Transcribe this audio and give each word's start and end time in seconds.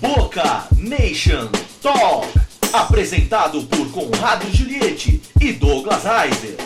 Boca 0.00 0.64
Nation 0.76 1.48
Talk. 1.80 2.28
Apresentado 2.70 3.62
por 3.62 3.90
Conrado 3.90 4.44
Juliette 4.52 5.22
e 5.40 5.52
Douglas 5.52 6.02
Heiser. 6.04 6.56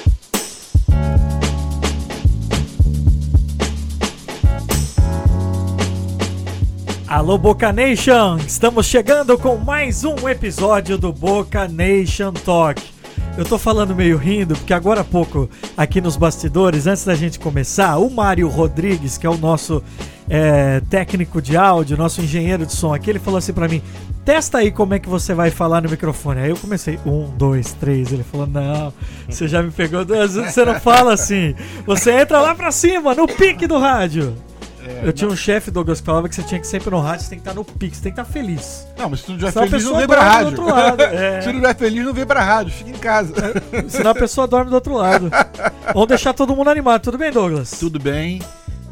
Alô 7.07 7.39
Boca 7.39 7.73
Nation! 7.73 8.37
Estamos 8.39 8.87
chegando 8.87 9.39
com 9.39 9.57
mais 9.57 10.03
um 10.03 10.29
episódio 10.29 10.99
do 10.99 11.13
Boca 11.13 11.69
Nation 11.69 12.33
Talk. 12.33 12.83
Eu 13.39 13.45
tô 13.45 13.59
falando 13.59 13.95
meio 13.95 14.17
rindo, 14.17 14.57
porque 14.57 14.75
agora 14.75 15.03
há 15.03 15.05
pouco, 15.05 15.49
aqui 15.77 16.01
nos 16.01 16.17
bastidores, 16.17 16.87
antes 16.87 17.05
da 17.05 17.15
gente 17.15 17.39
começar, 17.39 17.97
o 17.97 18.11
Mário 18.11 18.49
Rodrigues, 18.49 19.17
que 19.17 19.27
é 19.27 19.31
o 19.31 19.39
nosso 19.39 19.83
é, 20.33 20.81
técnico 20.89 21.43
de 21.43 21.57
áudio, 21.57 21.97
nosso 21.97 22.23
engenheiro 22.23 22.65
de 22.65 22.73
som 22.73 22.95
aqui, 22.95 23.11
ele 23.11 23.19
falou 23.19 23.39
assim 23.39 23.53
pra 23.53 23.67
mim: 23.67 23.83
testa 24.25 24.59
aí 24.59 24.71
como 24.71 24.95
é 24.95 25.01
que 25.01 25.09
você 25.09 25.35
vai 25.35 25.51
falar 25.51 25.83
no 25.83 25.91
microfone. 25.91 26.41
Aí 26.41 26.51
eu 26.51 26.57
comecei, 26.57 27.01
um, 27.05 27.29
dois, 27.37 27.73
três. 27.73 28.13
Ele 28.13 28.23
falou: 28.23 28.47
não, 28.47 28.93
você 29.29 29.49
já 29.49 29.61
me 29.61 29.73
pegou 29.73 30.05
duas 30.05 30.37
vezes, 30.37 30.55
você 30.55 30.65
não 30.65 30.79
fala 30.79 31.13
assim. 31.15 31.55
Você 31.85 32.13
entra 32.13 32.39
lá 32.41 32.55
pra 32.55 32.71
cima, 32.71 33.13
no 33.13 33.27
pique 33.27 33.67
do 33.67 33.77
rádio. 33.77 34.37
É, 34.87 35.07
eu 35.07 35.13
tinha 35.13 35.29
um 35.29 35.37
chefe, 35.37 35.71
Douglas, 35.71 36.01
que 36.01 36.07
falava 36.07 36.29
que 36.29 36.35
você 36.35 36.43
tinha 36.43 36.61
que 36.61 36.67
sempre 36.67 36.91
no 36.91 37.01
rádio, 37.01 37.25
você 37.25 37.31
tem 37.31 37.39
que 37.39 37.49
estar 37.49 37.55
no 37.55 37.65
pique, 37.65 37.97
você 37.97 38.03
tem 38.03 38.13
que 38.13 38.21
estar 38.21 38.33
feliz. 38.33 38.87
Não, 38.97 39.11
mas 39.11 39.21
se 39.21 39.27
tu 39.27 39.33
não 39.33 39.51
Senão 39.51 39.65
a 39.65 39.67
feliz, 39.67 39.85
não 39.85 39.97
vem 39.97 40.07
pra 40.07 40.17
dorme 40.17 40.31
do 40.31 40.33
rádio. 40.33 40.63
outro 40.63 40.75
lado, 40.75 41.03
é. 41.15 41.41
se 41.41 41.47
não 41.49 41.55
estiver 41.55 41.77
feliz, 41.77 42.07
não 42.07 42.15
vem 42.15 42.25
pra 42.25 42.43
rádio. 42.43 42.73
Fica 42.73 42.91
em 42.91 42.95
casa. 42.95 43.35
Senão 43.89 44.13
a 44.13 44.15
pessoa 44.15 44.47
dorme 44.47 44.71
do 44.71 44.75
outro 44.75 44.95
lado. 44.95 45.29
Vamos 45.93 46.09
deixar 46.09 46.33
todo 46.33 46.55
mundo 46.55 46.71
animado. 46.71 47.03
Tudo 47.03 47.19
bem, 47.19 47.33
Douglas? 47.33 47.73
Tudo 47.73 47.99
bem. 47.99 48.41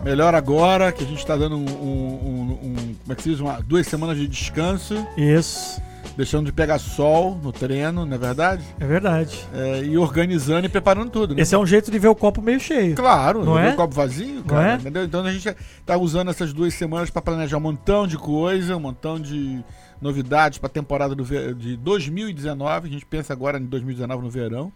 Melhor 0.04 0.34
agora, 0.34 0.92
que 0.92 1.04
a 1.04 1.06
gente 1.06 1.24
tá 1.26 1.36
dando 1.36 1.56
um... 1.56 1.64
um- 1.64 2.18
um- 2.24 2.58
um- 2.68 2.74
como 3.02 3.12
é 3.12 3.14
que 3.14 3.22
se 3.22 3.30
diz? 3.30 3.40
Uma, 3.40 3.60
duas 3.60 3.86
semanas 3.86 4.16
de 4.16 4.26
descanso. 4.28 4.94
Isso, 5.16 5.80
Deixando 6.16 6.46
de 6.46 6.52
pegar 6.52 6.78
sol 6.80 7.38
no 7.40 7.52
treino, 7.52 8.04
não 8.04 8.14
é 8.14 8.18
verdade? 8.18 8.64
é 8.80 8.86
verdade. 8.86 9.46
É, 9.54 9.84
e 9.84 9.96
organizando 9.96 10.66
e 10.66 10.68
preparando 10.68 11.10
tudo, 11.10 11.32
né? 11.34 11.42
Esse 11.42 11.54
é 11.54 11.58
um 11.58 11.66
jeito 11.66 11.92
de 11.92 11.98
ver 11.98 12.08
o 12.08 12.14
copo 12.14 12.42
meio 12.42 12.58
cheio. 12.58 12.96
Claro, 12.96 13.40
Não 13.44 13.52
não 13.54 13.58
é? 13.58 13.68
é? 13.68 13.72
copo 13.72 13.94
vazio, 13.94 14.36
Não 14.36 14.42
cara, 14.42 14.72
é? 14.72 14.74
entendeu? 14.76 15.04
Então 15.04 15.24
a 15.24 15.30
gente 15.32 15.54
tá 15.86 15.96
usando 15.96 16.28
essas 16.30 16.52
duas 16.52 16.74
semanas 16.74 17.08
para 17.08 17.22
planejar 17.22 17.56
um 17.56 17.60
montão 17.60 18.04
de 18.06 18.16
coisa, 18.18 18.76
um 18.76 18.80
montão 18.80 19.20
de 19.20 19.62
novidades 20.00 20.58
para 20.58 20.66
a 20.66 20.70
temporada 20.70 21.14
do 21.14 21.24
de 21.54 21.76
2019. 21.76 22.88
A 22.88 22.90
gente 22.90 23.06
pensa 23.06 23.32
agora 23.32 23.56
em 23.58 23.64
2019 23.66 24.22
no 24.24 24.30
verão, 24.30 24.72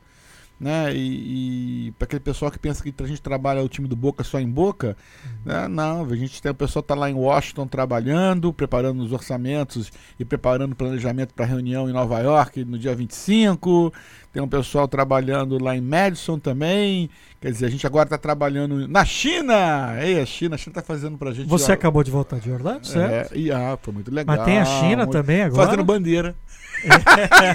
né? 0.59 0.95
E, 0.95 1.89
e 1.89 1.93
para 1.93 2.05
aquele 2.05 2.21
pessoal 2.21 2.51
que 2.51 2.59
pensa 2.59 2.83
que 2.83 2.95
a 3.03 3.07
gente 3.07 3.21
trabalha 3.21 3.63
o 3.63 3.69
time 3.69 3.89
do 3.89 3.97
Boca 3.97 4.23
só 4.23 4.39
em 4.39 4.49
Boca, 4.49 4.97
né? 5.45 5.67
não, 5.69 6.05
a 6.05 6.17
gente 6.17 6.41
tem 6.41 6.53
o 6.53 6.55
pessoal 6.55 6.83
tá 6.83 6.95
lá 6.95 7.11
em 7.11 7.15
Washington 7.15 7.67
trabalhando, 7.67 8.53
preparando 8.53 9.03
os 9.03 9.13
orçamentos 9.13 9.93
e 10.19 10.25
preparando 10.25 10.73
o 10.73 10.77
planejamento 10.77 11.35
para 11.35 11.45
a 11.45 11.49
reunião 11.49 11.89
em 11.89 11.93
Nova 11.93 12.21
York 12.21 12.65
no 12.65 12.79
dia 12.79 12.95
25. 12.95 13.93
Tem 14.33 14.43
um 14.43 14.49
pessoal 14.49 14.89
trabalhando 14.89 15.63
lá 15.63 15.77
em 15.77 15.81
Madison 15.81 16.39
também. 16.39 17.11
Quer 17.39 17.51
dizer, 17.51 17.67
a 17.67 17.69
gente 17.69 17.87
agora 17.87 18.07
está 18.07 18.17
trabalhando 18.17 18.89
na 18.89 19.05
China. 19.05 19.97
Ei, 20.01 20.21
a 20.21 20.25
China, 20.25 20.55
a 20.55 20.59
China 20.59 20.71
está 20.71 20.83
fazendo 20.83 21.19
pra 21.19 21.33
gente. 21.33 21.49
Você 21.49 21.71
ó, 21.71 21.75
acabou 21.75 22.03
de 22.03 22.11
voltar 22.11 22.39
de 22.39 22.51
Orlando, 22.51 22.87
certo? 22.87 23.35
É, 23.35 23.37
e 23.37 23.53
ah, 23.53 23.79
foi 23.83 23.93
muito 23.93 24.15
legal. 24.15 24.37
Mas 24.37 24.45
tem 24.47 24.59
a 24.59 24.65
China 24.65 25.05
muito- 25.05 25.13
também 25.13 25.43
agora? 25.43 25.67
Fazendo 25.67 25.85
bandeira. 25.85 26.35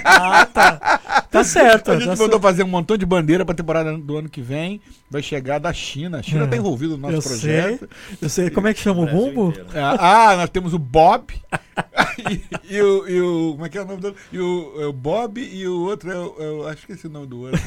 Ah, 0.04 0.46
tá. 0.46 1.00
Tá 1.30 1.44
certo. 1.44 1.90
A 1.90 1.94
tá 1.94 1.98
gente 2.00 2.06
certo. 2.08 2.20
mandou 2.20 2.40
fazer 2.40 2.62
um 2.62 2.68
montão 2.68 2.96
de 2.96 3.04
bandeira 3.06 3.44
para 3.44 3.52
a 3.52 3.56
temporada 3.56 3.96
do 3.96 4.16
ano 4.16 4.28
que 4.28 4.40
vem. 4.40 4.80
Vai 5.10 5.22
chegar 5.22 5.58
da 5.58 5.72
China. 5.72 6.18
A 6.18 6.22
China 6.22 6.42
É. 6.42 6.44
está 6.44 6.56
envolvida 6.56 6.92
no 6.96 6.98
nosso 6.98 7.14
Eu 7.16 7.22
projeto. 7.22 7.78
sei. 7.78 7.88
Eu 8.22 8.28
sei. 8.28 8.50
Como 8.50 8.66
é 8.68 8.74
que 8.74 8.80
chama 8.80 9.02
o 9.02 9.06
bumbo? 9.06 9.54
Ah, 9.74 10.30
ah, 10.32 10.36
nós 10.36 10.50
temos 10.50 10.72
o 10.74 10.78
Bob 10.78 11.32
e, 12.30 12.74
e 12.76 12.80
o, 12.82 13.08
e 13.08 13.20
o- 13.20 13.52
Como 13.52 13.66
é 13.66 13.68
que 13.68 13.78
é 13.78 13.82
o 13.82 13.86
nome 13.86 14.00
do 14.00 14.14
E 14.32 14.38
o, 14.38 14.74
é 14.80 14.86
o 14.86 14.92
Bob 14.92 15.40
e 15.40 15.66
o 15.66 15.80
outro 15.82 16.10
é 16.10 16.16
o. 16.16 16.34
é 16.38 16.50
o- 16.50 16.66
acho 16.68 16.86
que 16.86 16.92
esse 16.92 17.06
é 17.06 17.08
o 17.08 17.12
nome 17.12 17.26
do 17.26 17.40
outro. 17.42 17.60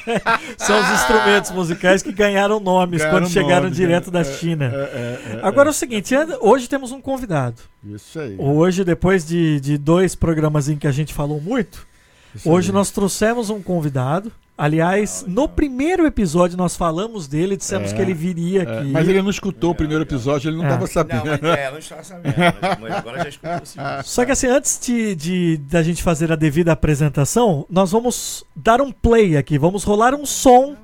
São 0.58 0.78
os 0.80 0.90
instrumentos 0.90 1.50
musicais 1.50 2.02
que 2.02 2.12
ganharam 2.12 2.60
nomes 2.60 3.00
Ganharam 3.02 3.18
quando 3.20 3.30
chegaram 3.32 3.62
nomes, 3.64 3.76
direto 3.76 4.06
né? 4.06 4.12
da 4.12 4.20
É, 4.20 4.24
China. 4.32 4.64
é, 4.72 4.76
é, 4.76 5.36
é, 5.36 5.40
Agora 5.42 5.68
é 5.68 5.70
o 5.70 5.74
seguinte, 5.74 6.14
hoje 6.40 6.68
temos 6.68 6.92
um 6.92 7.00
convidado. 7.00 7.56
Isso 7.94 8.18
aí. 8.18 8.36
Hoje, 8.38 8.84
depois 8.84 9.24
de, 9.26 9.60
de 9.60 9.78
dois 9.78 10.14
programas 10.14 10.68
em 10.68 10.76
que 10.76 10.86
a 10.86 10.92
gente 10.92 11.12
falou 11.14 11.40
muito, 11.40 11.86
isso 12.34 12.50
hoje 12.50 12.68
aí. 12.70 12.74
nós 12.74 12.90
trouxemos 12.90 13.50
um 13.50 13.62
convidado. 13.62 14.32
Aliás, 14.58 15.22
no 15.28 15.46
primeiro 15.46 16.06
episódio 16.06 16.56
nós 16.56 16.74
falamos 16.74 17.28
dele, 17.28 17.58
dissemos 17.58 17.92
É, 17.92 17.94
que 17.94 18.00
ele 18.00 18.14
viria 18.14 18.62
É, 18.62 18.78
aqui. 18.78 18.88
mas 18.90 19.06
ele 19.06 19.20
não 19.20 19.28
escutou 19.28 19.72
o 19.72 19.74
primeiro 19.74 20.02
episódio, 20.02 20.48
ele 20.48 20.56
não 20.56 20.64
É. 20.64 20.68
estava 20.68 20.80
Não, 20.80 20.86
sabendo. 20.86 21.24
mas 21.42 21.58
é, 21.58 21.70
não 21.70 21.78
estava 21.78 22.02
sabendo. 22.04 22.34
Mas, 22.38 22.78
mas 22.80 22.92
agora 22.92 23.18
já 23.22 23.28
escutou 23.28 23.66
sim. 23.66 23.78
Só 24.04 24.24
que 24.24 24.32
assim, 24.32 24.46
antes 24.46 24.80
de, 24.82 25.14
de 25.14 25.56
da 25.58 25.82
gente 25.82 26.02
fazer 26.02 26.32
a 26.32 26.36
devida 26.36 26.72
apresentação, 26.72 27.66
nós 27.68 27.92
vamos 27.92 28.44
dar 28.56 28.80
um 28.80 28.90
play 28.90 29.36
aqui, 29.36 29.58
vamos 29.58 29.84
rolar 29.84 30.14
um 30.14 30.24
som. 30.24 30.74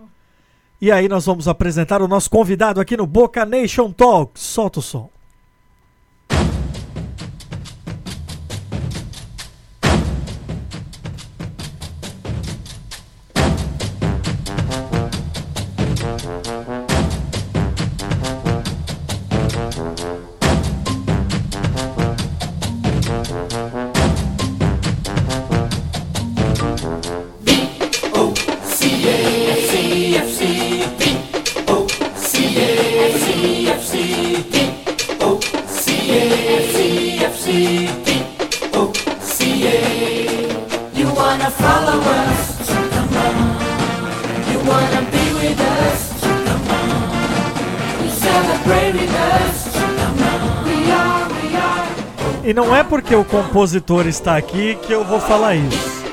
E 0.78 0.92
aí 0.92 1.08
nós 1.08 1.24
vamos 1.24 1.48
apresentar 1.48 2.02
o 2.02 2.08
nosso 2.08 2.28
convidado 2.28 2.78
aqui 2.78 2.94
no 2.94 3.06
Boca 3.06 3.46
Nation 3.46 3.90
Talk. 3.90 4.38
Solta 4.38 4.80
o 4.80 4.82
som. 4.82 5.08
E 52.52 52.54
não 52.54 52.76
é 52.76 52.84
porque 52.84 53.14
o 53.14 53.24
compositor 53.24 54.06
está 54.06 54.36
aqui 54.36 54.76
que 54.86 54.92
eu 54.92 55.02
vou 55.02 55.18
falar 55.18 55.54
isso. 55.56 56.04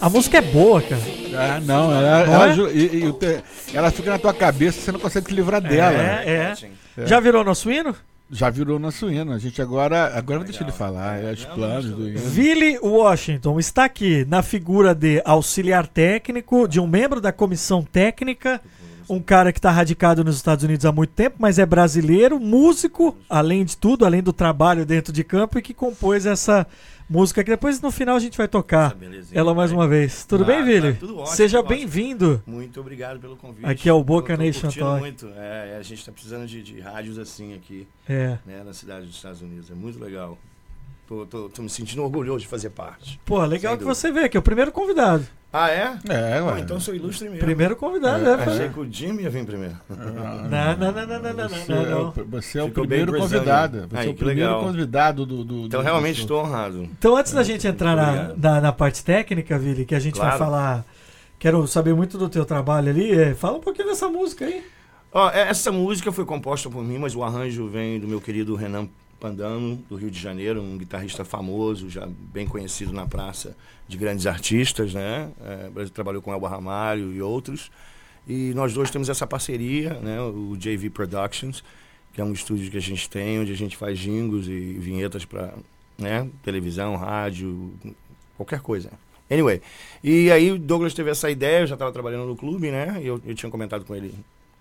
A 0.00 0.10
música 0.10 0.38
é 0.38 0.40
boa, 0.40 0.82
cara. 0.82 1.00
Ah, 1.36 1.60
não, 1.60 1.84
ela, 1.94 2.26
Não 2.26 2.34
ela, 2.34 2.48
é? 2.48 2.52
ju- 2.52 2.68
e- 2.68 3.04
e 3.06 3.76
ela 3.76 3.88
fica 3.92 4.10
na 4.10 4.18
tua 4.18 4.34
cabeça, 4.34 4.80
você 4.80 4.90
não 4.90 4.98
consegue 4.98 5.28
se 5.28 5.32
livrar 5.36 5.60
dela. 5.60 5.92
É, 6.02 6.24
é. 6.50 6.54
Sim. 6.56 6.70
Já 7.06 7.20
virou 7.20 7.44
nosso 7.44 7.70
hino? 7.70 7.94
Já 8.28 8.50
virou 8.50 8.76
nosso 8.80 9.08
hino. 9.08 9.30
A 9.32 9.38
gente 9.38 9.62
agora. 9.62 10.10
Agora 10.18 10.40
não 10.40 10.46
deixa 10.46 10.64
ele 10.64 10.72
falar. 10.72 11.22
É 11.22 11.30
os 11.30 11.44
planos 11.44 11.84
do 11.84 12.08
hino. 12.08 12.18
Billy 12.30 12.76
Washington 12.82 13.60
está 13.60 13.84
aqui 13.84 14.24
na 14.28 14.42
figura 14.42 14.92
de 14.96 15.22
auxiliar 15.24 15.86
técnico, 15.86 16.66
de 16.66 16.80
um 16.80 16.88
membro 16.88 17.20
da 17.20 17.30
comissão 17.30 17.84
técnica, 17.84 18.60
um 19.08 19.20
cara 19.20 19.52
que 19.52 19.58
está 19.58 19.70
radicado 19.70 20.22
nos 20.24 20.36
Estados 20.36 20.64
Unidos 20.64 20.84
há 20.86 20.92
muito 20.92 21.10
tempo, 21.10 21.36
mas 21.38 21.58
é 21.58 21.66
brasileiro, 21.66 22.38
músico, 22.38 23.16
além 23.28 23.64
de 23.64 23.76
tudo, 23.76 24.04
além 24.04 24.22
do 24.22 24.32
trabalho 24.32 24.84
dentro 24.86 25.12
de 25.12 25.22
campo, 25.24 25.58
e 25.58 25.62
que 25.62 25.74
compôs 25.74 26.26
essa 26.26 26.66
música 27.08 27.44
que 27.44 27.50
depois 27.50 27.80
no 27.80 27.90
final 27.90 28.16
a 28.16 28.20
gente 28.20 28.38
vai 28.38 28.48
tocar 28.48 28.96
ela 29.32 29.54
mais 29.54 29.70
uma 29.70 29.86
vez. 29.86 30.24
Tudo 30.24 30.44
Ah, 30.44 30.46
bem, 30.46 30.80
tá, 30.80 30.92
tudo 30.98 31.18
ótimo, 31.18 31.36
Seja 31.36 31.62
bem-vindo. 31.62 32.42
Muito 32.46 32.80
obrigado 32.80 33.20
pelo 33.20 33.36
convite. 33.36 33.66
Aqui 33.66 33.88
é 33.88 33.92
o 33.92 34.02
Boca 34.02 34.36
Nation 34.36 34.70
Talk. 34.70 35.00
muito. 35.00 35.28
É, 35.36 35.76
a 35.78 35.82
gente 35.82 35.98
está 35.98 36.12
precisando 36.12 36.46
de, 36.46 36.62
de 36.62 36.80
rádios 36.80 37.18
assim 37.18 37.54
aqui, 37.54 37.86
É. 38.08 38.38
né, 38.46 38.62
na 38.64 38.72
cidade 38.72 39.06
dos 39.06 39.16
Estados 39.16 39.42
Unidos. 39.42 39.70
É 39.70 39.74
muito 39.74 40.02
legal. 40.02 40.38
Tô, 41.12 41.26
tô, 41.26 41.48
tô 41.50 41.62
me 41.62 41.68
sentindo 41.68 42.02
orgulhoso 42.02 42.40
de 42.40 42.46
fazer 42.48 42.70
parte. 42.70 43.20
Pô, 43.26 43.44
legal 43.44 43.76
que 43.76 43.84
você 43.84 44.10
vê 44.10 44.30
que 44.30 44.36
é 44.36 44.40
o 44.40 44.42
primeiro 44.42 44.72
convidado. 44.72 45.26
Ah, 45.52 45.68
é? 45.70 45.98
É, 46.08 46.40
Pô, 46.40 46.46
ué. 46.46 46.60
então 46.60 46.80
sou 46.80 46.94
ilustre 46.94 47.28
mesmo. 47.28 47.44
Primeiro 47.44 47.76
convidado, 47.76 48.26
É, 48.26 48.30
é. 48.30 48.34
Achei 48.34 48.68
que 48.70 48.80
o 48.80 48.90
Jimmy 48.90 49.24
ia 49.24 49.28
vir 49.28 49.44
primeiro. 49.44 49.76
Não, 49.90 50.76
não, 50.78 50.92
não, 50.92 51.06
não, 51.06 51.20
não, 51.22 51.32
não, 51.34 51.48
Você, 51.50 51.72
não, 51.74 51.82
é 51.82 51.90
não. 51.90 52.08
o, 52.08 52.12
você 52.30 52.58
é 52.58 52.62
o 52.62 52.70
primeiro 52.70 53.12
convidado. 53.14 53.86
Você 53.90 53.96
Aí, 53.98 54.06
é 54.06 54.10
o 54.10 54.14
primeiro 54.14 54.40
legal. 54.52 54.64
convidado 54.64 55.26
do. 55.26 55.44
do, 55.44 55.66
Então 55.66 55.80
do- 55.80 55.84
realmente 55.84 56.16
do- 56.16 56.20
estou 56.22 56.40
honrado. 56.42 56.84
Então, 56.84 57.14
antes 57.14 57.32
da 57.34 57.42
gente 57.42 57.66
entrar 57.66 57.94
na, 57.94 58.34
na, 58.34 58.60
na 58.62 58.72
parte 58.72 59.04
técnica, 59.04 59.58
Vili, 59.58 59.84
que 59.84 59.94
a 59.94 60.00
gente 60.00 60.16
vai 60.18 60.28
Claro. 60.28 60.38
falar. 60.38 60.84
Quero 61.38 61.66
saber 61.66 61.92
muito 61.94 62.16
do 62.16 62.30
teu 62.30 62.46
trabalho 62.46 62.88
ali. 62.88 63.12
é, 63.12 63.34
fala 63.34 63.58
um 63.58 63.60
pouquinho 63.60 63.88
dessa 63.88 64.08
música 64.08 64.46
aí. 64.46 64.64
Ó, 65.12 65.28
é- 65.28 65.50
essa 65.50 65.70
música 65.70 66.10
foi 66.10 66.24
composta 66.24 66.70
por 66.70 66.82
mim, 66.82 66.96
mas 66.96 67.14
o 67.14 67.22
arranjo 67.22 67.68
vem 67.68 68.00
do 68.00 68.08
meu 68.08 68.22
querido 68.22 68.54
Renan 68.54 68.88
Pandano, 69.22 69.76
do 69.88 69.94
Rio 69.94 70.10
de 70.10 70.18
Janeiro, 70.18 70.60
um 70.60 70.76
guitarrista 70.76 71.24
famoso, 71.24 71.88
já 71.88 72.04
bem 72.06 72.44
conhecido 72.44 72.92
na 72.92 73.06
praça 73.06 73.56
de 73.86 73.96
grandes 73.96 74.26
artistas, 74.26 74.92
né? 74.92 75.30
É, 75.40 75.84
trabalhou 75.94 76.20
com 76.20 76.32
Elba 76.32 76.48
Ramalho 76.48 77.12
e 77.12 77.22
outros. 77.22 77.70
E 78.26 78.52
nós 78.54 78.74
dois 78.74 78.90
temos 78.90 79.08
essa 79.08 79.24
parceria, 79.24 79.94
né? 80.00 80.20
O 80.20 80.56
JV 80.56 80.90
Productions, 80.90 81.62
que 82.12 82.20
é 82.20 82.24
um 82.24 82.32
estúdio 82.32 82.68
que 82.68 82.76
a 82.76 82.80
gente 82.80 83.08
tem, 83.08 83.38
onde 83.38 83.52
a 83.52 83.56
gente 83.56 83.76
faz 83.76 83.96
jingles 83.96 84.48
e 84.48 84.74
vinhetas 84.80 85.24
para 85.24 85.54
né? 85.96 86.28
Televisão, 86.42 86.96
rádio, 86.96 87.72
qualquer 88.36 88.60
coisa. 88.60 88.90
Anyway, 89.30 89.62
e 90.02 90.32
aí 90.32 90.50
o 90.50 90.58
Douglas 90.58 90.94
teve 90.94 91.10
essa 91.10 91.30
ideia, 91.30 91.60
eu 91.60 91.66
já 91.68 91.74
estava 91.76 91.92
trabalhando 91.92 92.26
no 92.26 92.34
clube, 92.34 92.72
né? 92.72 92.98
E 93.00 93.06
eu, 93.06 93.20
eu 93.24 93.34
tinha 93.36 93.48
comentado 93.50 93.84
com 93.84 93.94
ele 93.94 94.12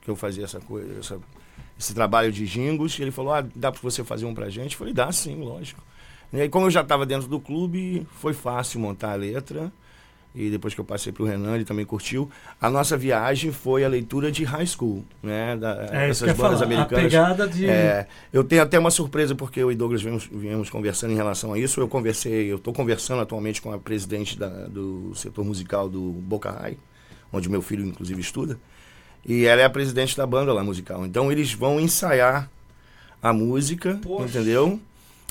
que 0.02 0.10
eu 0.10 0.16
fazia 0.16 0.44
essa 0.44 0.60
coisa, 0.60 1.00
essa- 1.00 1.20
esse 1.82 1.94
trabalho 1.94 2.32
de 2.32 2.46
jingles, 2.46 2.98
e 2.98 3.02
ele 3.02 3.12
falou, 3.12 3.34
ah, 3.34 3.44
dá 3.56 3.72
para 3.72 3.82
você 3.82 4.04
fazer 4.04 4.26
um 4.26 4.34
pra 4.34 4.50
gente? 4.50 4.74
Eu 4.74 4.78
falei, 4.80 4.94
dá 4.94 5.12
sim, 5.12 5.42
lógico. 5.42 5.82
E 6.32 6.40
aí, 6.40 6.48
como 6.48 6.68
eu 6.68 6.72
já 6.72 6.82
estava 6.82 7.06
dentro 7.06 7.28
do 7.28 7.40
clube, 7.40 8.06
foi 8.22 8.34
fácil 8.34 8.80
montar 8.80 9.12
a 9.12 9.16
letra. 9.16 9.72
E 10.34 10.50
depois 10.50 10.74
que 10.74 10.80
eu 10.80 10.86
passei 10.86 11.12
pro 11.12 11.26
Renan, 11.26 11.56
ele 11.56 11.66
também 11.66 11.84
curtiu. 11.86 12.30
A 12.62 12.70
nossa 12.70 12.96
viagem 12.96 13.52
foi 13.52 13.84
a 13.84 13.90
leitura 13.90 14.32
de 14.32 14.46
high 14.46 14.66
school, 14.66 15.04
né? 15.22 15.58
Da, 15.58 15.90
É 15.92 16.10
isso 16.10 16.24
dessas 16.24 16.38
bandas 16.40 16.60
falar. 16.60 16.72
A 16.72 16.74
americanas. 16.74 17.04
pegada 17.04 17.48
de. 17.50 17.70
É, 17.70 18.08
eu 18.32 18.42
tenho 18.42 18.62
até 18.62 18.80
uma 18.80 18.90
surpresa 18.92 19.36
porque 19.36 19.60
eu 19.60 19.70
e 19.70 19.76
Douglas 19.76 20.02
viemos, 20.02 20.30
viemos 20.32 20.70
conversando 20.70 21.12
em 21.12 21.18
relação 21.18 21.52
a 21.52 21.60
isso. 21.60 21.82
Eu 21.82 21.88
conversei, 21.90 22.50
eu 22.50 22.56
estou 22.56 22.74
conversando 22.74 23.22
atualmente 23.22 23.62
com 23.62 23.74
a 23.74 23.78
presidente 23.78 24.40
da- 24.40 24.68
do 24.68 25.12
setor 25.16 25.44
musical 25.44 25.90
do 25.90 26.00
Boca 26.00 26.50
High, 26.50 26.78
onde 27.34 27.50
meu 27.50 27.62
filho 27.62 27.86
inclusive 27.86 28.22
estuda. 28.22 28.58
E 29.26 29.46
ela 29.46 29.62
é 29.62 29.66
a 29.66 29.70
presidente 29.70 30.18
da 30.18 30.26
banda 30.26 30.52
lá 30.54 30.64
musical. 30.64 31.06
Então 31.06 31.32
eles 31.32 31.54
vão 31.54 31.80
ensaiar 31.80 32.50
a 33.22 33.32
música, 33.32 34.00
Poxa. 34.02 34.26
entendeu? 34.26 34.80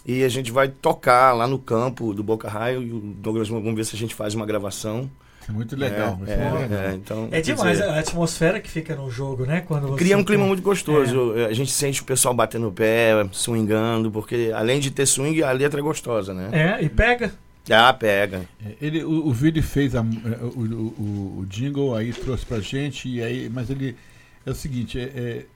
E 0.07 0.25
a 0.25 0.29
gente 0.29 0.51
vai 0.51 0.69
tocar 0.69 1.33
lá 1.33 1.47
no 1.47 1.59
campo 1.59 2.15
do 2.15 2.23
Boca 2.23 2.49
High 2.49 2.75
e 2.75 2.93
o 2.93 3.01
Douglas 3.01 3.49
vamos 3.49 3.75
ver 3.75 3.85
se 3.85 3.95
a 3.95 3.99
gente 3.99 4.15
faz 4.15 4.35
uma 4.35 4.47
gravação. 4.47 5.11
É 5.49 5.53
muito 5.53 5.75
legal. 5.77 6.19
É, 6.27 6.31
é 6.31 6.35
é, 6.35 6.51
legal. 6.63 6.79
é, 6.81 6.95
então, 6.95 7.29
É 7.33 7.41
demais 7.41 7.79
dizer, 7.79 7.91
a 7.91 7.99
atmosfera 7.99 8.61
que 8.61 8.71
fica 8.71 8.95
no 8.95 9.11
jogo, 9.11 9.45
né? 9.45 9.63
Quando 9.63 9.89
você 9.89 9.99
Cria 9.99 10.17
um 10.17 10.23
clima 10.25 10.43
tem- 10.43 10.49
muito 10.49 10.63
gostoso. 10.63 11.35
A 11.49 11.53
gente 11.53 11.73
sente 11.73 12.01
o 12.01 12.05
pessoal 12.05 12.33
batendo 12.33 12.69
o 12.69 12.73
pé, 12.73 13.27
swingando, 13.33 14.11
porque 14.11 14.53
além 14.55 14.79
de 14.79 14.91
ter 14.91 15.07
swing, 15.07 15.43
a 15.43 15.51
letra 15.51 15.81
é 15.81 15.83
gostosa, 15.83 16.33
né? 16.33 16.49
É, 16.79 16.85
e 16.85 16.89
pega. 16.89 17.33
Ah, 17.71 17.93
pega. 17.93 18.43
É, 18.65 18.75
Ele, 18.81 19.05
o, 19.05 19.29
o 19.29 19.33
Vili 19.33 19.63
fez 19.63 19.95
a- 19.95 20.03
o, 20.03 20.61
o- 20.61 20.95
o- 20.99 21.39
o 21.41 21.47
jingle 21.47 21.95
aí, 21.95 22.13
trouxe 22.13 22.45
pra 22.45 22.61
gente, 22.61 23.09
e 23.09 23.23
aí, 23.23 23.49
mas 23.49 23.71
ele. 23.71 23.97
É 24.45 24.51
o 24.51 24.55
seguinte, 24.55 24.99
é, 24.99 25.03
é, 25.05 25.47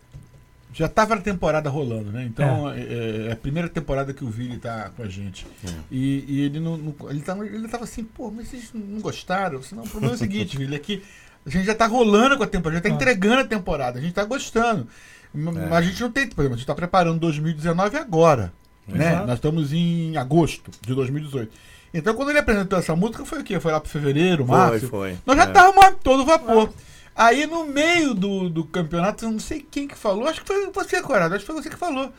já 0.72 0.88
tava 0.88 1.14
a 1.14 1.20
temporada 1.20 1.70
rolando, 1.70 2.11
né? 2.12 2.25
Então 2.25 2.70
é, 2.70 3.28
é 3.28 3.32
a 3.32 3.37
primeira 3.37 3.69
temporada 3.69 4.12
que 4.12 4.25
o 4.25 4.28
Vili 4.28 4.58
tá 4.58 4.90
com 4.96 5.02
a 5.02 5.08
gente. 5.08 5.46
E, 5.90 6.25
e 6.28 6.40
ele 6.43 6.61
não, 6.61 6.76
não- 6.76 6.94
ele, 7.11 7.20
tava, 7.20 7.46
ele 7.46 7.66
tava 7.69 7.84
assim, 7.84 8.05
pô, 8.05 8.31
mas 8.31 8.49
vocês 8.49 8.70
não 8.75 9.00
gostaram? 9.00 9.62
Senão, 9.62 9.84
o 9.84 9.88
problema 9.88 10.12
é 10.14 10.16
o 10.16 10.19
seguinte, 10.19 10.56
Vili, 10.58 10.76
é 10.76 10.78
que 10.78 11.02
a 11.46 11.50
gente 11.50 11.64
já 11.64 11.75
tá 11.75 11.87
rolando 11.87 12.37
com 12.37 12.43
a 12.44 12.46
temporada, 12.46 12.76
já 12.76 12.82
tá 12.82 12.88
Ah. 12.90 12.96
entregando 12.96 13.40
a 13.40 13.44
temporada, 13.44 13.99
a 13.99 14.02
gente 14.02 14.12
tá 14.14 14.25
gostando. 14.25 14.87
Mas 15.32 15.56
É. 15.56 15.75
a 15.75 15.82
gente 15.82 16.00
não 16.02 16.12
tem, 16.12 16.28
por 16.28 16.43
exemplo, 16.43 16.55
a 16.55 16.58
gente 16.58 16.66
tá 16.66 16.75
preparando 16.75 17.19
2019 17.19 17.96
agora. 17.96 18.52
Né? 18.87 19.16
Nós 19.25 19.37
estamos 19.37 19.72
em 19.72 20.14
agosto 20.19 20.70
de 20.87 20.94
2018. 20.94 21.50
Então, 21.94 22.12
quando 22.14 22.31
ele 22.31 22.41
apresentou 22.41 22.76
essa 22.79 22.96
música, 22.96 23.25
foi 23.25 23.38
o 23.41 23.44
quê? 23.44 23.61
Foi 23.61 23.70
lá 23.70 23.79
pro 23.81 23.88
fevereiro, 23.88 24.44
Foi, 24.44 24.56
março? 24.58 24.88
foi. 24.88 25.17
Nós 25.25 25.37
já 25.37 25.44
É. 25.44 25.46
estávamos 25.46 25.85
a 25.85 25.93
todo 25.93 26.26
vapor. 26.26 26.70
Aí, 27.14 27.46
no 27.46 27.64
meio 27.67 28.12
do, 28.12 28.50
do 28.50 28.64
campeonato, 28.64 29.25
eu 29.25 29.31
não 29.31 29.38
sei 29.38 29.64
quem 29.70 29.87
que 29.87 29.96
falou, 29.96 30.26
acho 30.26 30.41
que 30.41 30.46
foi 30.49 30.70
você, 30.73 31.00
Corado, 31.00 31.35
acho 31.37 31.44
que 31.46 31.52
foi 31.52 31.62
você 31.62 31.70
que 31.70 31.76
falou. 31.76 32.12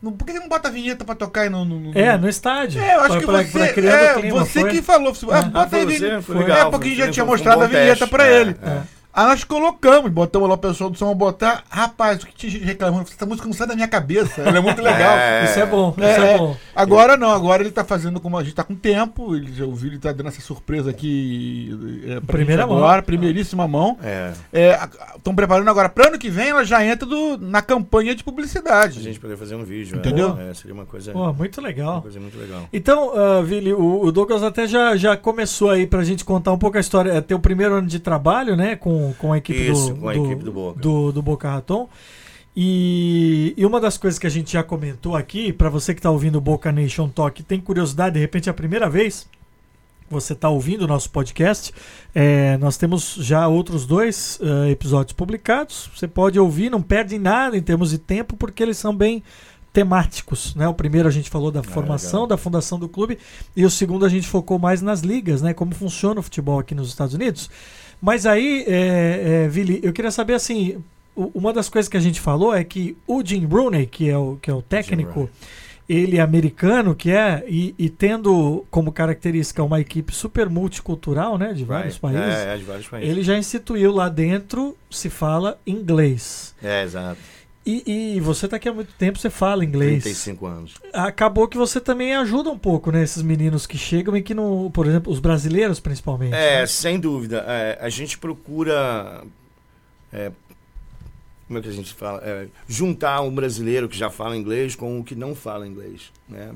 Não- 0.00 0.12
Por 0.12 0.24
que 0.26 0.34
não 0.34 0.48
bota 0.48 0.68
a 0.68 0.70
vinheta 0.70 1.04
pra 1.04 1.14
tocar 1.16 1.40
aí 1.40 1.48
no... 1.48 1.64
no, 1.64 1.80
no- 1.80 1.98
É, 1.98 2.16
no 2.16 2.28
estádio. 2.28 2.80
É, 2.80 2.94
eu 2.94 3.00
acho 3.00 3.08
Pra- 3.08 3.18
que 3.18 3.26
pra- 3.26 3.42
você, 3.42 3.58
pra 3.58 3.72
criando 3.72 3.96
é, 4.04 4.14
clima, 4.14 4.44
você 4.44 4.60
foi? 4.60 4.70
que 4.70 4.82
falou. 4.82 5.12
Ah, 5.32 5.38
É. 5.38 5.42
bota 5.42 5.58
Ah, 5.58 5.68
foi 5.68 5.78
aí, 5.80 5.84
você? 5.86 5.98
vinheta. 5.98 6.22
Foi 6.22 6.36
É, 6.36 6.38
legal, 6.38 6.70
porque 6.70 6.86
a 6.86 6.88
gente 6.90 6.96
foi- 6.98 7.06
já 7.06 7.12
tinha 7.12 7.24
foi 7.24 7.34
um 7.34 7.36
mostrado 7.36 7.58
bom 7.58 7.64
a 7.64 7.66
vinheta 7.66 7.86
teste. 7.96 8.06
pra 8.10 8.26
É, 8.28 8.40
ele. 8.40 8.50
é. 8.62 8.82
Aí 9.16 9.24
nós 9.24 9.44
colocamos, 9.44 10.10
botamos 10.10 10.46
lá 10.46 10.54
o 10.56 10.58
pessoal 10.58 10.90
do 10.90 10.98
som 10.98 11.14
botar. 11.14 11.64
Rapaz, 11.70 12.22
o 12.22 12.26
que 12.26 12.34
tinha 12.34 12.52
gente 12.52 12.64
reclamando? 12.66 13.08
Essa 13.10 13.24
música 13.24 13.46
não 13.46 13.54
sai 13.54 13.66
da 13.66 13.74
minha 13.74 13.88
cabeça. 13.88 14.42
Ela 14.42 14.58
é 14.58 14.60
muito 14.60 14.82
legal. 14.82 15.16
É. 15.16 15.44
Isso 15.46 15.58
é 15.58 15.64
bom, 15.64 15.94
É, 15.98 16.12
isso 16.12 16.20
é, 16.20 16.34
é. 16.34 16.38
bom. 16.38 16.56
Agora 16.74 17.16
não, 17.16 17.30
agora 17.30 17.62
ele 17.62 17.70
tá 17.70 17.82
fazendo 17.82 18.20
como 18.20 18.36
a 18.36 18.44
gente 18.44 18.54
tá 18.54 18.62
com 18.62 18.74
tempo. 18.74 19.34
Ele, 19.34 19.50
já- 19.54 19.64
o 19.64 19.74
Vili 19.74 19.98
tá 19.98 20.12
dando 20.12 20.28
essa 20.28 20.42
surpresa 20.42 20.90
aqui. 20.90 21.70
É, 22.06 22.20
Primeira 22.20 22.62
gente 22.62 22.68
mão. 22.70 22.78
agora, 22.78 23.02
primeiríssima 23.02 23.66
mão. 23.66 23.96
É. 24.02 24.32
Estão 25.16 25.34
preparando 25.34 25.68
agora. 25.70 25.88
Para 25.88 26.08
ano 26.08 26.18
que 26.18 26.28
vem, 26.28 26.48
ela 26.50 26.64
já 26.64 26.84
entra 26.84 27.06
do- 27.08 27.38
na 27.38 27.62
campanha 27.62 28.14
de 28.14 28.22
publicidade. 28.22 28.98
A 28.98 29.02
gente 29.02 29.18
poder 29.18 29.38
fazer 29.38 29.54
um 29.54 29.64
vídeo. 29.64 29.96
Entendeu? 29.96 30.36
É, 30.38 30.50
É, 30.50 30.54
seria 30.54 30.74
uma 30.74 30.84
coisa, 30.86 31.12
Pô, 31.12 31.32
muito 31.32 31.58
uma 31.60 31.66
legal. 31.68 32.02
coisa 32.02 32.20
muito 32.20 32.38
legal. 32.38 32.68
Então, 32.72 33.12
ah, 33.16 33.42
Vili, 33.42 33.72
o, 33.72 34.04
o 34.04 34.12
Douglas 34.12 34.42
até 34.42 34.66
já, 34.66 34.94
já 34.96 35.16
começou 35.16 35.70
aí 35.70 35.86
pra 35.86 36.04
gente 36.04 36.24
contar 36.24 36.52
um 36.52 36.58
pouco 36.58 36.76
a 36.76 36.80
história. 36.80 37.10
É 37.12 37.20
teu 37.20 37.38
primeiro 37.38 37.74
ano 37.74 37.86
de 37.88 37.98
trabalho, 37.98 38.54
né? 38.54 38.76
Com, 38.76 39.05
com 39.14 39.32
a 39.32 39.38
equipe 39.38 39.70
Isso, 39.70 39.94
do, 39.94 40.00
com 40.00 40.08
a 40.08 40.16
equipe 40.16 40.44
do 40.44 40.52
Boca. 40.52 40.80
do, 40.80 41.12
do 41.12 41.22
Boca 41.22 41.50
Raton. 41.50 41.88
E, 42.56 43.52
e 43.54 43.66
uma 43.66 43.78
das 43.78 43.98
coisas 43.98 44.18
que 44.18 44.26
a 44.26 44.30
gente 44.30 44.54
já 44.54 44.62
comentou 44.62 45.14
aqui, 45.14 45.52
pra 45.52 45.68
você 45.68 45.94
que 45.94 46.00
tá 46.00 46.10
ouvindo 46.10 46.36
o 46.36 46.40
Boca 46.40 46.72
Nation 46.72 47.06
Talk, 47.08 47.42
tem 47.42 47.60
curiosidade, 47.60 48.14
de 48.14 48.20
repente 48.20 48.48
é 48.48 48.50
a 48.50 48.54
primeira 48.54 48.88
vez 48.88 49.28
que 50.06 50.12
você 50.12 50.34
tá 50.34 50.48
ouvindo 50.48 50.82
o 50.82 50.86
nosso 50.86 51.10
podcast, 51.10 51.74
é, 52.14 52.56
nós 52.56 52.78
temos 52.78 53.16
já 53.20 53.46
outros 53.46 53.84
dois 53.84 54.38
eh, 54.40 54.70
episódios 54.70 55.12
publicados. 55.12 55.90
Você 55.94 56.06
pode 56.06 56.38
ouvir, 56.38 56.70
não 56.70 56.80
perde 56.80 57.18
nada 57.18 57.58
em 57.58 57.62
termos 57.62 57.90
de 57.90 57.98
tempo, 57.98 58.36
porque 58.36 58.62
eles 58.62 58.78
são 58.78 58.96
bem 58.96 59.22
temáticos, 59.72 60.54
né? 60.54 60.66
O 60.66 60.72
primeiro 60.72 61.06
a 61.06 61.10
gente 61.10 61.28
falou 61.28 61.50
da 61.50 61.62
formação, 61.62 62.20
legal. 62.20 62.28
da 62.28 62.36
fundação 62.38 62.78
do 62.78 62.88
clube, 62.88 63.18
e 63.54 63.66
o 63.66 63.70
segundo 63.70 64.06
a 64.06 64.08
gente 64.08 64.26
focou 64.26 64.58
mais 64.58 64.80
nas 64.80 65.00
ligas, 65.00 65.42
né? 65.42 65.52
Como 65.52 65.74
funciona 65.74 66.18
o 66.18 66.22
futebol 66.22 66.58
aqui 66.58 66.74
nos 66.74 66.88
Estados 66.88 67.12
Unidos. 67.12 67.50
Mas 68.00 68.26
aí, 68.26 68.64
é, 68.66 69.44
é, 69.44 69.48
Vili, 69.48 69.80
eu 69.82 69.92
queria 69.92 70.10
saber 70.10 70.34
assim, 70.34 70.82
uma 71.16 71.52
das 71.52 71.68
coisas 71.68 71.88
que 71.88 71.96
a 71.96 72.00
gente 72.00 72.20
falou 72.20 72.54
é 72.54 72.62
que 72.62 72.96
o 73.06 73.24
Jim 73.24 73.44
Rooney, 73.46 73.86
que 73.86 74.08
é 74.08 74.18
o, 74.18 74.36
que 74.40 74.50
é 74.50 74.54
o 74.54 74.62
técnico, 74.62 75.30
ele 75.88 76.18
é 76.18 76.20
americano, 76.20 76.94
que 76.94 77.10
é, 77.10 77.44
e, 77.48 77.74
e 77.78 77.88
tendo 77.88 78.66
como 78.70 78.90
característica 78.90 79.62
uma 79.62 79.80
equipe 79.80 80.12
super 80.12 80.50
multicultural, 80.50 81.38
né? 81.38 81.52
De 81.52 81.64
vários 81.64 81.96
Vai. 81.96 82.12
países. 82.12 82.34
É, 82.34 82.54
é, 82.54 82.56
de 82.56 82.64
vários 82.64 82.88
países. 82.88 83.10
Ele 83.10 83.22
já 83.22 83.38
instituiu 83.38 83.92
lá 83.92 84.08
dentro, 84.08 84.76
se 84.90 85.08
fala 85.08 85.58
inglês. 85.66 86.54
É, 86.62 86.82
exato. 86.82 87.20
E, 87.66 88.14
e 88.16 88.20
você 88.20 88.46
tá 88.46 88.56
aqui 88.56 88.68
há 88.68 88.72
muito 88.72 88.92
tempo, 88.92 89.18
você 89.18 89.28
fala 89.28 89.64
inglês. 89.64 90.04
35 90.04 90.46
anos. 90.46 90.74
Acabou 90.92 91.48
que 91.48 91.56
você 91.56 91.80
também 91.80 92.14
ajuda 92.14 92.48
um 92.48 92.58
pouco, 92.58 92.92
né? 92.92 93.02
Esses 93.02 93.22
meninos 93.22 93.66
que 93.66 93.76
chegam 93.76 94.16
e 94.16 94.22
que 94.22 94.34
não. 94.34 94.70
Por 94.70 94.86
exemplo, 94.86 95.12
os 95.12 95.18
brasileiros 95.18 95.80
principalmente. 95.80 96.32
É, 96.32 96.60
né? 96.60 96.66
sem 96.66 97.00
dúvida. 97.00 97.44
É, 97.48 97.76
a 97.80 97.88
gente 97.88 98.18
procura. 98.18 99.24
é, 100.12 100.30
como 101.48 101.58
é 101.58 101.62
que 101.62 101.68
a 101.68 101.72
gente 101.72 101.92
fala? 101.92 102.20
É, 102.24 102.46
juntar 102.68 103.20
um 103.22 103.34
brasileiro 103.34 103.88
que 103.88 103.96
já 103.98 104.10
fala 104.10 104.36
inglês 104.36 104.76
com 104.76 105.00
o 105.00 105.04
que 105.04 105.16
não 105.16 105.34
fala 105.34 105.66
inglês. 105.66 106.12
Né? 106.28 106.54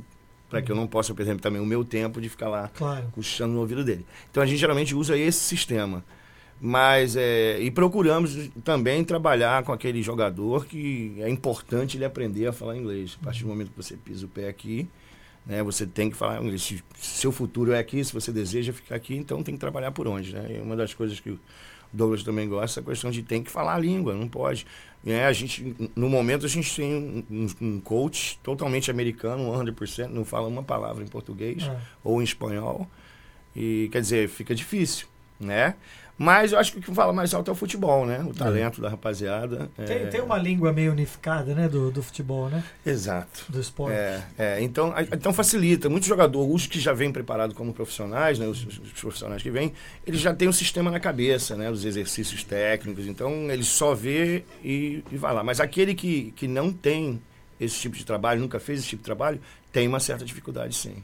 Para 0.49 0.63
que 0.63 0.71
eu 0.71 0.77
não 0.77 0.87
possa, 0.87 1.13
por 1.13 1.23
exemplo, 1.23 1.41
também 1.41 1.61
o 1.61 1.67
meu 1.67 1.85
tempo 1.85 2.21
de 2.21 2.29
ficar 2.29 2.49
lá 2.49 2.69
Claro. 2.75 3.09
cochichando 3.13 3.55
no 3.55 3.61
ouvido 3.61 3.85
dele. 3.85 4.05
Então 4.31 4.43
a 4.43 4.47
gente 4.47 4.59
geralmente 4.59 4.95
usa 4.95 5.17
esse 5.17 5.39
sistema. 5.41 6.05
Mas, 6.61 7.17
é, 7.17 7.59
e 7.61 7.71
procuramos 7.71 8.51
também 8.63 9.03
trabalhar 9.03 9.63
com 9.63 9.73
aquele 9.73 10.03
jogador 10.03 10.67
que 10.67 11.15
é 11.19 11.29
importante 11.31 11.97
ele 11.97 12.05
aprender 12.05 12.47
a 12.47 12.53
falar 12.53 12.77
inglês. 12.77 13.17
A 13.21 13.25
partir 13.25 13.43
do 13.45 13.49
momento 13.49 13.71
que 13.71 13.77
você 13.83 13.97
pisa 13.97 14.27
o 14.27 14.29
pé 14.29 14.47
aqui, 14.49 14.87
né, 15.47 15.63
você 15.63 15.87
tem 15.87 16.11
que 16.11 16.17
falar 16.17 16.43
inglês. 16.43 16.61
Se 16.63 16.83
seu 16.99 17.33
futuro 17.33 17.73
é 17.73 17.79
aqui, 17.79 18.05
se 18.05 18.13
você 18.13 18.31
deseja 18.31 18.75
ficar 18.75 18.97
aqui, 18.97 19.17
então 19.17 19.43
tem 19.43 19.55
que 19.55 19.61
trabalhar 19.61 19.91
por 19.93 20.07
onde. 20.07 20.35
Né? 20.35 20.57
E 20.59 20.61
uma 20.61 20.77
das 20.77 20.93
coisas 20.93 21.19
que 21.19 21.31
o 21.31 21.41
Douglas 21.91 22.23
também 22.23 22.47
gosta 22.47 22.81
é 22.81 22.83
a 22.83 22.87
questão 22.87 23.11
de 23.11 23.23
tem 23.23 23.43
que 23.43 23.51
falar 23.51 23.75
a 23.77 23.79
língua, 23.79 24.15
não 24.15 24.29
pode. 24.29 24.67
É, 25.07 25.25
a 25.25 25.33
gente, 25.33 25.75
no 25.97 26.11
momento, 26.11 26.45
a 26.45 26.49
gente 26.49 26.77
tem 26.77 26.95
um, 26.95 27.25
um- 27.31 27.49
um 27.69 27.81
coach 27.81 28.39
totalmente 28.43 28.91
americano, 28.91 29.51
100%, 29.51 30.09
não 30.11 30.27
fala 30.27 30.47
uma 30.47 30.63
palavra 30.63 31.03
em 31.03 31.07
português 31.09 31.63
É. 31.63 31.77
ou 32.05 32.21
em 32.21 32.25
espanhol. 32.25 32.87
E 33.57 33.89
quer 33.91 34.03
dizer, 34.03 34.29
fica 34.29 34.55
difícil, 34.55 35.07
né? 35.41 35.75
Mas 36.23 36.53
eu 36.53 36.59
acho 36.59 36.73
que 36.73 36.79
o 36.81 36.83
que 36.83 36.93
fala 36.95 37.15
mais 37.15 37.33
alto 37.33 37.51
é 37.51 37.53
o 37.53 37.57
futebol, 37.57 38.05
né? 38.05 38.23
O 38.29 38.35
talento 38.35 38.79
da 38.79 38.91
rapaziada. 38.91 39.71
Tem, 39.75 39.97
é- 39.97 40.07
tem 40.07 40.21
uma 40.21 40.37
língua 40.37 40.71
meio 40.71 40.93
unificada, 40.93 41.55
né? 41.55 41.67
Do, 41.67 41.91
do 41.91 42.03
futebol, 42.03 42.51
né? 42.51 42.63
Exato. 42.85 43.47
Do 43.49 43.59
esporte. 43.59 43.95
É, 43.97 44.23
é, 44.37 44.63
então, 44.63 44.93
a- 44.95 45.01
então 45.03 45.33
facilita. 45.33 45.89
Muitos 45.89 46.07
jogadores, 46.07 46.55
os 46.55 46.67
que 46.67 46.79
já 46.79 46.93
vêm 46.93 47.11
preparados 47.11 47.57
como 47.57 47.73
profissionais, 47.73 48.39
né, 48.39 48.47
os, 48.47 48.63
os 48.67 48.93
profissionais 49.01 49.43
que 49.43 49.51
vêm, 49.51 49.73
eles 50.07 50.21
já 50.21 50.35
têm 50.35 50.47
um 50.47 50.53
sistema 50.53 50.91
na 50.91 51.01
cabeça, 51.01 51.57
né, 51.57 51.71
os 51.71 51.87
exercícios 51.87 52.45
técnicos. 52.45 53.07
Então, 53.07 53.51
ele 53.51 53.65
só 53.65 53.95
vê 53.95 54.45
e, 54.63 55.03
e 55.11 55.17
vai 55.17 55.33
lá. 55.33 55.43
Mas 55.43 55.59
aquele 55.59 55.95
que, 55.95 56.33
que 56.37 56.47
não 56.47 56.71
tem 56.71 57.19
esse 57.61 57.79
tipo 57.79 57.97
de 57.97 58.05
trabalho, 58.05 58.41
nunca 58.41 58.59
fez 58.59 58.81
esse 58.81 58.89
tipo 58.89 59.03
de 59.03 59.07
trabalho, 59.07 59.41
tem 59.73 59.87
uma 59.87 60.01
certa 60.01 60.25
dificuldade, 60.25 60.75
sim. 60.75 60.95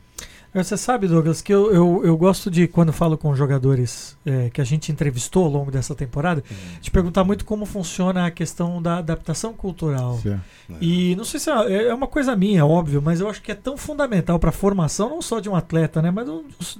Você 0.54 0.74
sabe, 0.78 1.06
Douglas, 1.06 1.42
que 1.42 1.52
eu, 1.52 1.70
eu, 1.70 2.00
eu 2.02 2.16
gosto 2.16 2.50
de, 2.50 2.66
quando 2.66 2.90
falo 2.90 3.18
com 3.18 3.34
jogadores 3.36 4.16
é, 4.24 4.48
que 4.48 4.58
a 4.58 4.64
gente 4.64 4.90
entrevistou 4.90 5.44
ao 5.44 5.50
longo 5.50 5.70
dessa 5.70 5.94
temporada, 5.94 6.42
de 6.80 6.90
perguntar 6.90 7.24
muito 7.24 7.44
como 7.44 7.66
funciona 7.66 8.24
a 8.24 8.30
questão 8.30 8.80
da 8.80 8.96
adaptação 8.98 9.52
cultural. 9.52 10.18
Certo. 10.22 10.40
E 10.80 11.14
não 11.14 11.24
sei 11.26 11.40
se 11.40 11.50
é 11.50 11.88
é 11.88 11.94
uma 11.94 12.06
coisa 12.06 12.34
minha, 12.34 12.64
óbvio, 12.64 13.02
mas 13.02 13.20
eu 13.20 13.28
acho 13.28 13.42
que 13.42 13.52
é 13.52 13.54
tão 13.54 13.76
fundamental 13.76 14.38
para 14.38 14.48
a 14.48 14.52
formação 14.52 15.10
não 15.10 15.20
só 15.20 15.40
de 15.40 15.48
um 15.50 15.54
atleta, 15.54 16.00
né, 16.00 16.10
mas 16.10 16.26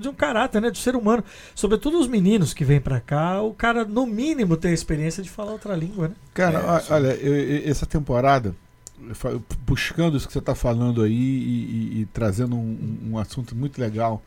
de 0.00 0.08
um 0.08 0.14
caráter, 0.14 0.62
né, 0.62 0.70
do 0.70 0.78
ser 0.78 0.96
humano, 0.96 1.22
sobretudo 1.54 1.98
os 2.00 2.08
meninos 2.08 2.54
que 2.54 2.64
vêm 2.64 2.80
para 2.80 2.98
cá, 2.98 3.42
o 3.42 3.52
cara 3.52 3.84
no 3.84 4.06
mínimo 4.06 4.56
ter 4.56 4.68
a 4.68 4.72
experiência 4.72 5.22
de 5.22 5.28
falar 5.28 5.52
outra 5.52 5.76
língua, 5.76 6.08
né? 6.08 6.14
Cara, 6.32 6.82
É, 6.88 6.92
olha, 6.94 7.08
eu- 7.08 7.34
eu- 7.34 7.70
essa 7.70 7.84
temporada 7.84 8.54
buscando 9.66 10.16
isso 10.16 10.26
que 10.26 10.32
você 10.32 10.38
está 10.38 10.54
falando 10.54 11.02
aí 11.02 11.12
e, 11.12 11.96
e- 11.96 12.00
e 12.02 12.06
trazendo 12.12 12.56
um, 12.56 12.98
um 13.12 13.18
assunto 13.18 13.54
muito 13.54 13.80
legal. 13.80 14.22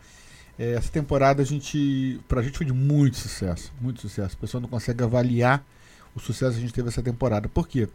É, 0.57 0.73
essa 0.73 0.89
temporada 0.91 1.41
a 1.41 1.45
gente, 1.45 2.19
pra 2.27 2.41
gente 2.41 2.57
foi 2.57 2.65
de 2.65 2.73
muito 2.73 3.17
sucesso, 3.17 3.71
muito 3.81 4.01
sucesso. 4.01 4.35
O 4.35 4.39
pessoal 4.39 4.61
não 4.61 4.69
consegue 4.69 5.03
avaliar 5.03 5.63
o 6.15 6.19
sucesso 6.19 6.53
que 6.53 6.57
a 6.57 6.61
gente 6.61 6.73
teve 6.73 6.89
essa 6.89 7.01
temporada. 7.01 7.47
Por 7.47 7.67
quê? 7.67 7.88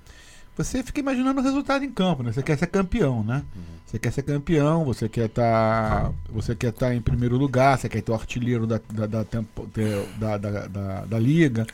Você 0.56 0.82
fica 0.84 1.00
imaginando 1.00 1.40
o 1.40 1.42
resultado 1.42 1.84
em 1.84 1.90
campo, 1.90 2.22
né? 2.22 2.32
Você 2.32 2.40
quer 2.42 2.56
ser 2.56 2.68
campeão, 2.68 3.24
né? 3.24 3.42
Você 3.84 3.98
quer 3.98 4.12
ser 4.12 4.22
campeão, 4.22 4.84
você 4.84 5.08
quer 5.08 5.26
estar, 5.26 6.12
você 6.28 6.54
quer 6.54 6.68
estar 6.68 6.94
em 6.94 7.00
primeiro 7.02 7.36
lugar, 7.36 7.76
você 7.76 7.88
quer 7.88 8.00
ter 8.02 8.12
o 8.12 8.14
artilheiro 8.14 8.64
da, 8.66 8.80
da, 8.92 9.06
da, 9.06 9.24
da, 9.24 10.36
da, 10.38 10.66
da- 10.68 11.04
da 11.06 11.18
liga. 11.18 11.66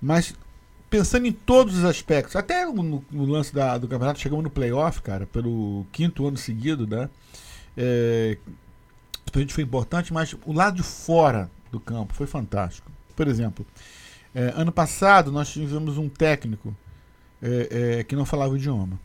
Mas 0.00 0.34
pensando 0.90 1.26
em 1.26 1.32
todos 1.32 1.78
os 1.78 1.84
aspectos, 1.84 2.36
até 2.36 2.64
no, 2.66 3.04
no 3.10 3.24
lance 3.26 3.54
da- 3.54 3.78
do 3.78 3.88
campeonato, 3.88 4.20
chegamos 4.20 4.42
no 4.44 4.50
playoff, 4.50 5.02
cara, 5.02 5.26
pelo 5.26 5.86
quinto 5.92 6.26
ano 6.26 6.36
seguido, 6.36 6.86
né? 6.86 7.08
É, 7.76 8.38
pra 9.30 9.40
gente 9.40 9.52
foi 9.54 9.64
importante, 9.64 10.12
mas 10.12 10.34
o 10.44 10.52
lado 10.52 10.76
de 10.76 10.82
fora 10.82 11.50
do 11.70 11.80
campo 11.80 12.14
foi 12.14 12.26
fantástico. 12.26 12.90
Por 13.14 13.26
exemplo, 13.28 13.66
é, 14.34 14.52
ano 14.56 14.72
passado 14.72 15.32
nós 15.32 15.48
tivemos 15.52 15.98
um 15.98 16.08
técnico 16.08 16.74
é, 17.42 17.98
é, 17.98 18.04
que 18.04 18.16
não 18.16 18.24
falava 18.24 18.52
o 18.52 18.56
idioma. 18.56 18.98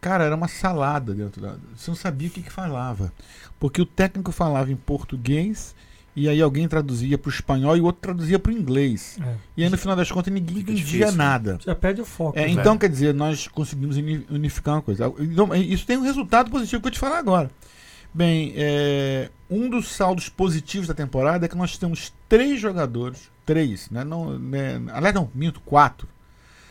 Cara, 0.00 0.24
era 0.24 0.34
uma 0.36 0.48
salada 0.48 1.14
dentro 1.14 1.40
da. 1.40 1.56
Você 1.74 1.90
não 1.90 1.96
sabia 1.96 2.28
o 2.28 2.30
que, 2.30 2.42
que 2.42 2.50
falava. 2.52 3.10
Porque 3.58 3.80
o 3.80 3.86
técnico 3.86 4.30
falava 4.32 4.70
em 4.70 4.76
português 4.76 5.74
e 6.16 6.28
aí 6.28 6.40
alguém 6.40 6.68
traduzia 6.68 7.18
para 7.18 7.28
o 7.28 7.32
espanhol 7.32 7.76
e 7.76 7.80
o 7.80 7.84
outro 7.84 8.00
traduzia 8.00 8.38
para 8.38 8.52
o 8.52 8.54
inglês. 8.54 9.18
É. 9.20 9.34
E 9.56 9.64
aí 9.64 9.70
no 9.70 9.76
final 9.76 9.96
das 9.96 10.10
contas 10.10 10.32
ninguém 10.32 10.58
Fica 10.58 10.72
entendia 10.72 10.84
difícil, 10.84 11.10
né? 11.12 11.24
nada. 11.24 11.58
Já 11.64 11.74
perde 11.74 12.00
o 12.00 12.04
foco. 12.04 12.38
É, 12.38 12.42
né? 12.42 12.50
então, 12.50 12.78
quer 12.78 12.88
dizer, 12.88 13.12
nós 13.12 13.48
conseguimos 13.48 13.96
uni- 13.96 14.24
unificar 14.30 14.76
uma 14.76 14.82
coisa. 14.82 15.12
Então, 15.18 15.54
isso 15.54 15.84
tem 15.86 15.96
um 15.96 16.02
resultado 16.02 16.50
positivo 16.50 16.80
que 16.80 16.86
eu 16.86 16.90
vou 16.90 16.92
te 16.92 16.98
falar 16.98 17.18
agora. 17.18 17.50
Bem, 18.12 18.52
é, 18.54 19.28
um 19.50 19.68
dos 19.68 19.88
saldos 19.88 20.28
positivos 20.28 20.86
da 20.86 20.94
temporada 20.94 21.46
é 21.46 21.48
que 21.48 21.56
nós 21.56 21.76
temos 21.76 22.12
três 22.28 22.60
jogadores, 22.60 23.28
três, 23.44 23.90
né? 23.90 24.04
Não, 24.04 24.38
né 24.38 24.80
aliás, 24.92 25.12
não, 25.12 25.28
minto, 25.34 25.60
quatro, 25.60 26.06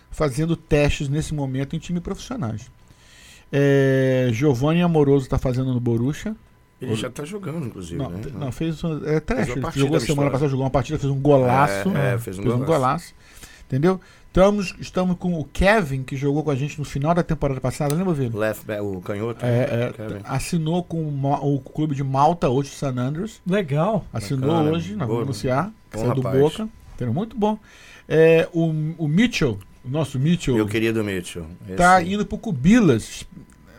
fazendo 0.10 0.56
testes 0.56 1.10
nesse 1.10 1.34
momento 1.34 1.76
em 1.76 1.80
time 1.80 2.00
profissionais. 2.00 2.72
É, 3.52 4.30
Giovanni 4.32 4.82
Amoroso 4.82 5.26
está 5.26 5.38
fazendo 5.38 5.74
no 5.74 5.80
Borussia. 5.82 6.34
Ele 6.84 6.96
já 6.96 7.10
tá 7.10 7.24
jogando, 7.26 7.66
inclusive, 7.66 7.98
Não, 7.98 8.10
né? 8.10 8.22
não, 8.34 8.52
fez 8.52 8.82
é, 8.84 9.16
Ele 9.52 9.62
partida 9.62 9.86
jogou 9.86 10.00
semana 10.00 10.30
passada, 10.32 10.50
jogou 10.50 10.66
uma 10.66 10.72
partida, 10.72 11.00
fez 11.00 11.12
um 11.12 11.20
golaço. 11.20 11.90
É, 11.96 12.14
é, 12.14 12.18
fez 12.20 12.38
um 12.40 12.44
fez 12.44 12.54
um 12.54 12.60
golaço. 12.60 12.66
golaço. 12.66 13.16
Entendeu? 13.68 14.00
Estamos, 14.28 14.74
estamos 14.80 15.16
com 15.20 15.40
o 15.40 15.44
Kevin, 15.46 16.02
que 16.02 16.16
jogou 16.16 16.44
com 16.44 16.50
a 16.50 16.56
gente 16.56 16.80
no 16.80 16.86
final 16.86 17.14
da 17.14 17.22
temporada 17.22 17.62
passada, 17.62 17.94
lembra? 17.94 18.14
Left 18.36 18.66
back, 18.66 18.82
o 18.82 19.00
canhoto. 19.00 19.46
É, 19.46 19.90
é, 19.90 19.94
Kevin. 19.94 20.22
assinou 20.24 20.84
com 20.84 21.04
o, 21.04 21.56
o 21.56 21.60
clube 21.60 21.94
de 21.94 22.04
Malta, 22.04 22.50
hoje 22.50 22.72
San 22.72 22.96
Andrews. 22.98 23.42
Legal. 23.46 24.04
Assinou 24.12 24.50
Bacana, 24.50 24.72
hoje, 24.72 24.96
nós 24.96 25.08
vamos 25.08 25.24
anunciar. 25.24 25.72
bom 25.94 26.00
Saiu 26.00 26.16
do 26.16 26.22
rapaz. 26.22 26.40
Boca. 26.42 26.70
Entendeu? 26.96 27.14
Muito 27.14 27.38
bom. 27.38 27.60
É, 28.10 28.50
o, 28.52 28.70
o 28.98 29.08
Mitchell, 29.08 29.60
o 29.86 29.90
nosso 29.90 30.18
Mitchell, 30.20 30.56
Meu 30.56 30.66
querido 30.68 31.04
Mitchell. 31.04 31.46
tá 31.78 32.02
esse- 32.02 32.12
indo 32.14 32.26
pro 32.26 32.38
Cubilas. 32.40 33.26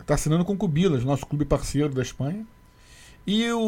Tá 0.07 0.15
assinando 0.15 0.45
com 0.45 0.53
o 0.53 0.57
Cubilas, 0.57 1.03
nosso 1.05 1.27
clube 1.27 1.45
parceiro 1.45 1.89
da 1.89 2.03
Espanha. 2.03 2.47
E 3.27 3.51
o, 3.53 3.59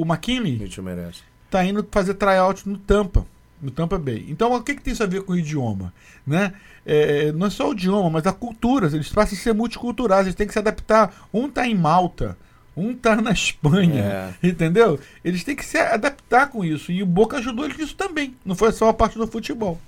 o 0.00 0.02
McKinley 0.06 0.58
Mitchell 0.58 0.82
merece. 0.84 1.20
tá 1.50 1.64
indo 1.64 1.86
fazer 1.90 2.14
tryout 2.14 2.68
no 2.68 2.76
Tampa, 2.78 3.24
no 3.62 3.70
Tampa 3.70 3.96
Bay. 3.98 4.26
Então, 4.28 4.52
o 4.52 4.62
que, 4.62 4.74
que 4.74 4.82
tem 4.82 4.92
isso 4.92 5.02
a 5.02 5.06
ver 5.06 5.22
com 5.22 5.32
o 5.32 5.36
idioma? 5.36 5.92
Né? 6.26 6.52
É, 6.84 7.30
não 7.32 7.46
é 7.46 7.50
só 7.50 7.68
o 7.68 7.72
idioma, 7.72 8.10
mas 8.10 8.26
a 8.26 8.32
cultura. 8.32 8.86
Eles 8.88 9.08
passam 9.08 9.38
a 9.38 9.40
ser 9.40 9.54
multiculturais, 9.54 10.26
eles 10.26 10.34
têm 10.34 10.46
que 10.46 10.52
se 10.52 10.58
adaptar. 10.58 11.28
Um 11.32 11.48
tá 11.48 11.66
em 11.66 11.74
Malta, 11.74 12.36
um 12.76 12.92
tá 12.94 13.14
na 13.16 13.30
Espanha, 13.30 14.34
É. 14.42 14.46
entendeu? 14.48 14.98
Eles 15.24 15.44
têm 15.44 15.54
que 15.54 15.64
se 15.64 15.78
adaptar 15.78 16.48
com 16.48 16.64
isso. 16.64 16.90
E 16.90 17.02
o 17.02 17.06
Boca 17.06 17.36
ajudou 17.38 17.64
eles 17.64 17.78
nisso 17.78 17.94
também. 17.94 18.34
Não 18.44 18.56
foi 18.56 18.72
só 18.72 18.88
a 18.88 18.94
parte 18.94 19.16
do 19.16 19.26
futebol. 19.28 19.78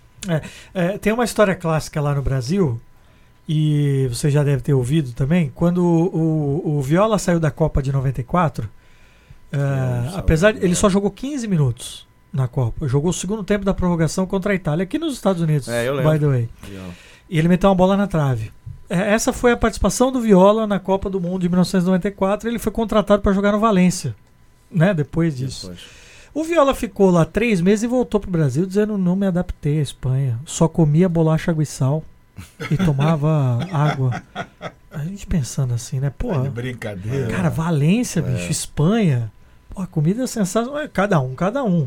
É, 0.74 0.98
tem 0.98 1.12
uma 1.12 1.24
história 1.24 1.54
clássica 1.54 2.00
lá 2.00 2.14
no 2.14 2.22
Brasil, 2.22 2.80
e 3.48 4.08
você 4.08 4.28
já 4.30 4.42
deve 4.42 4.60
ter 4.62 4.74
ouvido 4.74 5.12
também, 5.12 5.52
quando 5.54 5.78
o, 5.84 6.62
o, 6.64 6.78
o 6.78 6.82
Viola 6.82 7.18
saiu 7.18 7.38
da 7.38 7.50
Copa 7.50 7.80
de 7.80 7.92
94, 7.92 8.68
é, 9.56 10.14
É, 10.14 10.18
apesar 10.18 10.52
de, 10.52 10.58
ele 10.58 10.72
é. 10.72 10.76
só 10.76 10.88
jogou 10.88 11.10
15 11.10 11.46
minutos 11.48 12.06
na 12.32 12.46
Copa. 12.48 12.86
Jogou 12.88 13.10
o 13.10 13.14
segundo 13.14 13.42
tempo 13.44 13.64
da 13.64 13.72
prorrogação 13.74 14.26
contra 14.26 14.52
a 14.52 14.54
Itália, 14.54 14.82
aqui 14.84 14.98
nos 14.98 15.14
Estados 15.14 15.40
Unidos, 15.42 15.68
É, 15.68 15.88
eu 15.88 15.94
lembro. 15.94 16.12
by 16.12 16.18
the 16.18 16.26
way. 16.26 16.48
E 17.28 17.38
ele 17.38 17.48
meteu 17.48 17.68
uma 17.70 17.74
bola 17.76 17.96
na 17.96 18.06
trave. 18.06 18.52
É, 18.88 19.12
Essa 19.14 19.32
foi 19.32 19.52
a 19.52 19.56
participação 19.56 20.12
do 20.12 20.20
Viola 20.20 20.66
na 20.66 20.78
Copa 20.78 21.10
do 21.10 21.20
Mundo 21.20 21.40
de 21.42 21.48
1994. 21.48 22.48
Ele 22.48 22.58
foi 22.58 22.70
contratado 22.70 23.20
para 23.22 23.32
jogar 23.32 23.52
no 23.52 23.58
Valência, 23.58 24.14
né? 24.70 24.94
Depois 24.94 25.36
disso. 25.36 25.68
Depois. 25.68 25.84
O 26.32 26.44
Viola 26.44 26.74
ficou 26.74 27.10
lá 27.10 27.24
três 27.24 27.60
meses 27.62 27.82
e 27.82 27.86
voltou 27.86 28.20
pro 28.20 28.30
Brasil 28.30 28.66
dizendo 28.66 28.96
não 28.98 29.16
me 29.16 29.26
adaptei 29.26 29.78
à 29.78 29.82
Espanha. 29.82 30.38
Só 30.44 30.68
comia 30.68 31.08
bolacha, 31.08 31.50
água 31.50 31.62
e 31.62 31.66
sal 31.66 32.04
e 32.70 32.76
tomava 32.76 33.58
água. 33.72 34.22
A 34.90 34.98
gente 34.98 35.26
pensando 35.26 35.72
assim, 35.74 35.98
né? 35.98 36.12
Pô, 36.16 36.38
brincadeira. 36.50 37.28
cara, 37.28 37.48
Valência, 37.48 38.20
É. 38.20 38.22
bicho, 38.22 38.52
Espanha. 38.52 39.32
Pô, 39.76 39.82
a 39.82 39.86
comida 39.86 40.24
é 40.24 40.26
sensacional. 40.26 40.80
É, 40.80 40.88
Cada 40.88 41.20
um, 41.20 41.34
cada 41.34 41.62
um. 41.62 41.86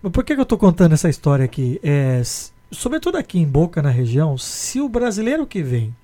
Mas 0.00 0.12
por 0.12 0.22
que, 0.24 0.34
que 0.34 0.40
eu 0.40 0.46
tô 0.46 0.56
contando 0.56 0.92
essa 0.92 1.08
história 1.08 1.44
aqui? 1.44 1.80
É, 1.82 2.22
sobretudo 2.70 3.16
aqui 3.18 3.38
em 3.40 3.46
Boca, 3.46 3.82
na 3.82 3.90
região, 3.90 4.38
se 4.38 4.80
o 4.80 4.88
brasileiro 4.88 5.46
que 5.46 5.62
vem 5.62 5.94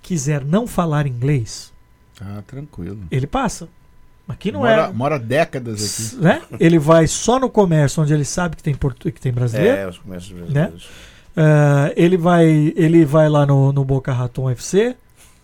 quiser 0.00 0.44
não 0.44 0.66
falar 0.66 1.06
inglês, 1.06 1.72
Tá 2.18 2.42
tranquilo. 2.46 3.00
ele 3.10 3.26
passa. 3.26 3.68
Aqui 4.28 4.52
não 4.52 4.60
mora, 4.60 4.82
é. 4.82 4.92
mora 4.92 5.18
décadas 5.18 6.12
aqui. 6.14 6.22
Né? 6.22 6.42
Ele 6.60 6.78
vai 6.78 7.08
só 7.08 7.40
no 7.40 7.50
comércio 7.50 8.00
onde 8.00 8.14
ele 8.14 8.24
sabe 8.24 8.54
que 8.54 8.62
tem, 8.62 8.74
portu... 8.74 9.10
que 9.10 9.20
tem 9.20 9.32
brasileiro. 9.32 9.76
É, 9.76 9.88
os 9.88 9.98
comércios 9.98 10.32
brasileiros. 10.38 10.88
Ah, 11.36 11.92
ele 11.96 12.16
vai 12.16 12.72
ele 12.76 13.04
vai 13.04 13.28
lá 13.28 13.44
no, 13.44 13.72
no 13.72 13.84
Boca 13.84 14.12
Raton 14.12 14.48
FC, 14.50 14.94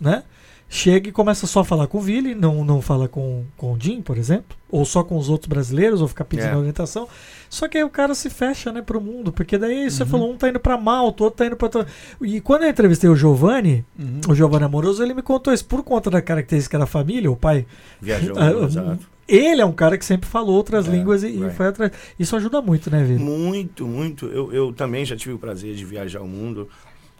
né? 0.00 0.22
Chega 0.68 1.08
e 1.08 1.12
começa 1.12 1.46
só 1.46 1.60
a 1.60 1.64
falar 1.64 1.86
com 1.86 1.98
o 1.98 2.00
Vili, 2.00 2.34
não, 2.34 2.64
não 2.64 2.82
fala 2.82 3.06
com, 3.06 3.44
com 3.56 3.72
o 3.72 3.80
Jim, 3.80 4.02
por 4.02 4.18
exemplo, 4.18 4.56
ou 4.68 4.84
só 4.84 5.04
com 5.04 5.16
os 5.16 5.28
outros 5.28 5.48
brasileiros, 5.48 6.00
ou 6.02 6.08
ficar 6.08 6.24
pedindo 6.24 6.48
É. 6.48 6.56
orientação. 6.56 7.06
Só 7.48 7.68
que 7.68 7.78
aí 7.78 7.84
o 7.84 7.88
cara 7.88 8.16
se 8.16 8.28
fecha, 8.28 8.72
né, 8.72 8.82
pro 8.82 9.00
mundo, 9.00 9.30
porque 9.32 9.56
daí 9.56 9.88
você 9.88 10.02
Uhum. 10.02 10.08
falou, 10.08 10.32
um 10.32 10.36
tá 10.36 10.48
indo 10.48 10.58
pra 10.58 10.76
Malta, 10.76 11.22
outro 11.22 11.36
tá 11.38 11.46
indo 11.46 11.56
pra. 11.56 11.66
outra- 11.66 11.86
E 12.20 12.40
quando 12.40 12.64
eu 12.64 12.68
entrevistei 12.68 13.08
o 13.08 13.14
Giovanni, 13.14 13.84
Uhum. 13.96 14.20
o 14.28 14.34
Giovanni 14.34 14.64
Amoroso, 14.64 15.02
ele 15.04 15.14
me 15.14 15.22
contou 15.22 15.54
isso 15.54 15.64
por 15.64 15.84
conta 15.84 16.10
da 16.10 16.20
característica 16.20 16.76
da 16.76 16.84
família, 16.86 17.30
o 17.30 17.36
pai. 17.36 17.64
Viajou, 18.00 18.34
Ah, 18.36 18.50
exato. 18.64 19.08
Ele 19.28 19.60
é 19.60 19.64
um 19.64 19.72
cara 19.72 19.96
que 19.96 20.04
sempre 20.04 20.28
falou 20.28 20.56
outras 20.56 20.86
É, 20.88 20.90
línguas 20.90 21.22
e, 21.22 21.28
e 21.28 21.38
right. 21.38 21.54
foi 21.56 21.66
atrás. 21.68 21.92
Isso 22.18 22.34
ajuda 22.36 22.60
muito, 22.60 22.90
né, 22.90 23.02
Vili? 23.04 23.22
Muito, 23.22 23.86
muito. 23.86 24.26
Eu, 24.26 24.52
eu 24.52 24.72
também 24.72 25.04
já 25.04 25.16
tive 25.16 25.34
o 25.34 25.38
prazer 25.38 25.74
de 25.76 25.84
viajar 25.84 26.20
o 26.22 26.28
mundo 26.28 26.68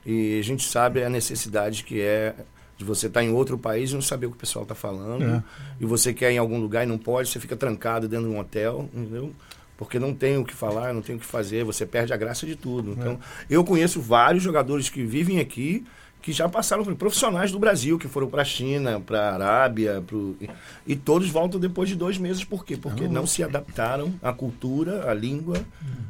e 0.04 0.38
a 0.38 0.42
gente 0.42 0.68
sabe 0.68 1.02
a 1.02 1.08
necessidade 1.08 1.82
que 1.84 2.00
é 2.00 2.34
de 2.76 2.85
você 2.85 3.06
estar 3.06 3.23
em 3.23 3.33
outro 3.33 3.56
país 3.56 3.90
e 3.90 3.95
não 3.95 4.02
saber 4.02 4.26
o 4.26 4.30
que 4.30 4.37
o 4.37 4.40
pessoal 4.40 4.62
está 4.62 4.75
falando. 4.75 5.25
É. 5.25 5.42
E 5.80 5.87
você 5.87 6.12
quer 6.12 6.30
ir 6.30 6.35
em 6.35 6.38
algum 6.38 6.61
lugar 6.61 6.85
e 6.85 6.87
não 6.87 6.99
pode, 6.99 7.28
você 7.28 7.40
fica 7.40 7.56
trancado 7.56 8.09
dentro 8.09 8.28
de 8.28 8.35
um 8.35 8.38
hotel, 8.38 8.88
entendeu? 8.92 9.33
Porque 9.76 9.99
não 9.99 10.14
tem 10.14 10.38
o 10.38 10.45
que 10.45 10.54
falar, 10.54 10.95
não 10.95 11.02
tem 11.02 11.16
o 11.16 11.18
que 11.18 11.26
fazer, 11.26 11.64
você 11.64 11.85
perde 11.85 12.12
a 12.12 12.16
graça 12.16 12.47
de 12.47 12.56
tudo. 12.56 12.92
Então, 12.92 13.18
eu 13.49 13.62
conheço 13.62 14.00
vários 14.00 14.42
jogadores 14.42 14.88
que 14.88 15.04
vivem 15.04 15.38
aqui 15.38 15.85
que 16.26 16.33
já 16.33 16.49
passaram 16.49 16.83
por 16.83 16.92
profissionais 16.97 17.52
do 17.52 17.59
Brasil, 17.61 17.97
que 18.00 18.09
foram 18.09 18.26
para 18.26 18.42
a 18.42 18.45
China, 18.45 18.99
para 18.99 19.30
a 19.30 19.35
Arábia, 19.35 20.02
pro, 20.04 20.37
e, 20.85 20.97
todos 20.97 21.28
voltam 21.30 21.61
depois 21.61 21.88
de 21.88 21.95
dois 21.95 22.18
meses. 22.18 22.42
Por 22.42 22.64
quê? 22.64 22.76
Porque 22.76 23.06
não 23.06 23.25
se 23.28 23.45
adaptaram 23.45 24.12
à 24.21 24.33
cultura, 24.33 25.09
à 25.09 25.14
língua, 25.14 25.64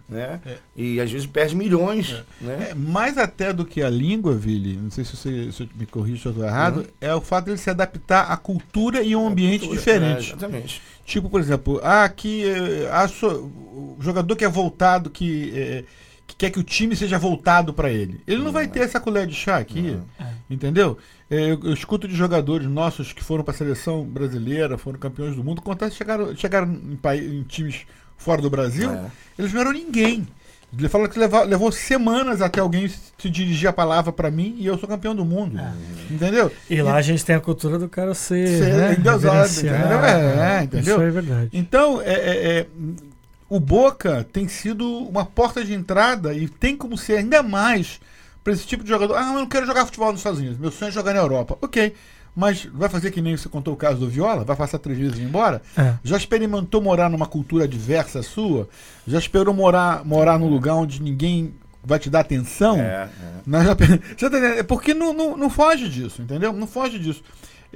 né? 0.09 0.41
É. 0.47 0.57
E 0.75 0.99
às 1.03 1.13
vezes 1.13 1.27
perde 1.27 1.55
milhões, 1.55 2.15
né? 2.41 2.69
É, 2.71 2.75
mais 2.75 3.19
até 3.19 3.53
do 3.53 3.67
que 3.67 3.83
a 3.83 3.91
língua, 3.91 4.33
Vili, 4.35 4.79
não 4.79 4.91
sei 4.91 5.05
se 5.05 5.15
você 5.19 5.53
se 5.53 5.69
me 5.75 5.85
corrige 5.85 6.23
se 6.23 6.29
eu 6.29 6.33
estou 6.33 6.47
errado, 6.47 6.79
Uhum. 6.79 6.85
é 6.99 7.15
o 7.15 7.21
fato 7.21 7.45
de 7.45 7.51
ele 7.51 7.59
se 7.59 7.69
adaptar 7.69 8.31
à 8.33 8.39
cultura 8.39 9.03
e 9.03 9.13
a 9.13 9.19
um 9.19 9.27
ambiente 9.29 9.67
Cultura, 9.67 9.79
diferente. 9.79 10.17
é, 10.31 10.35
exatamente. 10.35 10.83
Tipo, 11.05 11.29
por 11.29 11.41
exemplo, 11.41 11.79
ah, 11.85 12.05
aqui 12.05 12.43
ah, 12.91 13.07
so- 13.07 13.53
o 13.53 13.99
jogador 14.01 14.35
que 14.35 14.47
é 14.47 14.49
voltado, 14.49 15.11
que, 15.11 15.53
eh, 15.55 15.85
que 15.85 15.87
quer 16.39 16.51
que 16.51 16.59
o 16.59 16.63
time 16.63 16.95
seja 16.95 17.19
voltado 17.19 17.73
para 17.73 17.91
ele. 17.91 18.21
Ele 18.27 18.43
não 18.43 18.53
vai 18.53 18.67
ter 18.69 18.81
essa 18.81 19.01
colher 19.01 19.27
de 19.27 19.35
chá 19.35 19.57
aqui, 19.59 19.99
entendeu? 20.51 20.99
Eh, 21.31 21.53
eu, 21.53 21.61
eu 21.65 21.73
escuto 21.73 22.07
de 22.07 22.15
jogadores 22.15 22.67
nossos 22.69 23.13
que 23.13 23.25
foram 23.25 23.43
para 23.43 23.55
a 23.55 23.57
seleção 23.57 24.05
brasileira, 24.05 24.77
foram 24.79 24.99
campeões 24.99 25.35
do 25.35 25.43
mundo, 25.43 25.63
quando 25.63 25.91
chegaram, 25.93 26.37
chegaram 26.37 26.69
em, 26.73 26.99
em 27.39 27.43
times 27.43 27.87
fora 28.17 28.41
do 28.41 28.49
Brasil, 28.51 28.91
É. 28.91 29.07
eles 29.39 29.53
não 29.53 29.61
eram 29.63 29.73
ninguém. 29.73 30.27
Ele 30.77 30.89
fala 30.89 31.09
que 31.09 31.19
leva- 31.19 31.45
levou 31.45 31.71
semanas 31.73 32.43
até 32.43 32.61
alguém 32.61 32.89
se 32.89 33.31
dirigir 33.31 33.69
a 33.69 33.73
palavra 33.73 34.13
para 34.13 34.31
mim 34.31 34.57
e 34.59 34.67
eu 34.67 34.77
sou 34.77 34.87
campeão 34.89 35.15
do 35.15 35.25
mundo. 35.25 35.59
Entendeu? 36.11 36.51
E 36.69 36.83
lá 36.83 36.97
a 36.97 37.03
gente 37.03 37.25
tem 37.25 37.35
a 37.37 37.41
cultura 37.41 37.79
do 37.79 37.89
cara 37.89 38.13
ser, 38.15 38.47
Ser 38.49 38.75
né, 38.75 38.95
endeusado, 38.99 39.49
entendeu? 39.49 40.05
É, 40.05 40.65
entendeu? 40.65 40.97
Isso 40.97 41.03
é 41.07 41.11
verdade. 41.11 41.51
Então, 41.53 42.03
é, 42.03 42.13
é, 42.13 42.59
é, 42.59 42.67
o 43.49 43.61
Boca 43.61 44.27
tem 44.33 44.49
sido 44.49 44.87
uma 45.05 45.25
porta 45.25 45.65
de 45.65 45.73
entrada 45.73 46.35
e 46.35 46.49
tem 46.49 46.77
como 46.77 46.99
ser 46.99 47.19
ainda 47.19 47.43
mais 47.43 48.01
pra 48.43 48.53
esse 48.53 48.67
tipo 48.67 48.83
de 48.83 48.89
jogador. 48.91 49.17
Ah, 49.17 49.27
eu 49.27 49.35
não 49.35 49.47
quero 49.47 49.67
jogar 49.67 49.87
futebol 49.87 50.11
nos 50.11 50.21
Estados 50.21 50.39
Unidos. 50.39 50.59
Meu 50.59 50.71
sonho 50.71 50.89
é 50.89 50.93
jogar 50.93 51.15
na 51.15 51.21
Europa. 51.21 51.57
Ok. 51.61 51.95
Mas 52.35 52.67
vai 52.67 52.89
fazer 52.91 53.11
que 53.11 53.23
nem 53.23 53.35
você 53.35 53.49
contou 53.49 53.73
o 53.73 53.77
caso 53.77 53.99
do 53.99 54.09
Viola? 54.09 54.45
Vai 54.45 54.55
passar 54.55 54.79
três 54.79 54.99
vezes 54.99 55.19
e 55.19 55.23
ir 55.23 55.25
embora? 55.25 55.63
É. 55.77 55.95
Já 56.05 56.19
experimentou 56.19 56.83
morar 56.83 57.09
numa 57.09 57.27
cultura 57.27 57.67
diversa 57.67 58.23
sua? 58.23 58.69
Já 59.07 59.19
esperou 59.19 59.55
morar, 59.55 60.05
morar 60.05 60.39
num 60.39 60.49
lugar 60.49 60.75
onde 60.75 61.01
ninguém 61.03 61.55
vai 61.83 61.99
te 61.99 62.11
dar 62.11 62.21
atenção? 62.21 62.79
É, 62.79 63.09
é. 63.09 63.09
Não, 63.47 63.65
já, 63.65 63.75
você 63.75 63.97
tá 63.97 64.27
entendendo? 64.27 64.59
É 64.59 64.63
porque 64.63 64.93
não, 64.93 65.15
não, 65.15 65.37
não 65.37 65.49
foge 65.49 65.89
disso, 65.89 66.21
entendeu? 66.21 66.53
Não 66.53 66.67
foge 66.67 66.99
disso. 66.99 67.23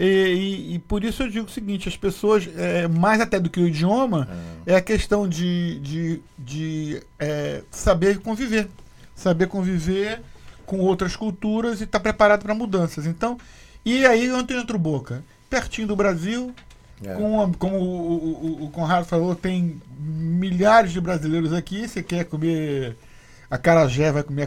E, 0.02 0.04
e- 0.04 0.74
e 0.74 0.78
por 0.78 1.04
isso 1.04 1.22
eu 1.22 1.28
digo 1.30 1.46
o 1.46 1.50
seguinte: 1.50 1.88
as 1.88 1.96
pessoas, 1.96 2.48
é, 2.56 2.88
mais 2.88 3.20
até 3.20 3.38
do 3.38 3.50
que 3.50 3.60
o 3.60 3.68
idioma, 3.68 4.26
é, 4.64 4.74
a 4.76 4.80
questão 4.80 5.28
de, 5.28 5.78
de, 5.80 6.20
de 6.38 7.02
é, 7.18 7.62
saber 7.70 8.18
conviver. 8.20 8.66
Saber 9.14 9.46
conviver 9.48 10.22
com 10.64 10.78
outras 10.78 11.14
culturas 11.16 11.80
e 11.80 11.84
estar 11.84 12.00
preparado 12.00 12.42
para 12.42 12.54
mudanças. 12.54 13.04
Então, 13.04 13.36
e 13.84 14.06
aí 14.06 14.30
onde 14.32 14.54
entra 14.54 14.74
o 14.74 14.78
Boca? 14.78 15.22
Pertinho 15.50 15.88
do 15.88 15.96
Brasil, 15.96 16.54
É. 17.04 17.12
com 17.14 17.52
como 17.58 17.76
o, 17.76 17.82
o, 17.82 18.46
o- 18.62 18.64
o 18.64 18.70
Conrado 18.70 19.04
falou, 19.04 19.34
tem 19.34 19.80
milhares 19.98 20.92
de 20.92 21.00
brasileiros 21.00 21.52
aqui. 21.52 21.86
Você 21.86 22.02
quer 22.02 22.24
comer 22.24 22.96
acarajé, 23.50 24.12
vai 24.12 24.22
comer 24.22 24.42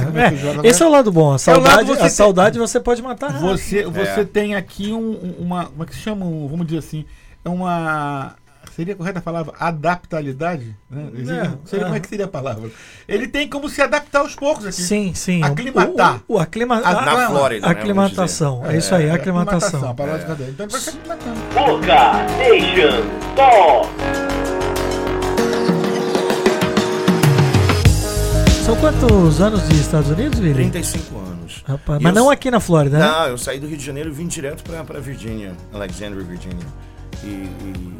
você 0.00 0.04
comer 0.06 0.28
feijoada, 0.30 0.58
É, 0.58 0.62
vai- 0.62 0.70
esse 0.70 0.82
é 0.82 0.86
o 0.86 0.90
lado 0.90 1.12
bom. 1.12 1.26
A 1.28 1.30
lado 1.30 1.38
saudade, 1.38 1.86
você 1.86 1.92
a 1.92 1.96
tem- 2.02 2.08
saudade 2.10 2.58
você 2.58 2.80
pode 2.80 3.00
matar. 3.02 3.30
rápido. 3.30 3.48
você, 3.48 3.84
você 3.84 4.20
É. 4.20 4.24
tem 4.24 4.54
aqui 4.56 4.92
um, 4.92 4.98
um- 5.12 5.36
uma. 5.40 5.66
Como 5.66 5.82
é 5.82 5.86
que 5.86 5.94
se 5.94 6.00
chama? 6.00 6.26
Um- 6.26 6.48
vamos 6.48 6.66
dizer 6.66 6.78
assim. 6.80 7.04
É 7.44 7.48
uma. 7.48 8.34
Seria 8.76 8.94
correta 8.96 9.18
a 9.18 9.22
palavra 9.22 9.52
adaptabilidade? 9.60 10.74
Né? 10.90 11.08
É, 11.14 11.48
não 11.48 11.58
sei 11.66 11.78
é. 11.80 11.82
como 11.82 11.94
é 11.94 12.00
que 12.00 12.08
seria 12.08 12.24
a 12.24 12.28
palavra. 12.28 12.70
Ele 13.06 13.28
tem 13.28 13.46
como 13.46 13.68
se 13.68 13.82
adaptar 13.82 14.20
aos 14.20 14.34
poucos 14.34 14.64
aqui. 14.64 14.80
Sim, 14.80 15.12
sim. 15.14 15.42
Aclimatar. 15.42 16.20
O, 16.26 16.34
o, 16.34 16.36
o 16.36 16.38
aclima... 16.40 16.76
A- 16.78 16.88
a- 16.88 17.04
Na 17.04 17.26
Flórida, 17.28 17.66
né, 17.66 17.72
aclimatação. 17.72 18.64
É, 18.64 18.76
isso 18.78 18.94
aí, 18.94 19.06
É, 19.06 19.10
aclimatação. 19.10 19.90
a 19.90 19.94
palavra 19.94 20.20
de 20.20 20.26
cadeia. 20.26 20.48
Então 20.50 20.64
ele 20.64 20.72
vai 20.72 20.80
se 20.80 20.88
aclimatando. 20.88 21.40
Boca 21.54 22.12
Nation 22.38 23.02
Talk. 23.36 24.31
São 28.64 28.76
quantos 28.76 29.40
anos 29.40 29.68
de 29.68 29.74
Estados 29.74 30.10
Unidos, 30.10 30.38
Vili? 30.38 30.54
35 30.54 31.18
anos. 31.18 31.62
Rapaz, 31.66 32.00
mas 32.00 32.14
eu- 32.14 32.22
não 32.22 32.30
aqui 32.30 32.50
na 32.50 32.60
Flórida, 32.60 32.98
né? 32.98 33.06
Não, 33.06 33.26
eu 33.28 33.38
saí 33.38 33.58
do 33.58 33.66
Rio 33.66 33.76
de 33.76 33.84
Janeiro 33.84 34.10
e 34.10 34.12
vim 34.12 34.26
direto 34.26 34.62
pra, 34.62 34.84
pra 34.84 35.00
Virgínia, 35.00 35.56
Alexandria, 35.72 36.22
Virgínia. 36.24 36.66
E, 37.24 37.26
e 37.26 37.92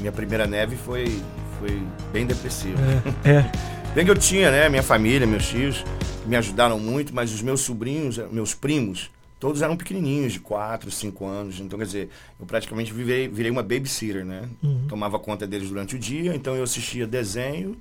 minha 0.00 0.12
primeira 0.12 0.46
neve 0.46 0.76
foi, 0.76 1.20
foi 1.58 1.82
bem 2.12 2.26
depressiva. 2.26 2.78
É, 3.24 3.30
é. 3.30 3.52
Bem 3.94 4.04
que 4.04 4.10
eu 4.10 4.14
tinha, 4.18 4.50
né, 4.50 4.68
minha 4.68 4.82
família, 4.82 5.26
meus 5.26 5.48
tios, 5.48 5.82
me 6.26 6.36
ajudaram 6.36 6.78
muito, 6.78 7.12
mas 7.14 7.32
os 7.32 7.40
meus 7.40 7.62
sobrinhos, 7.62 8.18
eh, 8.18 8.26
meus 8.30 8.54
primos, 8.54 9.10
todos 9.40 9.62
eram 9.62 9.76
pequenininhos, 9.78 10.34
de 10.34 10.40
4, 10.40 10.90
5 10.90 11.26
anos. 11.26 11.58
Então, 11.58 11.78
quer 11.78 11.86
dizer, 11.86 12.08
eu 12.38 12.44
praticamente 12.46 12.92
virei, 12.92 13.26
virei 13.28 13.50
uma 13.50 13.62
babysitter, 13.62 14.24
né? 14.26 14.42
Uhum. 14.62 14.84
Tomava 14.88 15.18
conta 15.18 15.46
deles 15.46 15.70
durante 15.70 15.96
o 15.96 15.98
dia, 15.98 16.34
então 16.36 16.54
eu 16.54 16.62
assistia 16.64 17.06
desenho 17.06 17.76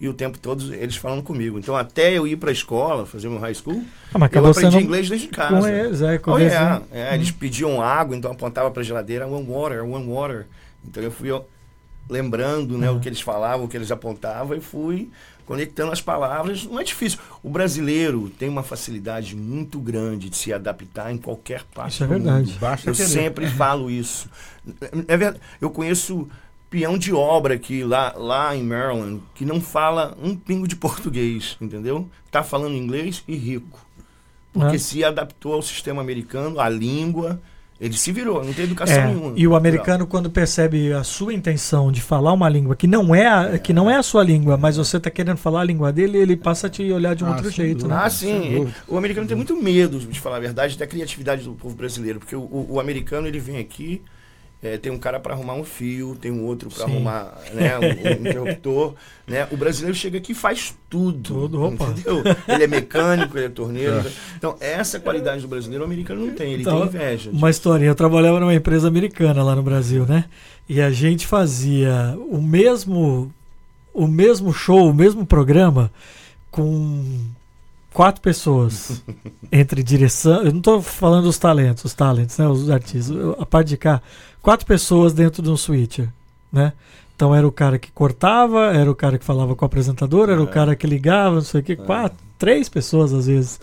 e 0.00 0.08
o 0.08 0.14
tempo 0.14 0.38
todo 0.38 0.72
eles 0.74 0.96
falando 0.96 1.22
comigo. 1.22 1.58
Então, 1.58 1.76
até 1.76 2.12
eu 2.16 2.26
ir 2.26 2.36
pra 2.36 2.50
escola, 2.50 3.04
fazer 3.04 3.28
meu 3.28 3.38
high 3.38 3.54
school, 3.54 3.84
Ah, 4.14 4.18
mas 4.18 4.32
eu 4.32 4.46
aprendi 4.46 4.60
sendo 4.72 4.80
inglês 4.82 5.08
desde 5.08 5.28
casa. 5.28 5.60
com 5.60 5.68
eles, 5.68 6.00
é, 6.02 6.18
com 6.18 6.30
Oh, 6.32 6.38
eles, 6.38 6.52
né? 6.52 6.82
É, 6.90 7.14
Eles 7.14 7.30
pediam 7.30 7.82
água, 7.82 8.16
então 8.16 8.30
eu 8.30 8.34
apontava 8.34 8.70
pra 8.70 8.82
geladeira, 8.82 9.26
one 9.26 9.46
water, 9.46 9.84
one 9.84 10.06
water. 10.06 10.46
Então 10.86 11.02
eu 11.02 11.10
fui 11.10 11.30
ó, 11.30 11.42
lembrando 12.08 12.76
né, 12.78 12.90
Uhum. 12.90 12.96
o 12.96 13.00
que 13.00 13.08
eles 13.08 13.20
falavam, 13.20 13.66
o 13.66 13.68
que 13.68 13.76
eles 13.76 13.90
apontavam 13.90 14.56
e 14.56 14.60
fui 14.60 15.10
conectando 15.46 15.90
as 15.92 16.00
palavras. 16.00 16.64
Não 16.64 16.78
é 16.80 16.84
difícil. 16.84 17.18
O 17.42 17.50
brasileiro 17.50 18.30
tem 18.38 18.48
uma 18.48 18.62
facilidade 18.62 19.34
muito 19.36 19.78
grande 19.80 20.30
de 20.30 20.36
se 20.36 20.52
adaptar 20.52 21.12
em 21.12 21.18
qualquer 21.18 21.62
parte 21.74 21.94
Isso 21.94 22.04
é 22.04 22.06
do 22.06 22.10
verdade. 22.14 22.50
mundo. 22.50 22.58
Basta 22.60 22.88
Eu 22.88 22.94
querer. 22.94 23.08
sempre 23.08 23.46
falo 23.48 23.90
isso. 23.90 24.30
É 25.08 25.16
verdade. 25.16 25.40
Eu 25.60 25.70
conheço 25.70 26.28
peão 26.70 26.96
de 26.96 27.12
obra 27.12 27.54
aqui 27.54 27.82
lá, 27.82 28.14
lá 28.16 28.56
em 28.56 28.62
Maryland 28.62 29.20
que 29.34 29.44
não 29.44 29.60
fala 29.60 30.16
um 30.22 30.34
pingo 30.36 30.66
de 30.68 30.76
português, 30.76 31.56
entendeu? 31.60 32.08
Tá 32.30 32.42
falando 32.42 32.74
inglês 32.76 33.22
e 33.26 33.34
rico. 33.36 33.84
Porque 34.52 34.76
É. 34.76 34.78
se 34.78 35.04
adaptou 35.04 35.54
ao 35.54 35.62
sistema 35.62 36.00
americano, 36.00 36.58
à 36.60 36.68
língua, 36.68 37.40
ele 37.80 37.94
se 37.96 38.12
virou, 38.12 38.44
não 38.44 38.52
tem 38.52 38.64
educação 38.66 38.96
É, 38.96 39.06
nenhuma. 39.06 39.32
e 39.36 39.46
o 39.48 39.54
americano, 39.56 40.06
quando 40.06 40.28
percebe 40.30 40.92
a 40.92 41.02
sua 41.02 41.32
intenção 41.32 41.90
de 41.90 42.00
falar 42.02 42.32
uma 42.32 42.48
língua 42.48 42.76
que 42.76 42.86
não 42.86 43.14
é 43.14 43.26
a, 43.26 43.58
que 43.58 43.72
não 43.72 43.88
é 43.90 43.96
a 43.96 44.02
sua 44.02 44.22
língua, 44.22 44.56
mas 44.56 44.76
você 44.76 44.96
está 44.98 45.08
querendo 45.10 45.38
falar 45.38 45.60
a 45.62 45.64
língua 45.64 45.92
dele, 45.92 46.18
ele 46.18 46.36
passa 46.36 46.66
a 46.66 46.70
te 46.70 46.82
olhar 46.92 47.14
de 47.16 47.24
um 47.24 47.28
Ah, 47.28 47.30
outro 47.36 47.50
jeito, 47.50 47.78
dúvida. 47.84 47.94
né? 47.94 48.02
Ah, 48.04 48.10
sim. 48.10 48.68
O 48.86 48.98
americano 48.98 49.26
tem 49.26 49.36
muito 49.36 49.56
medo, 49.56 49.98
de 49.98 50.20
falar 50.20 50.36
a 50.36 50.40
verdade, 50.40 50.76
da 50.76 50.86
criatividade 50.86 51.42
do 51.44 51.52
povo 51.54 51.74
brasileiro. 51.74 52.18
Porque 52.18 52.36
o, 52.36 52.40
o- 52.42 52.66
o 52.74 52.80
americano, 52.80 53.26
ele 53.26 53.38
vem 53.38 53.56
aqui, 53.58 54.02
eh, 54.62 54.76
tem 54.76 54.92
um 54.92 54.98
cara 54.98 55.18
para 55.18 55.34
arrumar 55.34 55.54
um 55.54 55.64
fio, 55.64 56.16
tem 56.20 56.30
um 56.30 56.44
outro 56.44 56.68
para 56.68 56.84
arrumar 56.84 57.38
né, 57.52 57.78
um, 57.78 57.82
um 57.82 58.12
interruptor. 58.28 58.94
Né? 59.26 59.46
O 59.50 59.56
brasileiro 59.56 59.96
chega 59.96 60.18
aqui 60.18 60.32
e 60.32 60.34
faz 60.34 60.76
tudo. 60.88 61.22
Tudo, 61.22 61.62
opa. 61.62 61.86
Entendeu? 61.86 62.22
Ele 62.48 62.64
é 62.64 62.66
mecânico, 62.66 63.38
ele 63.38 63.46
é 63.46 63.48
torneiro. 63.48 64.04
Então, 64.36 64.56
essa 64.60 65.00
qualidade 65.00 65.42
do 65.42 65.48
brasileiro, 65.48 65.82
o 65.82 65.86
americano 65.86 66.26
não 66.26 66.34
tem. 66.34 66.52
Ele 66.52 66.62
Então, 66.62 66.86
tem 66.86 66.88
inveja. 66.88 67.30
Uma 67.30 67.48
historinha, 67.50 67.90
eu 67.90 67.94
trabalhava 67.94 68.38
numa 68.40 68.54
empresa 68.54 68.88
americana 68.88 69.42
lá 69.42 69.54
no 69.54 69.62
Brasil, 69.62 70.04
né? 70.06 70.24
E 70.68 70.80
a 70.80 70.90
gente 70.90 71.26
fazia 71.26 72.16
o 72.30 72.40
mesmo 72.40 73.32
o 73.92 74.06
mesmo 74.06 74.52
show, 74.52 74.88
o 74.88 74.94
mesmo 74.94 75.26
programa 75.26 75.90
com 76.50 77.04
quatro 77.92 78.20
pessoas 78.20 79.02
entre 79.50 79.82
direção, 79.82 80.42
eu 80.42 80.50
não 80.52 80.58
estou 80.58 80.80
falando 80.82 81.24
dos 81.24 81.38
talentos, 81.38 81.84
os 81.84 81.94
talentos, 81.94 82.38
né, 82.38 82.46
os 82.48 82.70
artistas, 82.70 83.16
a 83.38 83.46
parte 83.46 83.68
de 83.68 83.76
cá, 83.76 84.00
quatro 84.42 84.66
pessoas 84.66 85.12
dentro 85.12 85.42
de 85.42 85.50
um 85.50 85.56
switcher, 85.56 86.08
né? 86.52 86.72
Então 87.16 87.34
era 87.34 87.46
o 87.46 87.52
cara 87.52 87.78
que 87.78 87.90
cortava, 87.92 88.72
era 88.74 88.90
o 88.90 88.94
cara 88.94 89.18
que 89.18 89.24
falava 89.24 89.54
com 89.54 89.64
o 89.64 89.66
apresentador, 89.66 90.30
era 90.30 90.40
o 90.40 90.44
É. 90.48 90.50
cara 90.50 90.74
que 90.74 90.86
ligava, 90.86 91.34
não 91.34 91.42
sei 91.42 91.60
o 91.60 91.64
que, 91.64 91.76
quatro, 91.76 92.16
três 92.38 92.68
pessoas 92.68 93.12
às 93.12 93.26
vezes. 93.26 93.60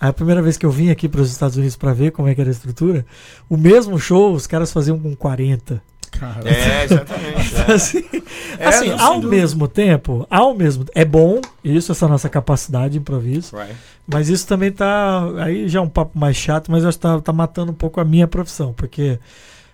Aí 0.00 0.08
a 0.08 0.12
primeira 0.12 0.40
vez 0.40 0.56
que 0.56 0.64
eu 0.64 0.70
vim 0.70 0.90
aqui 0.90 1.08
para 1.08 1.20
os 1.20 1.30
Estados 1.30 1.56
Unidos 1.56 1.76
para 1.76 1.92
ver 1.92 2.12
como 2.12 2.28
é 2.28 2.34
que 2.34 2.40
era 2.40 2.48
a 2.48 2.52
estrutura, 2.52 3.04
o 3.48 3.56
mesmo 3.56 3.98
show 3.98 4.32
os 4.32 4.46
caras 4.46 4.72
faziam 4.72 4.98
com 4.98 5.14
40. 5.16 5.82
Cara, 6.10 6.48
É, 6.48 6.84
exatamente. 6.84 7.54
é. 7.68 7.72
assim, 7.72 8.04
É, 8.58 8.66
assim, 8.66 8.88
não, 8.90 9.00
ao 9.00 9.14
dúvida. 9.20 9.30
mesmo 9.36 9.68
tempo, 9.68 10.26
ao 10.28 10.54
mesmo 10.54 10.84
é 10.94 11.04
bom 11.04 11.40
isso 11.64 11.92
essa 11.92 12.06
nossa 12.08 12.28
capacidade 12.28 12.92
de 12.94 12.98
improviso, 12.98 13.56
Right. 13.56 13.74
mas 14.06 14.28
isso 14.28 14.46
também 14.46 14.70
tá 14.72 15.22
aí 15.42 15.68
já 15.68 15.78
é 15.78 15.82
um 15.82 15.88
papo 15.88 16.18
mais 16.18 16.36
chato, 16.36 16.70
mas 16.70 16.82
eu 16.82 16.88
acho 16.88 16.98
que 16.98 17.02
tá, 17.02 17.20
tá 17.20 17.32
matando 17.32 17.72
um 17.72 17.74
pouco 17.74 18.00
a 18.00 18.04
minha 18.04 18.26
profissão, 18.26 18.72
porque 18.72 19.18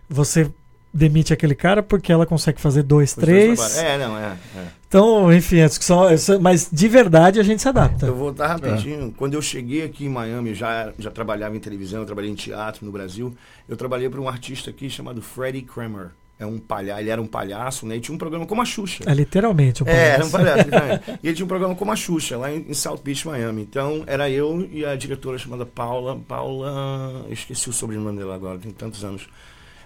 você 0.09 0.51
demite 0.95 1.33
aquele 1.33 1.55
cara 1.55 1.83
porque 1.83 2.11
ela 2.13 2.25
consegue 2.25 2.59
fazer 2.61 2.83
dois, 2.83 3.11
Os 3.11 3.17
dois 3.17 3.27
três. 3.27 3.59
trabalhos. 3.59 3.79
É, 3.79 3.99
não, 3.99 4.17
é. 4.19 4.37
é. 4.57 4.65
Então, 4.89 5.33
enfim, 5.33 5.61
a 5.61 5.67
discussão, 5.69 6.09
essa- 6.09 6.39
mas 6.39 6.69
de 6.73 6.89
verdade 6.89 7.39
a 7.39 7.43
gente 7.43 7.61
se 7.61 7.69
adapta. 7.69 8.07
Eu 8.07 8.15
vou 8.15 8.27
voltar 8.27 8.47
rapidinho. 8.47 9.13
Quando 9.17 9.35
eu 9.35 9.43
cheguei 9.43 9.83
aqui 9.85 10.07
em 10.07 10.09
Miami, 10.09 10.55
já, 10.55 10.93
já 10.99 11.11
trabalhava 11.11 11.55
em 11.57 11.61
televisão, 11.61 12.01
eu 12.01 12.07
trabalhei 12.07 12.31
em 12.31 12.35
teatro 12.35 12.87
no 12.87 12.93
Brasil. 12.93 13.35
Eu 13.69 13.77
trabalhei 13.77 14.09
para 14.09 14.21
um 14.21 14.29
artista 14.29 14.71
aqui 14.71 14.89
chamado 14.89 15.21
Freddie 15.21 15.63
Kramer. 15.63 16.11
É 16.39 16.45
um 16.45 16.59
palhaço, 16.59 17.01
ele 17.01 17.09
era 17.11 17.21
um 17.23 17.27
palhaço, 17.27 17.87
né? 17.87 17.97
E 17.97 18.01
tinha 18.01 18.15
um 18.15 18.19
programa 18.19 18.45
como 18.47 18.61
a 18.61 18.65
Xuxa. 18.65 19.05
É 19.07 19.15
literalmente 19.15 19.83
o 19.83 19.89
É, 19.89 20.09
era 20.11 20.25
um 20.25 20.31
palhaço. 20.31 20.69
palhaço. 20.69 21.03
né? 21.11 21.19
e 21.23 21.29
ele 21.29 21.35
tinha 21.35 21.45
um 21.45 21.49
programa 21.49 21.75
como 21.75 21.93
a 21.93 21.97
Xuxa, 21.97 22.37
lá 22.37 22.53
em, 22.53 22.67
em 22.69 22.75
South 22.75 22.99
Beach, 23.03 23.27
Miami. 23.27 23.63
Então, 23.63 24.05
era 24.07 24.29
eu 24.29 24.69
e 24.71 24.85
a 24.85 24.95
diretora 24.97 25.39
chamada 25.39 25.65
Paula. 25.65 26.21
Paula. 26.29 27.25
Eu 27.27 27.33
esqueci 27.33 27.71
o 27.71 27.73
sobrenome 27.73 28.19
dela 28.19 28.35
agora, 28.35 28.59
tem 28.59 28.71
tantos 28.71 29.03
anos. 29.03 29.27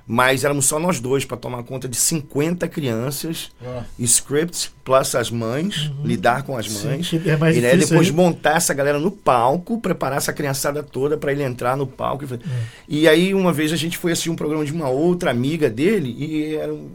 Mas 0.06 0.42
éramos 0.44 0.66
só 0.66 0.78
nós 0.80 0.98
dois 0.98 1.24
para 1.24 1.36
tomar 1.36 1.62
conta 1.62 1.88
de 1.88 1.96
50 1.96 2.66
crianças, 2.66 3.50
Ó. 3.64 3.82
scripts, 3.98 4.70
plus 4.84 5.14
as 5.14 5.30
mães, 5.30 5.90
lidar 6.04 6.42
com 6.42 6.56
as 6.56 6.66
Sim, 6.68 6.88
mães. 6.88 7.08
que 7.08 7.30
é 7.30 7.36
mais 7.36 7.56
e 7.56 7.60
né, 7.60 7.76
depois 7.76 8.08
aí. 8.08 8.12
montar 8.12 8.56
essa 8.56 8.74
galera 8.74 8.98
no 8.98 9.10
palco, 9.10 9.80
preparar 9.80 10.18
essa 10.18 10.32
criançada 10.32 10.82
toda 10.82 11.16
para 11.16 11.30
ele 11.30 11.44
entrar 11.44 11.76
no 11.76 11.86
palco. 11.86 12.24
e 12.24 12.34
É. 12.34 12.38
E 12.88 13.08
aí, 13.08 13.32
uma 13.34 13.52
vez, 13.52 13.72
a 13.72 13.76
gente 13.76 13.96
foi 13.96 14.10
assistir 14.12 14.30
um 14.30 14.36
programa 14.36 14.64
de 14.64 14.72
uma 14.72 14.88
outra 14.88 15.30
amiga 15.30 15.70
dele 15.70 16.14
e 16.18 16.56
era 16.56 16.72
um, 16.74 16.90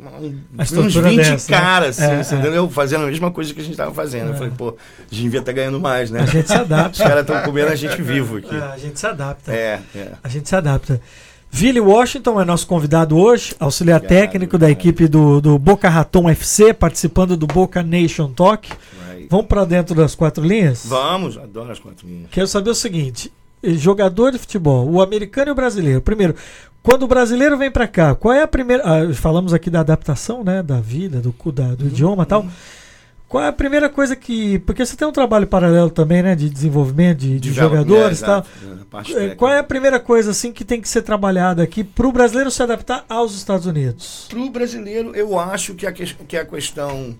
uns 0.58 0.64
estrutura 0.64 1.10
20 1.10 1.18
dessa, 1.18 1.52
né? 1.52 1.58
caras, 1.58 2.00
assim, 2.00 2.12
É, 2.12 2.24
você 2.24 2.36
é. 2.36 2.40
entendeu? 2.40 2.70
Fazendo 2.70 3.04
a 3.06 3.08
mesma 3.08 3.32
coisa 3.32 3.54
que 3.54 3.62
a 3.62 3.64
gente 3.64 3.78
tava 3.78 3.94
fazendo. 3.94 4.30
Eu 4.32 4.36
falei, 4.36 4.52
pô, 4.58 4.70
a 4.70 5.14
gente 5.14 5.24
devia 5.24 5.40
estar 5.40 5.54
ganhando 5.54 5.80
mais, 5.80 6.12
né? 6.12 6.20
A 6.22 6.26
gente 6.26 6.48
se 6.48 6.54
Os 6.54 6.60
adapta. 6.60 7.04
caras 7.04 7.22
estão 7.22 7.42
comendo 7.44 7.72
a 7.72 7.76
gente 7.76 8.02
vivo 8.02 8.38
aqui. 8.38 8.54
É, 8.56 8.60
a 8.60 8.78
gente 8.78 9.00
se 9.00 9.08
adapta. 9.08 9.54
É, 9.54 9.80
é. 9.96 10.12
A 10.22 10.28
gente 10.28 10.50
se 10.50 10.56
adapta. 10.56 11.00
Vili 11.58 11.80
Washington 11.80 12.42
é 12.42 12.44
nosso 12.44 12.68
convidado 12.68 13.18
hoje, 13.18 13.56
auxiliar 13.58 14.02
Obrigado, 14.02 14.20
técnico 14.20 14.58
da 14.58 14.70
equipe 14.70 15.08
do, 15.08 15.40
do 15.40 15.58
Boca 15.58 15.88
Raton 15.88 16.30
FC, 16.30 16.74
participando 16.74 17.38
do 17.38 17.48
Boca 17.48 17.82
Nation 17.82 18.30
Talk. 18.34 18.70
Right. 19.10 19.30
Vamos 19.32 19.46
para 19.46 19.64
dentro 19.64 19.96
das 19.96 20.14
quatro 20.16 20.44
linhas? 20.44 20.86
Vamos, 20.86 21.38
adoro 21.38 21.72
as 21.72 21.80
quatro 21.80 22.06
linhas. 22.06 22.28
Quero 22.30 22.46
saber 22.46 22.72
o 22.72 22.76
seguinte: 22.76 23.32
eh, 23.64 23.72
jogador 23.72 24.34
de 24.34 24.38
futebol, 24.38 24.86
o 24.90 25.02
americano 25.02 25.48
e 25.48 25.52
o 25.54 25.56
brasileiro. 25.56 26.02
Primeiro, 26.02 26.36
quando 26.84 27.04
o 27.04 27.08
brasileiro 27.08 27.58
vem 27.58 27.72
para 27.72 27.88
cá, 27.88 28.14
qual 28.16 28.34
é 28.34 28.42
a 28.44 28.48
primeira. 28.48 28.84
ah, 28.84 29.14
falamos 29.14 29.54
aqui 29.54 29.70
da 29.70 29.80
adaptação, 29.80 30.44
né? 30.44 30.62
Da 30.62 30.82
vida, 30.82 31.22
do, 31.22 31.34
da- 31.54 31.74
do 31.74 31.88
idioma 31.88 32.24
e 32.24 32.26
tal. 32.26 32.46
Qual 33.36 33.44
é 33.44 33.50
a 33.50 33.52
primeira 33.52 33.90
coisa 33.90 34.16
que. 34.16 34.60
Porque 34.60 34.86
você 34.86 34.96
tem 34.96 35.06
um 35.06 35.12
trabalho 35.12 35.46
paralelo 35.46 35.90
também, 35.90 36.24
né? 36.24 36.36
De 36.36 36.50
desenvolvimento 36.50 37.18
de, 37.18 37.38
de 37.38 37.52
jogadores 37.52 38.22
e 38.22 38.24
é, 38.24 38.26
tal. 38.26 38.46
é, 39.10 39.26
É. 39.26 39.36
Qual 39.36 39.52
é 39.52 39.60
a 39.60 39.64
primeira 39.64 40.00
coisa 40.00 40.32
assim 40.32 40.54
que 40.54 40.64
tem 40.64 40.80
que 40.80 40.88
ser 40.88 41.02
trabalhada 41.02 41.62
aqui 41.62 41.84
para 41.84 42.08
o 42.08 42.14
brasileiro 42.14 42.50
se 42.50 42.64
adaptar 42.64 43.04
aos 43.10 43.36
Estados 43.36 43.66
Unidos? 43.66 44.28
Para 44.30 44.40
o 44.40 44.50
brasileiro, 44.50 45.14
eu 45.14 45.38
acho 45.38 45.76
que 45.76 45.86
a, 45.86 45.92
que, 45.92 46.06
que 46.14 46.38
a 46.38 46.46
questão 46.46 47.14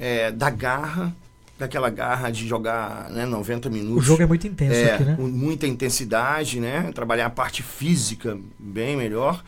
é, 0.00 0.32
da 0.32 0.48
garra, 0.48 1.14
daquela 1.58 1.90
garra 1.90 2.30
de 2.30 2.48
jogar 2.48 3.10
né, 3.10 3.26
90 3.26 3.68
minutos. 3.68 4.04
O 4.04 4.06
jogo 4.06 4.22
é 4.22 4.26
muito 4.26 4.46
intenso 4.46 4.72
é, 4.74 4.94
aqui, 4.94 5.04
né? 5.04 5.16
com 5.16 5.24
muita 5.24 5.66
intensidade, 5.66 6.60
né? 6.60 6.90
Trabalhar 6.94 7.26
a 7.26 7.30
parte 7.30 7.62
física 7.62 8.38
bem 8.58 8.96
melhor. 8.96 9.44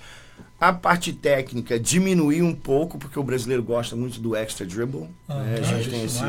A 0.60 0.72
parte 0.74 1.12
técnica 1.12 1.80
diminuir 1.80 2.42
um 2.42 2.54
pouco, 2.54 2.98
porque 2.98 3.18
o 3.18 3.22
brasileiro 3.22 3.62
gosta 3.62 3.96
muito 3.96 4.20
do 4.20 4.36
extra 4.36 4.66
dribble. 4.66 5.08
né? 5.26 5.56
A 5.58 5.62
gente 5.62 5.88
tem 5.88 6.04
esse, 6.04 6.22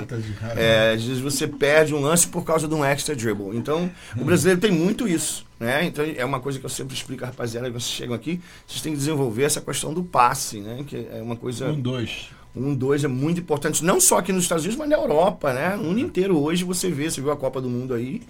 é, 0.56 0.94
às 0.94 1.04
vezes 1.04 1.20
você 1.20 1.48
perde 1.48 1.94
um 1.94 2.00
lance 2.00 2.28
por 2.28 2.46
causa 2.46 2.66
de 2.68 2.74
um 2.74 2.86
extra 2.86 3.14
dribble. 3.14 3.58
Então, 3.58 3.92
o 4.18 4.24
brasileiro 4.24 4.62
tem 4.62 4.72
muito 4.72 5.06
isso. 5.06 5.46
Né? 5.60 5.86
Então, 5.86 6.04
é 6.04 6.24
uma 6.24 6.40
coisa 6.40 6.58
que 6.58 6.66
eu 6.66 6.70
sempre 6.70 6.96
explico 6.96 7.26
rapaziada, 7.26 7.68
que 7.68 7.74
vocês 7.74 7.92
chegam 7.92 8.16
aqui, 8.16 8.40
vocês 8.66 8.82
têm 8.82 8.94
que 8.94 8.98
desenvolver 8.98 9.44
essa 9.44 9.60
questão 9.60 9.94
do 9.94 10.04
passe, 10.04 10.60
né? 10.60 10.84
Que 10.88 11.08
é 11.12 11.22
uma 11.22 11.36
coisa. 11.36 11.70
Um, 11.70 11.80
dois. 11.80 12.30
Um, 12.56 12.74
dois 12.74 13.04
é 13.04 13.08
muito 13.08 13.40
importante, 13.42 13.84
não 13.84 14.02
só 14.02 14.18
aqui 14.18 14.34
nos 14.34 14.44
Estados 14.44 14.64
Unidos, 14.64 14.80
mas 14.80 14.90
na 14.90 14.96
Europa, 14.96 15.54
né? 15.54 15.76
No 15.76 15.84
mundo 15.84 16.00
inteiro 16.00 16.38
hoje 16.38 16.64
você 16.64 16.90
vê, 16.90 17.12
você 17.12 17.22
viu 17.22 17.32
a 17.32 17.38
Copa 17.38 17.62
do 17.62 17.70
Mundo 17.70 17.94
aí, 17.94 18.22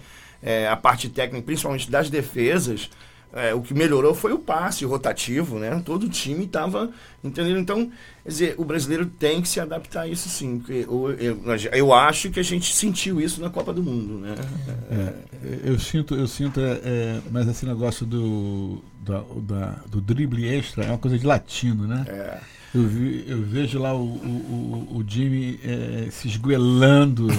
é, 0.42 0.68
a 0.68 0.76
parte 0.76 1.08
técnica, 1.08 1.44
principalmente 1.44 1.90
das 1.90 2.10
defesas, 2.10 2.90
é, 3.32 3.54
o 3.54 3.62
que 3.62 3.72
melhorou 3.74 4.14
foi 4.14 4.32
o 4.32 4.38
passe 4.38 4.84
rotativo, 4.84 5.58
né? 5.58 5.80
Todo 5.84 6.04
o 6.04 6.08
time 6.08 6.44
estava, 6.44 6.90
entendeu? 7.24 7.58
Então, 7.58 7.90
quer 8.22 8.28
dizer, 8.28 8.54
o 8.58 8.64
brasileiro 8.64 9.06
tem 9.06 9.40
que 9.40 9.48
se 9.48 9.58
adaptar 9.60 10.02
a 10.02 10.08
isso 10.08 10.28
sim, 10.28 10.58
porque 10.58 10.84
eu, 10.86 11.10
eu, 11.18 11.40
eu 11.72 11.94
acho 11.94 12.30
que 12.30 12.38
a 12.38 12.42
gente 12.42 12.74
sentiu 12.74 13.20
isso 13.20 13.40
na 13.40 13.48
Copa 13.50 13.72
do 13.72 13.82
Mundo, 13.82 14.18
né? 14.18 14.34
É, 14.90 15.14
eu 15.70 15.78
sinto, 15.78 16.14
eu 16.14 16.26
sinto, 16.28 16.60
é, 16.60 16.80
é, 16.84 17.20
mas 17.30 17.48
esse 17.48 17.64
negócio 17.66 18.04
do, 18.06 18.82
da, 19.04 19.22
da- 19.36 19.78
do 19.88 20.00
drible 20.00 20.46
extra 20.46 20.84
é 20.84 20.88
uma 20.88 20.98
coisa 20.98 21.18
de 21.18 21.26
latino, 21.26 21.86
né? 21.86 22.04
É. 22.08 22.38
Eu, 22.74 22.86
vi- 22.86 23.24
eu 23.28 23.42
vejo 23.42 23.78
lá 23.78 23.94
o, 23.94 23.98
o, 24.02 24.88
o- 24.92 24.96
o 24.98 25.04
Jimmy 25.06 25.60
é, 25.64 26.08
se 26.10 26.28
esguelando. 26.28 27.26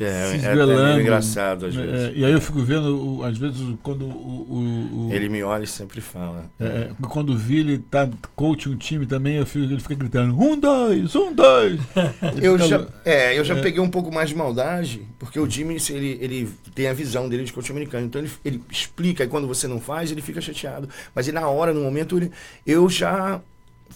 É, 0.00 0.26
se 0.26 0.32
é, 0.32 0.34
é 0.34 0.36
esguelando. 0.52 0.82
meio 0.84 1.00
engraçado 1.00 1.66
às 1.66 1.76
É, 1.76 1.80
vezes. 1.86 2.16
e 2.16 2.24
aí 2.24 2.32
eu 2.32 2.40
fico 2.40 2.60
vendo, 2.62 3.18
o- 3.18 3.24
às 3.24 3.36
vezes, 3.36 3.58
quando 3.82 4.04
o. 4.04 4.08
o- 4.10 5.08
o- 5.08 5.12
Ele 5.12 5.28
me 5.28 5.42
olha 5.42 5.64
e 5.64 5.66
sempre 5.66 6.00
fala. 6.00 6.44
é, 6.60 6.90
quando 7.08 7.30
o 7.30 7.36
Vili 7.36 7.78
tá 7.78 8.08
coach 8.36 8.68
um 8.68 8.76
time 8.76 9.06
também, 9.06 9.36
eu 9.36 9.46
fico, 9.46 9.64
ele 9.64 9.80
fica 9.80 9.94
gritando: 9.94 10.38
um, 10.40 10.58
dois, 10.58 11.14
um, 11.16 11.32
dois. 11.32 11.80
Ele 12.36 12.46
Eu 12.46 12.58
já, 12.58 12.86
é, 13.04 13.38
eu 13.38 13.44
já 13.44 13.56
é. 13.56 13.60
peguei 13.60 13.80
um 13.80 13.90
pouco 13.90 14.12
mais 14.12 14.28
de 14.30 14.36
maldade, 14.36 15.02
porque 15.18 15.38
o 15.40 15.48
Jimmy, 15.50 15.76
ele, 15.90 16.18
ele 16.20 16.48
tem 16.74 16.86
a 16.88 16.92
visão 16.92 17.28
dele 17.28 17.44
de 17.44 17.52
coach 17.52 17.70
americano. 17.72 18.06
Então 18.06 18.20
ele, 18.20 18.30
ele 18.44 18.62
explica, 18.70 19.24
e 19.24 19.28
quando 19.28 19.46
você 19.48 19.66
não 19.66 19.80
faz, 19.80 20.10
ele 20.12 20.22
fica 20.22 20.40
chateado. 20.40 20.88
Mas 21.14 21.26
ele, 21.28 21.38
na 21.38 21.48
hora, 21.48 21.72
no 21.72 21.80
momento, 21.80 22.16
ele- 22.16 22.30
eu 22.66 22.88
já 22.88 23.40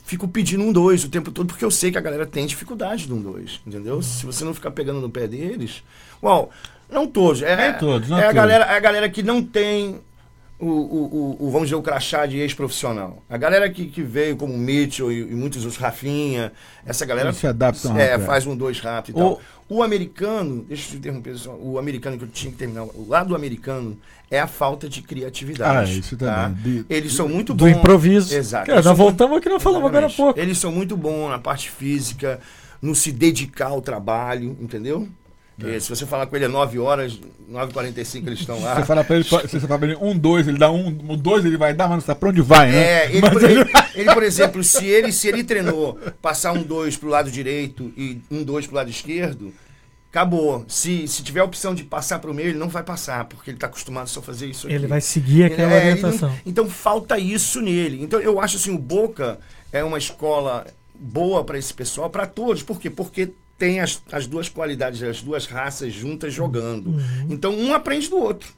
fico 0.05 0.29
pedindo 0.29 0.63
um 0.63 0.73
dois 0.73 1.05
o 1.05 1.09
tempo 1.09 1.31
todo, 1.31 1.47
porque 1.47 1.65
eu 1.65 1.71
sei 1.71 1.91
que 1.91 1.99
a 1.99 2.01
galera 2.01 2.27
tem 2.27 2.47
dificuldade 2.47 3.09
no 3.09 3.17
um 3.17 3.23
dois, 3.23 3.61
entendeu? 3.67 4.03
Se 4.03 4.27
você 4.27 4.45
não 4.45 4.55
ficar 4.55 4.71
pegando 4.71 5.01
no 5.01 5.11
pé 5.11 5.27
deles. 5.27 5.83
Uau, 6.23 6.51
não 6.91 7.07
todos. 7.07 7.43
É, 7.43 7.73
todos, 7.73 8.09
não 8.09 8.19
é 8.19 8.21
a 8.21 8.25
todos. 8.25 8.37
galera, 8.37 8.65
é 8.65 8.77
a 8.77 8.81
galera 8.81 9.09
que 9.09 9.23
não 9.23 9.43
tem. 9.43 10.01
O, 10.65 10.67
o, 10.69 11.37
o, 11.41 11.51
vamos 11.51 11.67
dizer, 11.67 11.75
o 11.75 11.83
crachá 11.83 12.25
de 12.25 12.39
ex-profissional. 12.39 13.21
A 13.29 13.37
galera 13.37 13.69
que, 13.69 13.87
que 13.87 14.01
veio, 14.01 14.37
como 14.37 14.55
o 14.55 14.59
Mitchell 14.59 15.11
e, 15.11 15.19
e 15.23 15.35
muitos 15.35 15.65
outros, 15.65 15.77
Rafinha, 15.83 16.53
essa 16.87 17.05
galera 17.05 17.31
Eles 17.31 17.39
se 17.39 17.49
adaptam 17.49 17.99
é, 17.99 18.11
rápido, 18.11 18.23
é. 18.23 18.27
faz 18.27 18.47
um 18.47 18.57
dois 18.57 18.79
rápido 18.79 19.19
e 19.19 19.23
O- 19.23 19.25
tal. 19.31 19.41
O 19.69 19.83
americano, 19.83 20.65
deixa 20.69 20.85
eu 20.87 20.91
te 20.93 20.97
interromper 20.99 21.35
o 21.61 21.79
americano 21.79 22.17
que 22.17 22.25
eu 22.25 22.29
tinha 22.29 22.53
que 22.53 22.59
terminar, 22.59 22.83
o 22.85 23.07
lado 23.09 23.35
americano 23.35 23.99
é 24.31 24.39
a 24.39 24.47
falta 24.47 24.89
de 24.89 25.03
criatividade. 25.03 25.91
Ah, 25.91 25.99
isso 25.99 26.17
tá? 26.17 26.45
também. 26.51 26.63
De- 26.63 26.87
Eles 26.89 27.13
são 27.15 27.29
muito 27.29 27.53
Do 27.55 27.65
bons. 27.65 27.71
improviso. 27.79 28.33
Exato. 28.33 28.67
Cara, 28.67 28.83
nós 28.83 28.97
voltamos 28.97 29.35
ao 29.37 29.41
que 29.43 29.49
nós 29.49 29.61
falamos 29.63 29.89
agora 29.89 30.07
há 30.07 30.11
pouco. 30.11 30.39
Eles 30.39 30.59
são 30.59 30.71
muito 30.71 30.97
bons 30.97 31.29
na 31.31 31.39
parte 31.41 31.71
física, 31.71 32.39
no 32.81 32.95
se 32.95 33.11
dedicar 33.11 33.69
ao 33.69 33.81
trabalho, 33.83 34.57
entendeu? 34.61 35.09
É. 35.69 35.81
Se 35.81 35.89
você 35.89 36.05
falar 36.07 36.27
com 36.27 36.35
ele 36.37 36.45
é 36.47 36.49
9 36.49 36.79
horas, 36.79 37.19
9h45 37.51 38.27
eles 38.27 38.41
estão 38.41 38.59
lá. 38.63 38.77
Você 38.77 38.85
fala 38.85 39.05
pra 39.05 39.17
ele, 39.17 39.25
se 39.25 39.31
você 39.31 39.61
fala 39.61 39.79
pra 39.79 39.89
ele 39.89 39.99
um, 40.01 40.17
dois, 40.17 40.49
ele 40.49 40.59
dá 40.59 40.71
um, 40.71 40.87
um 40.89 41.17
dois 41.17 41.45
ele 41.45 41.57
vai 41.57 41.73
dar, 41.75 41.89
mas 41.89 41.99
não 41.99 42.05
sabe 42.07 42.21
pra 42.21 42.29
onde 42.31 42.41
vai, 42.43 42.71
né? 42.71 42.79
É, 43.05 43.11
ele, 43.13 43.21
Mas 43.21 43.33
por, 43.33 43.43
ele, 43.45 43.65
ele, 43.95 44.15
por 44.15 44.23
exemplo, 44.23 44.65
se 44.65 44.87
ele, 44.87 45.13
se 45.13 45.29
ele 45.29 45.45
treinou 45.45 45.99
passar 46.21 46.53
um 46.53 46.63
2 46.63 46.97
pro 46.97 47.09
lado 47.09 47.31
direito 47.31 47.93
e 47.97 48.21
um 48.31 48.43
2 48.43 48.67
pro 48.67 48.77
lado 48.77 48.91
esquerdo, 48.91 49.53
acabou. 50.11 50.65
Se, 50.69 51.07
se 51.09 51.23
tiver 51.23 51.41
a 51.41 51.45
opção 51.45 51.75
de 51.75 51.85
passar 51.85 52.19
pro 52.19 52.35
meio, 52.35 52.51
ele 52.51 52.59
não 52.59 52.69
vai 52.69 52.83
passar, 52.83 53.25
porque 53.27 53.51
ele 53.51 53.59
tá 53.59 53.67
acostumado 53.67 54.09
só 54.09 54.21
a 54.21 54.23
fazer 54.23 54.47
isso 54.47 54.67
aqui. 54.67 54.77
Ele 54.77 54.87
vai 54.87 55.01
seguir 55.01 55.45
aquela 55.45 55.73
É, 55.73 55.91
ele 55.91 56.01
não- 56.01 56.09
orientação. 56.09 56.39
então 56.45 56.69
falta 56.69 57.19
isso 57.19 57.61
nele. 57.61 58.03
Então 58.03 58.21
eu 58.21 58.41
acho 58.41 58.57
assim, 58.57 58.75
o 58.75 58.79
Boca 58.79 59.39
é 59.73 59.83
uma 59.83 59.97
escola 59.99 60.67
boa 60.95 61.43
para 61.45 61.59
esse 61.59 61.73
pessoal, 61.75 62.09
para 62.11 62.27
todos. 62.27 62.63
Por 62.63 62.79
quê? 62.79 62.89
Porque 62.91 63.31
tem 63.63 63.79
as, 63.79 64.03
as 64.11 64.27
duas 64.27 64.49
qualidades, 64.49 65.01
as 65.05 65.23
duas 65.23 65.47
raças 65.47 65.93
juntas 65.93 66.35
jogando. 66.35 66.97
Então 67.31 67.55
um 67.55 67.73
aprende 67.73 68.09
do 68.09 68.17
outro. 68.19 68.49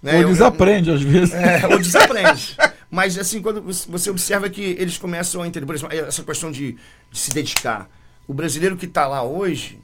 né? 0.00 0.14
Ou 0.14 0.22
Eu- 0.22 0.28
desaprende, 0.28 0.92
às 0.92 1.02
vezes. 1.02 1.34
é, 1.34 1.66
ou 1.66 1.78
desaprende. 1.82 2.56
Mas 2.88 3.18
assim, 3.18 3.42
quando 3.42 3.60
você 3.62 4.10
observa 4.10 4.48
que 4.48 4.62
eles 4.62 4.96
começam 4.96 5.42
a 5.42 5.46
entender, 5.48 5.66
por 5.66 5.74
exemplo, 5.74 5.96
essa 5.96 6.22
questão 6.22 6.52
de, 6.52 6.76
de 7.10 7.18
se 7.18 7.32
dedicar. 7.32 7.90
O 8.28 8.32
brasileiro 8.32 8.76
que 8.76 8.84
está 8.86 9.08
lá 9.08 9.24
hoje, 9.24 9.80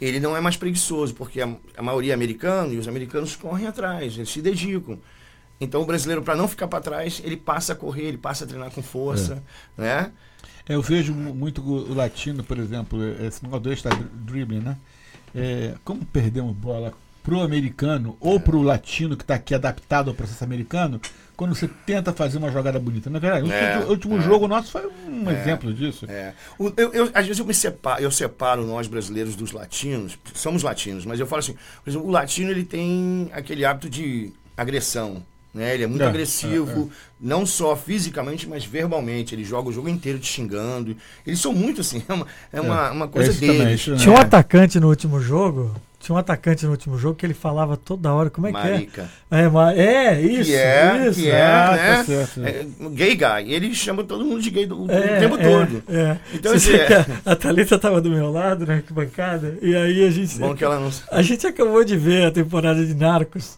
ele 0.00 0.18
não 0.18 0.36
é 0.36 0.40
mais 0.40 0.56
preguiçoso, 0.56 1.14
porque 1.14 1.40
a, 1.40 1.48
a 1.76 1.82
maioria 1.82 2.12
é 2.12 2.14
americano 2.14 2.74
e 2.74 2.78
os 2.78 2.88
americanos 2.88 3.36
correm 3.36 3.68
atrás, 3.68 4.14
eles 4.16 4.30
se 4.30 4.42
dedicam. 4.42 4.98
Então 5.60 5.80
o 5.80 5.84
brasileiro, 5.86 6.22
para 6.22 6.34
não 6.34 6.48
ficar 6.48 6.66
para 6.66 6.80
trás, 6.80 7.22
ele 7.24 7.36
passa 7.36 7.72
a 7.72 7.76
correr, 7.76 8.02
ele 8.06 8.18
passa 8.18 8.44
a 8.44 8.48
treinar 8.48 8.70
com 8.72 8.82
força, 8.82 9.40
né? 9.78 10.10
É, 10.68 10.74
Eu 10.74 10.82
vejo 10.82 11.12
mu- 11.14 11.34
muito 11.34 11.60
o 11.62 11.94
latino, 11.94 12.42
por 12.44 12.58
exemplo, 12.58 12.98
esse 13.24 13.42
negócio 13.42 13.72
extra 13.72 13.90
dribbling, 14.12 14.60
né? 14.60 14.76
É, 15.34 15.74
como 15.84 16.04
perdemos 16.04 16.54
bola 16.54 16.92
pro 17.22 17.40
americano 17.40 18.16
ou 18.20 18.38
pro 18.40 18.60
latino 18.62 19.16
que 19.16 19.22
está 19.22 19.36
aqui 19.36 19.54
adaptado 19.54 20.08
ao 20.10 20.14
processo 20.14 20.42
americano, 20.42 21.00
quando 21.36 21.54
você 21.54 21.68
tenta 21.86 22.12
fazer 22.12 22.38
uma 22.38 22.50
jogada 22.50 22.78
bonita. 22.78 23.08
Na 23.08 23.18
verdade, 23.18 23.48
o 23.48 23.52
É, 23.52 23.76
último, 23.76 23.86
o 23.86 23.90
último 23.90 24.18
é. 24.18 24.20
jogo 24.20 24.48
nosso 24.48 24.72
foi 24.72 24.86
um 25.08 25.30
exemplo 25.30 25.72
disso. 25.72 26.04
É. 26.08 26.34
O- 26.58 26.72
eu, 26.76 26.92
eu- 26.92 27.10
às 27.14 27.24
vezes 27.26 27.38
eu 27.38 27.46
me 27.46 27.54
separo, 27.54 28.02
eu 28.02 28.10
separo 28.10 28.66
nós 28.66 28.86
brasileiros 28.88 29.34
dos 29.36 29.52
latinos, 29.52 30.18
somos 30.34 30.62
latinos, 30.62 31.06
mas 31.06 31.18
eu 31.20 31.26
falo 31.26 31.40
assim, 31.40 31.54
por 31.82 31.90
exemplo, 31.90 32.06
o 32.08 32.10
latino 32.10 32.50
ele 32.50 32.64
tem 32.64 33.30
aquele 33.32 33.64
hábito 33.64 33.88
de 33.88 34.32
agressão. 34.56 35.24
Né? 35.54 35.74
Ele 35.74 35.84
é 35.84 35.86
muito 35.86 36.02
É, 36.02 36.06
agressivo, 36.06 36.90
não 37.20 37.44
só 37.44 37.76
fisicamente, 37.76 38.48
mas 38.48 38.64
verbalmente. 38.64 39.34
Ele 39.34 39.44
joga 39.44 39.68
o 39.68 39.72
jogo 39.72 39.88
inteiro 39.88 40.18
te 40.18 40.26
xingando. 40.26 40.96
Eles 41.26 41.40
são 41.40 41.52
muito 41.52 41.82
assim, 41.82 42.02
é 42.08 42.12
uma, 42.12 42.26
é 42.52 42.60
uma, 42.60 42.90
uma 42.90 43.08
coisa 43.08 43.30
Esse 43.30 43.40
também, 43.40 43.58
deles. 43.58 43.80
isso, 43.80 43.96
Tinha 43.96 44.14
um 44.14 44.18
É. 44.18 44.22
atacante 44.22 44.80
no 44.80 44.88
último 44.88 45.20
jogo. 45.20 45.70
Tinha 46.02 46.16
um 46.16 46.18
atacante 46.18 46.64
no 46.64 46.72
último 46.72 46.98
jogo 46.98 47.14
que 47.14 47.24
ele 47.24 47.32
falava 47.32 47.76
toda 47.76 48.12
hora. 48.12 48.28
Como 48.28 48.48
é 48.48 48.50
Marica. 48.52 49.08
que 49.30 49.34
é? 49.36 49.42
É, 49.44 49.48
ma- 49.48 49.72
é 49.72 50.20
isso. 50.20 50.50
Que 50.50 50.56
é, 50.56 51.06
isso. 51.08 51.20
que 51.20 51.30
é, 51.30 51.42
Ah, 51.42 51.72
né? 51.76 51.96
tá 51.98 52.04
certo. 52.04 52.40
É, 52.44 52.66
gay 52.90 53.14
guy. 53.14 53.52
Ele 53.54 53.72
chama 53.72 54.02
todo 54.02 54.24
mundo 54.24 54.42
de 54.42 54.50
gay 54.50 54.66
do, 54.66 54.82
o 54.84 54.90
É, 54.90 55.20
tempo 55.20 55.36
é, 55.36 55.48
todo. 55.48 55.82
é. 55.88 56.16
Então, 56.34 56.52
assim, 56.54 56.72
é- 56.74 57.06
a, 57.24 57.32
a 57.32 57.36
Thalita 57.36 57.78
tava 57.78 58.00
do 58.00 58.10
meu 58.10 58.32
lado 58.32 58.66
na 58.66 58.82
bancada 58.90 59.56
e 59.62 59.76
aí 59.76 60.04
a 60.04 60.10
gente. 60.10 60.38
Bom 60.38 60.54
que 60.56 60.64
ela 60.64 60.80
não. 60.80 60.90
A 61.10 61.22
gente 61.22 61.46
acabou 61.46 61.84
de 61.84 61.96
ver 61.96 62.26
a 62.26 62.30
temporada 62.32 62.84
de 62.84 62.94
Narcos, 62.94 63.56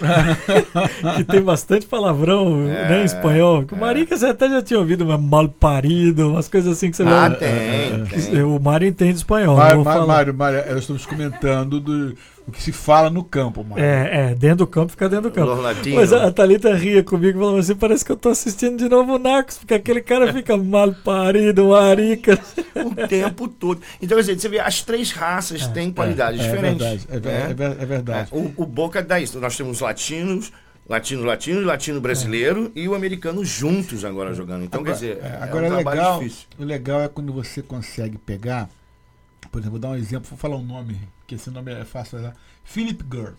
que 1.16 1.24
tem 1.24 1.40
bastante 1.42 1.86
palavrão 1.86 2.62
É, 2.68 2.88
né, 2.88 3.02
em 3.02 3.04
espanhol. 3.04 3.64
Que 3.64 3.74
o 3.74 3.76
Marica 3.76 4.16
você 4.16 4.26
até 4.26 4.48
já 4.48 4.62
tinha 4.62 4.78
ouvido, 4.80 5.06
mas 5.06 5.20
mal 5.20 5.48
parido, 5.48 6.30
umas 6.30 6.48
coisas 6.48 6.72
assim 6.76 6.90
que 6.90 6.96
você 6.96 7.02
Ah, 7.04 7.28
vai. 7.28 7.36
tem, 7.36 8.04
tem. 8.06 8.42
O 8.42 8.58
Mário 8.58 8.86
entende 8.88 9.16
espanhol. 9.18 9.56
Mário. 9.56 9.84
Mário, 9.84 10.34
Mário, 10.34 10.64
nós 10.70 10.78
estamos 10.80 11.06
comentando 11.06 11.80
do, 11.84 12.16
o 12.46 12.52
que 12.52 12.62
se 12.62 12.72
fala 12.72 13.08
no 13.08 13.22
campo, 13.22 13.62
Mário. 13.62 13.84
É, 13.84 14.30
é, 14.30 14.34
dentro 14.34 14.58
do 14.58 14.66
campo 14.66 14.90
fica 14.90 15.08
dentro 15.08 15.30
do 15.30 15.34
campo. 15.34 15.48
Los 15.48 15.62
Latinos. 15.62 15.98
Mas 15.98 16.12
a, 16.12 16.26
a 16.26 16.32
Thalita 16.32 16.74
ria 16.74 17.02
comigo 17.02 17.38
e 17.38 17.42
falou 17.42 17.58
assim: 17.58 17.76
parece 17.76 18.04
que 18.04 18.12
eu 18.12 18.16
tô 18.16 18.30
assistindo 18.30 18.76
de 18.76 18.88
novo 18.88 19.14
o 19.14 19.18
Narcos, 19.18 19.58
porque 19.58 19.74
aquele 19.74 20.00
cara 20.00 20.32
fica 20.32 20.56
mal 20.58 20.92
parido, 20.92 21.68
marica. 21.68 22.38
o 22.74 23.06
tempo 23.06 23.48
todo. 23.48 23.80
Então, 24.02 24.16
quer 24.16 24.22
dizer, 24.22 24.40
você 24.40 24.48
vê, 24.48 24.58
as 24.58 24.82
três 24.82 25.12
raças 25.12 25.66
têm 25.68 25.92
qualidades 25.92 26.40
é, 26.40 26.44
diferentes. 26.44 27.04
verdade, 27.04 27.08
é, 27.10 27.20
né? 27.20 27.76
é 27.78 27.82
é 27.82 27.86
verdade. 27.86 28.28
É, 28.32 28.36
o, 28.36 28.52
o 28.56 28.66
Boca 28.66 29.02
dá 29.02 29.20
isso. 29.20 29.38
Nós 29.38 29.56
temos 29.56 29.80
latinos, 29.80 30.52
latino 30.88 31.24
latino, 31.24 31.60
latino 31.62 32.00
brasileiro 32.00 32.70
e 32.74 32.88
o 32.88 32.94
americano 32.94 33.44
juntos 33.44 34.04
agora 34.04 34.34
jogando. 34.34 34.64
Então, 34.64 34.80
Agora, 34.80 34.96
quer 34.96 35.00
dizer, 35.00 35.18
é, 35.22 35.26
é, 35.26 35.42
agora 35.42 35.62
um 35.62 35.66
é 35.66 35.70
trabalho 35.70 35.98
legal, 35.98 36.18
difícil. 36.18 36.46
o 36.58 36.64
legal 36.64 37.00
é 37.00 37.08
quando 37.08 37.32
você 37.32 37.62
consegue 37.62 38.18
pegar, 38.18 38.68
por 39.54 39.60
exemplo, 39.60 39.78
vou 39.78 39.78
dar 39.78 39.90
um 39.90 39.94
exemplo, 39.94 40.28
vou 40.28 40.36
falar 40.36 40.56
um 40.56 40.64
nome, 40.64 40.98
que 41.28 41.36
esse 41.36 41.48
nome 41.48 41.72
é 41.72 41.84
fácil 41.84 42.18
falar. 42.18 42.34
Philip 42.64 43.04
Gurr. 43.04 43.34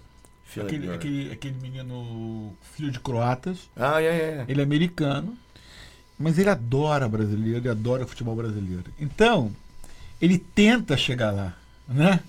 Philip 0.46 0.66
Aquele, 0.68 0.86
Gurr. 0.88 0.96
aquele, 0.96 1.32
aquele 1.34 1.56
menino 1.62 2.54
filho 2.74 2.90
de 2.90 3.02
croatas. 3.02 3.70
Ah, 3.76 4.02
é, 4.02 4.06
é. 4.06 4.46
Ele 4.48 4.62
é 4.62 4.64
americano, 4.64 5.38
mas 6.18 6.40
ele 6.40 6.50
adora 6.50 7.10
brasileiro, 7.10 7.58
ele 7.60 7.68
adora 7.68 8.08
futebol 8.08 8.34
brasileiro. 8.34 8.86
Então, 8.98 9.52
ele 10.22 10.38
tenta 10.38 10.96
chegar 10.96 11.32
lá. 11.32 11.54
né? 11.86 12.22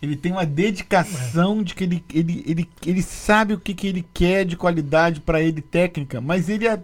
Ele 0.00 0.14
tem 0.14 0.30
uma 0.30 0.46
dedicação 0.46 1.64
de 1.64 1.74
que 1.74 1.82
ele, 1.82 2.04
ele, 2.14 2.44
ele, 2.46 2.68
ele 2.86 3.02
sabe 3.02 3.54
o 3.54 3.58
que, 3.58 3.74
que 3.74 3.88
ele 3.88 4.06
quer 4.14 4.44
de 4.44 4.56
qualidade 4.56 5.18
para 5.20 5.42
ele 5.42 5.60
técnica, 5.60 6.20
mas 6.20 6.48
ele 6.48 6.68
é, 6.68 6.80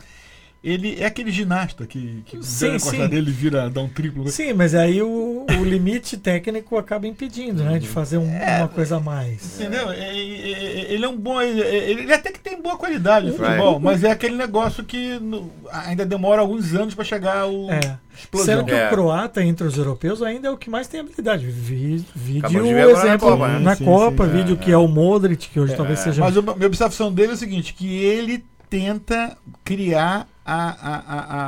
ele 0.63 0.97
é 1.01 1.07
aquele 1.07 1.31
ginasta 1.31 1.87
que, 1.87 2.23
que 2.27 2.43
Sim, 2.45 2.67
na 2.67 2.73
costa 2.75 2.91
sim. 2.91 3.09
dele 3.09 3.31
vira, 3.31 3.71
dá 3.71 3.81
um 3.81 3.89
triplo. 3.89 4.29
Sim, 4.29 4.53
mas 4.55 4.75
aí 4.75 5.01
o, 5.01 5.47
o 5.49 5.65
limite 5.65 6.17
técnico 6.17 6.77
acaba 6.77 7.07
impedindo, 7.07 7.63
né? 7.63 7.79
De 7.79 7.87
fazer 7.87 8.19
um- 8.19 8.29
É. 8.31 8.59
uma 8.59 8.69
coisa 8.69 8.97
a 8.97 9.01
mais. 9.01 9.61
Entendeu? 9.61 9.91
É, 9.91 9.99
é, 9.99 10.13
é, 10.17 10.93
Ele 10.93 11.05
é 11.05 11.09
um 11.09 11.17
bom. 11.17 11.41
Ele, 11.41 11.61
ele 11.61 12.13
até 12.13 12.33
que 12.33 12.41
tem 12.41 12.61
boa 12.61 12.77
qualidade 12.77 13.27
de 13.27 13.33
Right. 13.33 13.45
futebol, 13.45 13.79
mas 13.79 14.03
é 14.03 14.11
aquele 14.11 14.37
negócio 14.37 14.83
que 14.85 15.19
no- 15.21 15.51
ainda 15.71 16.05
demora 16.05 16.41
alguns 16.41 16.75
anos 16.75 16.95
para 16.95 17.05
chegar 17.05 17.39
ao 17.43 17.71
É. 17.71 17.99
explosão. 18.17 18.47
Sendo 18.57 18.65
que 18.65 18.73
É. 18.73 18.87
o 18.89 18.91
croata, 18.91 19.45
entre 19.45 19.65
os 19.67 19.79
europeus, 19.79 20.23
ainda 20.23 20.49
é 20.49 20.51
o 20.51 20.57
que 20.57 20.69
mais 20.69 20.89
tem 20.89 20.99
habilidade. 21.01 21.47
Vi, 21.47 22.05
vídeo 22.15 22.65
o 22.65 22.69
agora 22.69 22.93
na 22.95 22.99
exemplo 23.07 23.29
Copa, 23.31 23.49
né? 23.49 23.59
na 23.61 23.77
Sim, 23.77 23.85
Copa, 23.85 24.27
sim, 24.27 24.33
vídeo 24.33 24.59
é, 24.61 24.65
que 24.65 24.73
é 24.73 24.77
o 24.77 24.89
Modric, 24.89 25.49
que 25.49 25.61
hoje 25.61 25.77
talvez 25.77 26.01
seja. 26.01 26.21
Mas 26.21 26.37
a 26.37 26.43
minha 26.43 26.67
observação 26.67 27.13
dele 27.13 27.31
é 27.31 27.35
o 27.35 27.39
seguinte: 27.39 27.73
que 27.75 27.87
ele 27.97 28.45
tenta 28.69 29.37
criar 29.65 30.27
a. 30.53 30.69
a, 30.71 30.97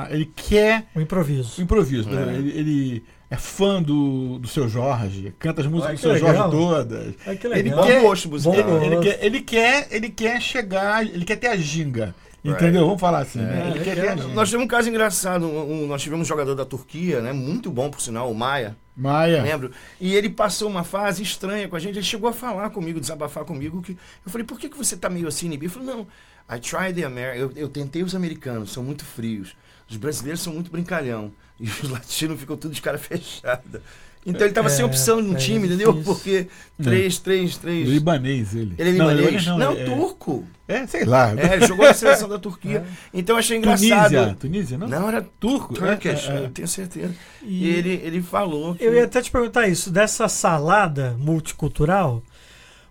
a, 0.01 0.03
a- 0.05 0.11
ele 0.13 0.31
quer 0.35 0.87
o 0.95 0.99
o 0.99 1.03
improviso. 1.03 1.61
improviso. 1.63 2.09
É. 2.11 2.13
né? 2.13 2.35
Ele, 2.37 2.51
ele 2.59 3.05
é 3.31 3.37
fã 3.37 3.81
do, 3.83 4.39
do 4.39 4.49
seu 4.49 4.69
Jorge, 4.69 5.33
canta 5.39 5.61
as 5.61 5.67
músicas 5.67 6.05
Olha 6.05 6.15
do 6.15 6.19
seu 6.19 6.27
Jorge 6.27 6.33
legal. 6.33 6.51
todas. 6.51 7.15
É 7.27 7.37
que 7.37 7.47
Ele 7.47 7.71
quer- 7.71 7.77
Bom 8.01 8.01
gosto 8.09 8.29
musical. 8.29 8.55
Ele, 8.55 8.87
ele 8.87 8.97
gosto. 8.97 9.03
quer, 9.09 9.25
ele, 9.25 9.41
quer, 9.41 9.89
ele 9.91 10.09
quer 10.11 10.41
chegar, 10.43 11.05
ele 11.07 11.25
quer 11.25 11.37
ter 11.37 11.47
a 11.49 11.57
ginga. 11.57 12.15
Right. 12.43 12.57
Entendeu? 12.65 12.87
Vamos 12.87 13.01
falar 13.01 13.19
assim. 13.19 13.39
né? 13.39 13.65
É, 13.65 13.69
Ele 13.69 13.77
ele 13.79 13.85
quer 13.85 13.95
ter 13.97 14.09
a 14.09 14.17
ginga. 14.17 14.35
Nós 14.35 14.49
tivemos 14.49 14.65
um 14.65 14.69
caso 14.69 14.89
engraçado. 14.89 15.45
um- 15.47 15.85
um- 15.85 15.87
nós 15.87 16.01
tivemos 16.03 16.27
um 16.27 16.29
jogador 16.29 16.55
da 16.55 16.65
Turquia, 16.65 17.21
né? 17.21 17.33
Muito 17.35 17.71
bom, 17.71 17.91
por 17.91 18.01
sinal, 18.01 18.31
o 18.31 18.35
Maia. 18.35 18.77
Maia. 18.97 19.43
Lembro? 19.43 19.71
E 20.01 20.15
ele 20.15 20.29
passou 20.31 20.69
uma 20.69 20.83
fase 20.83 21.23
estranha 21.23 21.69
com 21.69 21.77
a 21.77 21.79
gente. 21.79 21.97
Ele 21.99 22.05
chegou 22.05 22.29
a 22.31 22.33
falar 22.33 22.71
comigo, 22.71 22.99
desabafar 22.99 23.45
comigo. 23.45 23.83
Que 23.83 23.93
eu 23.93 24.31
falei, 24.33 24.47
por 24.47 24.59
que, 24.59 24.69
que 24.71 24.77
você 24.77 24.97
tá 24.97 25.09
meio 25.11 25.29
assim, 25.29 25.47
inibido? 25.47 25.75
Ele 25.79 25.85
falou, 25.85 25.99
não, 25.99 26.07
I 26.49 26.59
tried 26.59 26.95
the 26.95 27.05
American. 27.05 27.41
Eu, 27.41 27.53
eu 27.57 27.69
tentei 27.69 28.03
os 28.03 28.15
americanos, 28.15 28.73
são 28.73 28.83
muito 28.83 29.05
frios. 29.05 29.55
Os 29.89 29.97
brasileiros 29.97 30.41
são 30.41 30.53
muito 30.55 30.71
brincalhão. 30.71 31.33
E 31.59 31.65
os 31.69 31.83
latinos 31.91 32.39
ficam 32.41 32.57
tudo 32.57 32.75
de 32.75 32.81
cara 32.83 32.97
fechada. 32.99 33.83
Então 34.27 34.43
ele 34.47 34.53
tava 34.53 34.69
É, 34.69 34.71
sem 34.71 34.85
opção 34.85 35.23
no 35.23 35.35
é 35.35 35.39
time, 35.39 35.67
entendeu? 35.67 35.95
Porque 36.03 36.47
três, 36.83 37.19
três, 37.19 37.57
três. 37.57 37.89
Libanês, 37.89 38.55
ele. 38.55 38.75
Ele 38.77 38.91
é 38.91 38.93
Não, 38.93 39.11
libanês? 39.11 39.47
Não, 39.47 39.59
não, 39.59 39.73
é 39.73 39.81
é, 39.81 39.85
turco. 39.87 40.45
é, 40.69 40.87
sei 40.87 41.05
lá. 41.07 41.33
É, 41.35 41.55
ele 41.55 41.67
jogou 41.67 41.87
na 41.87 41.95
seleção 41.95 42.29
da 42.29 42.39
Turquia. 42.39 42.85
Então 43.15 43.37
eu 43.37 43.41
achei 43.41 43.57
engraçado. 43.57 44.11
Tunísia. 44.11 44.37
Tunísia, 44.39 44.77
não? 44.79 44.89
Não, 44.89 45.09
era 45.09 45.23
Turco? 45.41 45.73
Turkish, 45.73 46.29
É, 46.29 46.33
é, 46.33 46.37
é. 46.37 46.45
eu 46.45 46.51
tenho 46.51 46.69
certeza. 46.69 47.15
E- 47.43 47.65
E 47.65 47.71
ele, 47.71 47.95
ele 48.05 48.21
falou 48.21 48.75
que. 48.75 48.85
Eu 48.85 48.93
ia 48.93 49.05
até 49.05 49.23
te 49.23 49.31
perguntar 49.31 49.67
isso, 49.69 49.91
dessa 49.91 50.29
salada 50.29 51.17
multicultural, 51.19 52.23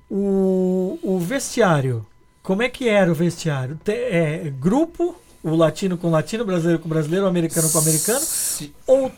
o, 0.09 0.97
o 1.03 1.19
vestiário, 1.19 2.03
como 2.41 2.61
é 2.61 2.69
que 2.69 2.87
era 2.87 3.11
o 3.11 3.15
vestiário? 3.15 3.79
Te- 3.83 3.91
é, 3.91 4.51
grupo, 4.59 5.15
o 5.43 5.55
latino 5.55 5.97
com 5.97 6.09
latino, 6.09 6.43
brasileiro 6.45 6.79
com 6.81 6.89
brasileiro, 6.89 7.25
o 7.25 7.29
americano 7.29 7.69
com 7.69 7.77
americano, 7.79 8.19
Se- 8.19 8.73
ou 8.87 9.11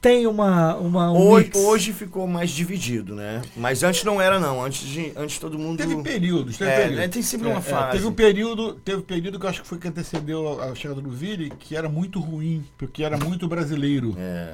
tem 0.00 0.26
uma, 0.26 0.76
uma 0.76 1.10
um 1.10 1.16
Hoje, 1.30 1.46
mix? 1.46 1.58
hoje 1.60 1.92
ficou 1.94 2.26
mais 2.26 2.50
dividido, 2.50 3.14
né? 3.14 3.40
Mas 3.56 3.82
antes 3.82 4.04
não 4.04 4.20
era, 4.20 4.38
não. 4.38 4.62
Antes, 4.62 4.86
de, 4.86 5.12
antes 5.16 5.38
todo 5.38 5.58
mundo. 5.58 5.78
Teve 5.78 5.96
períodos, 6.02 6.58
teve 6.58 6.70
É, 6.70 6.74
períodos. 6.76 6.98
né, 6.98 7.08
tem 7.08 7.22
sempre 7.22 7.46
uma 7.48 7.56
É, 7.56 7.58
é, 7.58 7.62
fase. 7.62 7.92
teve 7.92 8.06
um 8.06 8.12
período, 8.12 8.74
teve 8.74 8.98
um 8.98 9.02
período 9.02 9.38
que 9.40 9.46
eu 9.46 9.50
acho 9.50 9.62
que 9.62 9.66
foi 9.68 9.78
que 9.78 9.88
antecedeu 9.88 10.60
a 10.60 10.66
a 10.66 10.74
chegada 10.74 11.00
do 11.00 11.08
Vili, 11.10 11.50
que 11.58 11.74
era 11.74 11.88
muito 11.88 12.20
ruim, 12.20 12.62
porque 12.76 13.02
era 13.02 13.16
muito 13.16 13.48
brasileiro. 13.48 14.14
É. 14.18 14.52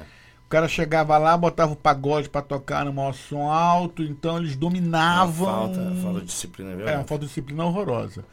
O 0.51 0.57
cara 0.59 0.67
chegava 0.67 1.17
lá, 1.17 1.37
botava 1.37 1.71
o 1.71 1.77
pagode 1.77 2.27
pra 2.27 2.41
tocar 2.41 2.83
no 2.83 2.91
maior 2.91 3.13
som 3.13 3.49
alto, 3.49 4.03
então 4.03 4.37
eles 4.37 4.51
Uma 4.51 4.59
dominavam. 4.59 5.45
falta, 5.45 5.95
falta 6.03 6.19
de 6.19 6.25
disciplina, 6.25 6.71
é 6.71 6.91
É, 6.91 6.95
uma 6.97 7.05
falta 7.05 7.19
de 7.19 7.27
disciplina 7.27 7.63
horrorosa. 7.63 8.25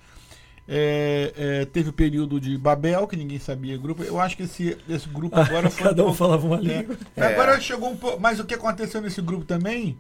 É, 0.67 1.33
é, 1.37 1.65
teve 1.67 1.91
o 1.91 1.93
período 1.93 2.41
de 2.41 2.59
Babel, 2.59 3.07
que 3.07 3.15
ninguém 3.17 3.39
sabia 3.39 3.79
grupo. 3.79 4.03
Eu 4.03 4.19
acho 4.21 4.37
que 4.37 4.43
esse, 4.43 4.77
esse 4.89 5.09
grupo 5.09 5.37
agora 5.39 5.71
foi. 5.71 5.85
Cada 5.85 6.03
um 6.03 6.07
pouco- 6.07 6.19
falava 6.19 6.45
uma 6.45 6.57
É. 6.57 6.61
língua. 6.61 6.97
É. 7.17 7.23
Agora 7.25 7.61
chegou 7.61 7.89
um 7.89 7.97
pouco. 7.97 8.19
Mas 8.21 8.41
o 8.41 8.45
que 8.45 8.55
aconteceu 8.55 9.01
nesse 9.01 9.23
grupo 9.23 9.45
também 9.45 9.97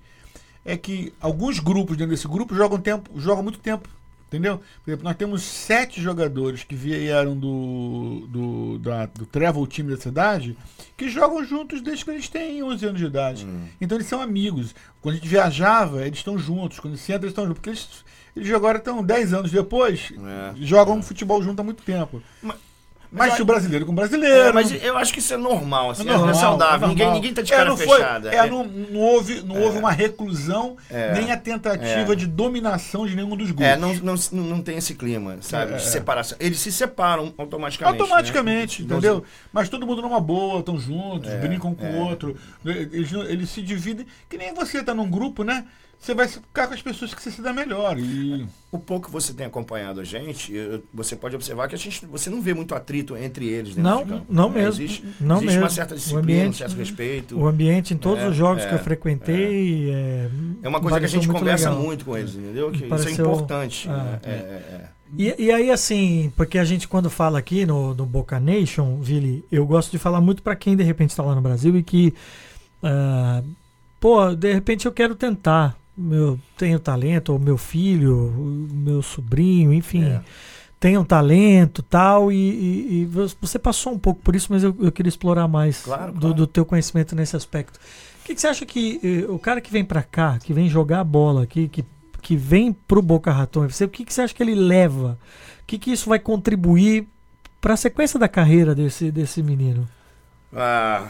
é 0.65 0.77
que 0.77 1.15
alguns 1.21 1.61
grupos 1.61 1.97
dentro 1.97 2.11
desse 2.11 2.27
grupo 2.27 2.53
jogam 2.53 2.81
tempo, 2.81 3.09
jogam 3.15 3.45
muito 3.45 3.61
tempo. 3.61 3.89
Entendeu? 4.29 4.59
Por 4.85 4.91
exemplo, 4.91 5.05
nós 5.05 5.17
temos 5.17 5.43
sete 5.43 6.03
jogadores 6.03 6.63
que 6.63 6.75
vieram 6.75 7.35
do, 7.35 8.27
do, 8.29 8.79
da- 8.79 9.07
do 9.07 9.25
Travel 9.25 9.67
Team 9.67 9.89
da 9.89 9.97
cidade 9.97 10.55
que 10.99 11.09
jogam 11.09 11.43
juntos 11.43 11.81
desde 11.81 12.05
que 12.05 12.11
eles 12.11 12.29
têm 12.29 12.63
11 12.63 12.87
anos 12.87 13.01
de 13.01 13.07
idade. 13.07 13.47
Hum. 13.47 13.65
Então 13.81 13.97
eles 13.97 14.07
são 14.07 14.21
amigos. 14.21 14.75
Quando 15.01 15.15
a 15.15 15.19
gente 15.19 15.29
viajava, 15.29 16.03
eles 16.07 16.19
estão 16.19 16.39
juntos. 16.39 16.79
Quando 16.79 16.97
se 16.99 17.11
entra, 17.11 17.25
eles 17.25 17.33
estão 17.33 17.45
juntos. 17.47 17.59
Porque 17.59 17.71
eles, 17.71 17.89
eles 18.37 18.53
agora 18.53 18.77
estão 18.77 19.03
10 19.03 19.33
anos 19.33 19.51
depois, 19.51 20.13
É. 20.13 20.55
jogam 20.57 21.03
futebol 21.03 21.43
junto 21.43 21.61
há 21.61 21.65
muito 21.65 21.83
tempo. 21.83 22.23
Mas- 22.43 22.68
Mas, 23.11 23.41
o 23.41 23.45
brasileiro 23.45 23.87
com 23.87 23.95
brasileiro. 23.95 24.49
É, 24.49 24.53
mas 24.53 24.71
eu 24.85 24.97
acho 24.97 25.13
que 25.13 25.19
isso 25.19 25.33
é 25.33 25.37
normal, 25.37 25.91
assim, 25.91 26.03
É 26.03 26.13
normal, 26.13 26.29
é 26.31 26.35
saudável. 26.35 26.87
é 26.87 26.91
ninguém, 26.91 27.11
ninguém 27.13 27.33
tá 27.35 27.41
de 27.41 27.53
É, 27.53 27.57
cara 27.57 27.71
não 27.71 27.77
foi- 27.77 27.87
fechada. 27.99 28.29
é, 28.35 28.51
não, 28.51 28.65
não 28.65 29.01
houve, 29.01 29.41
não 29.43 29.61
houve 29.63 29.79
uma 29.79 29.91
reclusão, 29.91 30.77
É. 30.91 31.15
nem 31.15 31.33
a 31.33 31.37
tentativa 31.37 32.13
É. 32.13 32.15
de 32.15 32.27
dominação 32.27 33.07
de 33.07 33.17
nenhum 33.17 33.35
dos 33.35 33.49
grupos. 33.51 33.65
É, 33.67 33.77
não, 33.77 33.95
não, 33.95 34.15
não 34.45 34.63
tem 34.63 34.77
esse 34.77 34.95
clima, 34.95 35.39
sabe? 35.41 35.73
É, 35.73 35.77
de 35.77 35.83
é. 35.83 35.87
separação. 35.87 36.37
Eles 36.39 36.59
se 36.59 36.71
separam 36.71 37.33
automaticamente. 37.39 38.01
Automaticamente, 38.01 38.83
né? 38.83 38.89
entendeu? 38.91 39.25
Mas 39.53 39.69
todo 39.69 39.87
mundo 39.87 40.03
numa 40.03 40.21
boa, 40.21 40.61
estão 40.61 40.79
juntos, 40.79 41.31
É, 41.31 41.37
brincam 41.39 41.75
com 41.75 41.85
o 41.87 41.97
é. 41.97 42.01
outro. 42.01 42.37
Eles, 42.65 43.11
eles 43.13 43.49
se 43.51 43.63
dividem. 43.63 44.07
Que 44.29 44.37
nem 44.37 44.53
você 44.53 44.83
tá 44.83 44.93
num 44.95 45.09
grupo, 45.11 45.43
né? 45.45 45.65
Você 46.01 46.15
vai 46.15 46.29
ficar 46.29 46.69
com 46.69 46.75
as 46.75 46.81
pessoas 46.81 47.13
que 47.13 47.21
você 47.21 47.31
se 47.31 47.43
dá 47.43 47.53
melhor. 47.53 47.99
E 47.99 48.47
O 48.71 48.79
pouco 48.79 49.07
que 49.09 49.13
você 49.13 49.33
tem 49.35 49.45
acompanhado 49.47 50.01
a 50.01 50.05
gente, 50.05 50.53
você 50.95 51.17
pode 51.17 51.35
observar 51.35 51.69
que 51.69 51.75
a 51.75 51.79
gente, 51.79 52.07
você 52.07 52.31
não 52.31 52.41
vê 52.41 52.55
muito 52.55 52.75
atrito 52.75 53.17
entre 53.17 53.47
eles 53.49 53.75
dentro 53.75 53.83
Não, 53.83 54.05
de 54.05 54.11
campo. 54.11 54.25
não 54.29 54.49
né? 54.49 54.55
mesmo, 54.63 54.83
Existe, 54.83 55.05
não 55.21 55.37
existe 55.37 55.47
mesmo. 55.49 55.63
uma 55.65 55.71
certa 55.71 55.95
disciplina, 55.97 56.23
ambiente- 56.23 56.49
um 56.51 56.53
certo 56.59 56.77
respeito. 56.77 57.39
O 57.39 57.47
ambiente 57.49 57.95
em 57.95 57.97
todos 57.97 58.23
É, 58.23 58.29
os 58.29 58.37
jogos 58.37 58.63
é, 58.63 58.69
que 58.69 58.75
eu 58.75 58.79
frequentei 58.79 59.91
é, 59.91 60.31
É 60.63 60.69
uma 60.69 60.81
coisa 60.81 60.99
que 61.01 61.05
a 61.05 61.09
pareceu 61.09 61.21
gente 61.21 61.27
muito 61.29 61.39
conversa 61.41 61.69
legal. 61.71 61.85
muito 61.85 62.05
com 62.05 62.17
eles, 62.17 62.35
entendeu? 62.35 62.71
Que 62.71 62.77
isso 62.77 62.85
é 62.87 62.89
Pareceu- 62.89 63.27
importante. 63.27 63.89
Ah, 63.91 63.97
né? 64.05 64.21
É, 64.23 64.31
é, 64.31 64.35
é. 64.35 64.89
E, 65.17 65.47
e 65.47 65.51
aí, 65.51 65.71
assim, 65.71 66.31
porque 66.37 66.59
a 66.59 66.65
gente 66.65 66.87
quando 66.87 67.09
fala 67.11 67.39
aqui 67.39 67.65
no, 67.67 67.95
no 67.95 68.05
Boca 68.07 68.39
Nation, 68.39 68.99
Vili, 69.01 69.45
eu 69.51 69.67
gosto 69.67 69.91
de 69.91 69.99
falar 69.99 70.21
muito 70.21 70.43
pra 70.43 70.55
quem 70.55 70.77
de 70.77 70.83
repente 70.85 71.11
está 71.11 71.23
lá 71.23 71.35
no 71.35 71.41
Brasil 71.41 71.75
e 71.77 71.83
que, 71.83 72.13
ah, 72.83 73.43
pô, 73.99 74.35
de 74.35 74.53
repente 74.53 74.85
eu 74.87 74.93
quero 74.93 75.15
tentar. 75.15 75.78
Eu 76.11 76.39
tenho 76.57 76.79
talento, 76.79 77.33
ou 77.33 77.39
meu 77.39 77.57
filho, 77.59 78.15
o 78.17 78.69
meu 78.73 79.03
sobrinho, 79.03 79.73
enfim, 79.73 80.05
É. 80.05 80.21
tem 80.79 80.97
um 80.97 81.05
talento 81.05 81.83
tal, 81.83 82.31
e, 82.31 82.37
e- 82.37 83.03
e 83.03 83.05
você 83.41 83.59
passou 83.59 83.93
um 83.95 83.99
pouco 83.99 84.21
por 84.23 84.37
isso, 84.37 84.47
mas 84.51 84.63
eu, 84.63 84.77
eu 84.81 84.93
queria 84.93 85.09
explorar 85.09 85.49
mais 85.49 85.83
Claro, 85.83 86.13
do, 86.13 86.21
claro. 86.21 86.35
do 86.35 86.47
teu 86.47 86.65
conhecimento 86.65 87.17
nesse 87.17 87.35
aspecto. 87.37 87.79
O 88.23 88.25
que, 88.25 88.35
que 88.35 88.41
você 88.41 88.47
acha 88.47 88.65
que 88.67 89.01
eh, 89.03 89.31
o 89.31 89.39
cara 89.39 89.61
que 89.61 89.73
vem 89.73 89.85
pra 89.85 90.03
cá, 90.03 90.39
que 90.39 90.53
vem 90.53 90.69
jogar 90.69 91.03
bola 91.03 91.43
aqui, 91.45 91.67
que, 91.67 91.85
que 92.23 92.37
vem 92.37 92.73
pro 92.73 93.01
Boca 93.03 93.33
Raton 93.33 93.65
FC, 93.65 93.85
o 93.87 93.89
que, 93.89 94.05
que 94.05 94.13
você 94.13 94.21
acha 94.23 94.35
que 94.35 94.43
ele 94.43 94.55
leva? 94.55 95.19
O 95.63 95.67
que, 95.67 95.79
que 95.79 95.91
isso 95.91 96.09
vai 96.09 96.19
contribuir 96.19 97.09
para 97.61 97.75
a 97.75 97.77
sequência 97.77 98.19
da 98.21 98.29
carreira 98.29 98.75
desse, 98.75 99.11
desse 99.11 99.43
menino? 99.43 99.89
a 100.53 101.09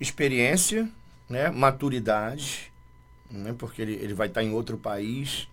experiência, 0.00 0.88
né, 1.28 1.50
maturidade, 1.50 2.67
né, 3.30 3.54
porque 3.56 3.82
ele, 3.82 3.94
ele 3.94 4.14
vai 4.14 4.28
estar 4.28 4.42
em 4.42 4.52
outro 4.52 4.76
país, 4.76 5.48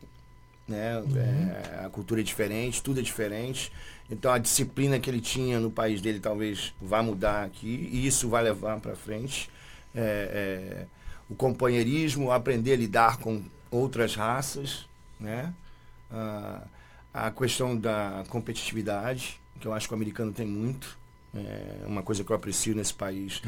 né, 0.68 1.04
é, 1.16 1.86
a 1.86 1.90
cultura 1.90 2.22
é 2.22 2.24
diferente, 2.24 2.82
tudo 2.82 3.00
é 3.00 3.04
diferente, 3.04 3.72
então 4.10 4.32
a 4.32 4.38
disciplina 4.38 5.00
que 5.00 5.10
ele 5.10 5.22
tinha 5.22 5.60
no 5.60 5.70
país 5.70 6.02
dele 6.02 6.20
talvez 6.20 6.74
vá 6.82 7.02
mudar 7.04 7.44
aqui 7.44 7.90
e 7.92 8.06
isso 8.06 8.30
vai 8.30 8.44
levar 8.44 8.80
para 8.80 8.96
frente. 8.96 9.50
É, 9.94 10.82
é, 10.82 10.86
o 11.30 11.36
companheirismo, 11.36 12.32
aprender 12.32 12.74
a 12.74 12.76
lidar 12.76 13.18
com 13.18 13.44
outras 13.72 14.16
raças, 14.16 14.86
né, 15.20 15.54
a, 16.12 16.62
a 17.14 17.32
questão 17.32 17.76
da 17.76 18.24
competitividade, 18.30 19.40
que 19.60 19.68
eu 19.68 19.74
acho 19.74 19.88
que 19.88 19.94
o 19.94 19.96
americano 19.96 20.32
tem 20.32 20.46
muito, 20.46 20.98
é 21.34 21.86
uma 21.86 22.04
coisa 22.04 22.24
que 22.24 22.32
eu 22.32 22.36
aprecio 22.36 22.76
nesse 22.76 22.94
país. 22.94 23.42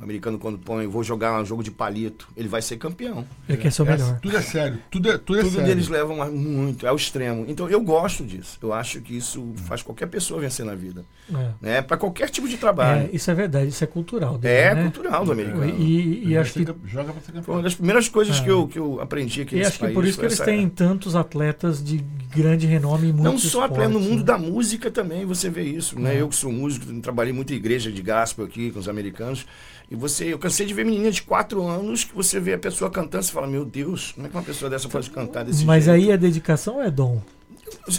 O 0.00 0.02
americano, 0.02 0.38
quando 0.38 0.58
põe, 0.58 0.86
vou 0.86 1.04
jogar 1.04 1.38
um 1.40 1.44
jogo 1.44 1.62
de 1.62 1.70
palito, 1.70 2.26
ele 2.34 2.48
vai 2.48 2.62
ser 2.62 2.78
campeão. 2.78 3.24
Ele 3.46 3.58
quer 3.58 3.70
ser 3.70 3.82
o 3.82 3.86
É, 3.86 3.90
melhor. 3.92 4.18
tudo 4.20 4.36
é 4.36 4.40
sério. 4.40 4.78
Tudo 4.90 5.10
é, 5.10 5.18
tudo 5.18 5.38
é 5.38 5.42
Tudo 5.42 5.52
sério. 5.52 5.66
deles 5.68 5.88
levam 5.88 6.32
muito, 6.32 6.86
é 6.86 6.92
o 6.92 6.96
extremo. 6.96 7.44
Então 7.46 7.68
eu 7.68 7.80
gosto 7.82 8.24
disso. 8.24 8.58
Eu 8.62 8.72
acho 8.72 9.00
que 9.02 9.14
isso 9.14 9.52
faz 9.66 9.82
qualquer 9.82 10.06
pessoa 10.06 10.40
vencer 10.40 10.64
na 10.64 10.74
vida. 10.74 11.04
É. 11.34 11.50
Né? 11.60 11.82
Para 11.82 11.98
qualquer 11.98 12.30
tipo 12.30 12.48
de 12.48 12.54
É, 12.54 12.58
trabalho. 12.58 13.10
isso 13.12 13.30
é 13.30 13.34
verdade, 13.34 13.68
isso 13.68 13.84
é 13.84 13.86
cultural. 13.86 14.38
dele, 14.38 14.54
É, 14.54 14.74
né? 14.74 14.82
cultural 14.84 15.24
do 15.24 15.32
americano. 15.32 15.66
E, 15.78 15.82
e 15.82 16.24
Ele 16.24 16.38
acho 16.38 16.54
que 16.54 16.64
Joga 16.86 17.12
pra 17.12 17.20
ser 17.20 17.32
Foi 17.32 17.34
campeão. 17.34 17.54
uma 17.56 17.62
das 17.62 17.74
primeiras 17.74 18.08
coisas 18.08 18.38
É. 18.40 18.42
que, 18.44 18.50
eu, 18.50 18.66
que 18.66 18.78
eu 18.78 19.00
aprendi 19.02 19.42
aqui 19.42 19.56
E 19.56 19.60
acho 19.60 19.72
que 19.72 19.78
país. 19.80 19.94
por 19.94 20.04
isso 20.04 20.12
que 20.18 20.20
foi 20.20 20.28
eles 20.28 20.40
têm 20.40 20.66
tantos 20.68 21.14
atletas 21.14 21.84
de 21.84 21.98
grande 22.34 22.66
renome 22.66 23.08
em 23.08 23.12
Não 23.12 23.24
muitos 23.32 23.42
só 23.50 23.64
atleta, 23.64 23.88
no 23.90 24.00
mundo 24.00 24.18
né? 24.20 24.24
da 24.24 24.38
música 24.38 24.90
também 24.90 25.26
você 25.26 25.50
vê 25.50 25.62
isso, 25.64 25.98
né? 26.00 26.16
É. 26.16 26.20
Eu 26.22 26.28
que 26.28 26.36
sou 26.36 26.50
músico, 26.50 26.86
trabalhei 27.02 27.32
muito 27.34 27.52
em 27.52 27.56
igreja 27.56 27.92
de 27.92 28.00
gospel 28.02 28.44
aqui 28.46 28.70
com 28.70 28.78
os 28.78 28.88
americanos, 28.88 29.44
E 29.90 29.96
você, 29.96 30.32
eu 30.32 30.38
cansei 30.38 30.64
de 30.66 30.72
ver 30.72 30.84
menina 30.84 31.10
de 31.10 31.22
4 31.22 31.62
anos 31.66 32.04
que 32.04 32.14
você 32.14 32.38
vê 32.38 32.52
a 32.54 32.58
pessoa 32.58 32.88
cantando 32.90 33.24
e 33.24 33.30
fala, 33.30 33.46
meu 33.46 33.64
Deus, 33.64 34.12
como 34.12 34.26
é 34.26 34.30
que 34.30 34.36
uma 34.36 34.42
pessoa 34.42 34.70
dessa 34.70 34.88
pode 34.88 35.10
cantar 35.10 35.44
desse 35.44 35.64
Mas 35.64 35.84
jeito? 35.84 35.96
aí 35.96 36.10
é 36.12 36.16
dedicação 36.16 36.76
ou 36.76 36.82
é 36.82 36.90
dom? 36.90 37.20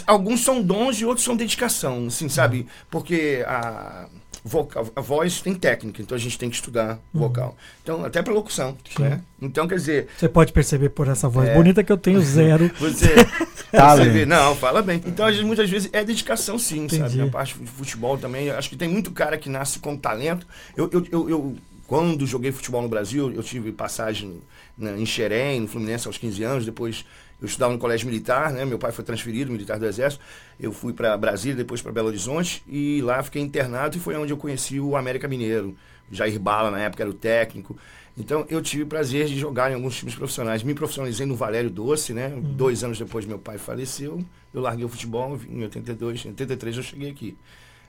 Alguns 0.06 0.40
são 0.42 0.62
dons 0.62 1.00
e 1.00 1.04
outros 1.04 1.24
são 1.24 1.36
dedicação, 1.36 2.06
assim, 2.06 2.28
sabe? 2.28 2.66
Porque 2.90 3.44
a, 3.46 4.06
vocal, 4.44 4.86
a 4.96 5.00
voz 5.00 5.40
tem 5.42 5.54
técnica, 5.54 6.00
então 6.00 6.14
a 6.16 6.18
gente 6.18 6.38
tem 6.38 6.48
que 6.48 6.56
estudar 6.56 6.98
vocal. 7.12 7.56
Então, 7.82 8.04
até 8.04 8.22
pra 8.22 8.32
locução, 8.32 8.76
né? 8.98 9.20
Então, 9.40 9.68
quer 9.68 9.74
dizer, 9.76 10.08
Você 10.16 10.28
pode 10.28 10.52
perceber 10.52 10.88
por 10.90 11.08
essa 11.08 11.28
voz 11.28 11.48
É. 11.48 11.54
bonita 11.54 11.82
que 11.84 11.92
eu 11.92 11.98
tenho 11.98 12.20
zero. 12.22 12.70
você, 12.80 13.08
você 13.70 14.08
vê, 14.08 14.24
não, 14.24 14.54
fala 14.56 14.80
bem. 14.82 15.00
Então, 15.06 15.26
a 15.26 15.32
gente, 15.32 15.44
muitas 15.44 15.68
vezes 15.68 15.90
é 15.92 16.02
dedicação, 16.04 16.58
sim, 16.58 16.88
sabe? 16.88 17.02
Entendi. 17.02 17.18
Na 17.18 17.28
parte 17.28 17.58
de 17.58 17.66
futebol 17.66 18.16
também. 18.16 18.50
Acho 18.50 18.68
que 18.70 18.76
tem 18.76 18.88
muito 18.88 19.10
cara 19.10 19.36
que 19.36 19.48
nasce 19.50 19.78
com 19.78 19.94
talento. 19.96 20.46
Eu, 20.76 20.88
eu, 20.92 21.06
eu, 21.10 21.30
eu- 21.30 21.56
quando 21.86 22.26
joguei 22.26 22.52
futebol 22.52 22.82
no 22.82 22.88
Brasil, 22.88 23.32
eu 23.32 23.42
tive 23.42 23.72
passagem 23.72 24.40
na, 24.76 24.96
em 24.96 25.04
Xerém, 25.04 25.60
no 25.60 25.68
Fluminense 25.68 26.06
aos 26.06 26.18
15 26.18 26.42
anos. 26.42 26.64
Depois 26.64 27.04
eu 27.40 27.46
estudava 27.46 27.72
no 27.72 27.78
colégio 27.78 28.06
militar, 28.06 28.52
né? 28.52 28.64
Meu 28.64 28.78
pai 28.78 28.92
foi 28.92 29.04
transferido, 29.04 29.50
militar 29.50 29.78
do 29.78 29.86
Exército. 29.86 30.22
Eu 30.60 30.72
fui 30.72 30.92
para 30.92 31.16
Brasília, 31.16 31.56
depois 31.56 31.82
para 31.82 31.92
Belo 31.92 32.08
Horizonte 32.08 32.62
e 32.68 33.00
lá 33.02 33.22
fiquei 33.22 33.42
internado 33.42 33.96
e 33.96 34.00
foi 34.00 34.16
onde 34.16 34.32
eu 34.32 34.36
conheci 34.36 34.78
o 34.78 34.96
América 34.96 35.26
Mineiro. 35.26 35.76
Jair 36.10 36.38
Bala, 36.38 36.70
na 36.70 36.78
época, 36.78 37.02
era 37.02 37.10
o 37.10 37.14
técnico. 37.14 37.76
Então, 38.16 38.46
eu 38.50 38.60
tive 38.60 38.82
o 38.82 38.86
prazer 38.86 39.26
de 39.26 39.38
jogar 39.38 39.70
em 39.70 39.74
alguns 39.74 39.96
times 39.96 40.14
profissionais. 40.14 40.62
Me 40.62 40.74
profissionalizei 40.74 41.24
no 41.24 41.34
Valério 41.34 41.70
Doce, 41.70 42.12
né? 42.12 42.28
Dois 42.28 42.84
anos 42.84 42.98
depois 42.98 43.24
meu 43.24 43.38
pai 43.38 43.56
faleceu. 43.56 44.22
Eu 44.52 44.60
larguei 44.60 44.84
o 44.84 44.88
futebol 44.88 45.38
em 45.48 45.62
82, 45.62 46.26
em 46.26 46.28
83 46.28 46.76
eu 46.76 46.82
cheguei 46.82 47.10
aqui. 47.10 47.36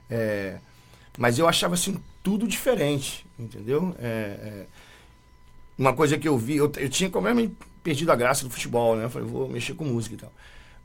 É, 0.10 0.60
mas 1.18 1.38
eu 1.40 1.48
achava, 1.48 1.74
assim, 1.76 1.98
tudo 2.22 2.48
diferente, 2.48 3.26
entendeu? 3.40 3.96
É, 4.00 4.06
é, 4.08 4.66
uma 5.78 5.94
coisa 5.94 6.18
que 6.18 6.28
eu 6.28 6.38
vi, 6.38 6.58
eu, 6.58 6.72
eu 6.78 6.90
tinha 6.90 7.10
completamente 7.10 7.54
perdido 7.84 8.12
a 8.12 8.16
graça 8.16 8.44
do 8.44 8.50
futebol, 8.50 8.96
né? 8.96 9.06
Eu 9.06 9.10
falei, 9.10 9.28
vou 9.28 9.48
mexer 9.50 9.74
com 9.74 9.84
música 9.84 10.16
e 10.16 10.18
tal. 10.18 10.32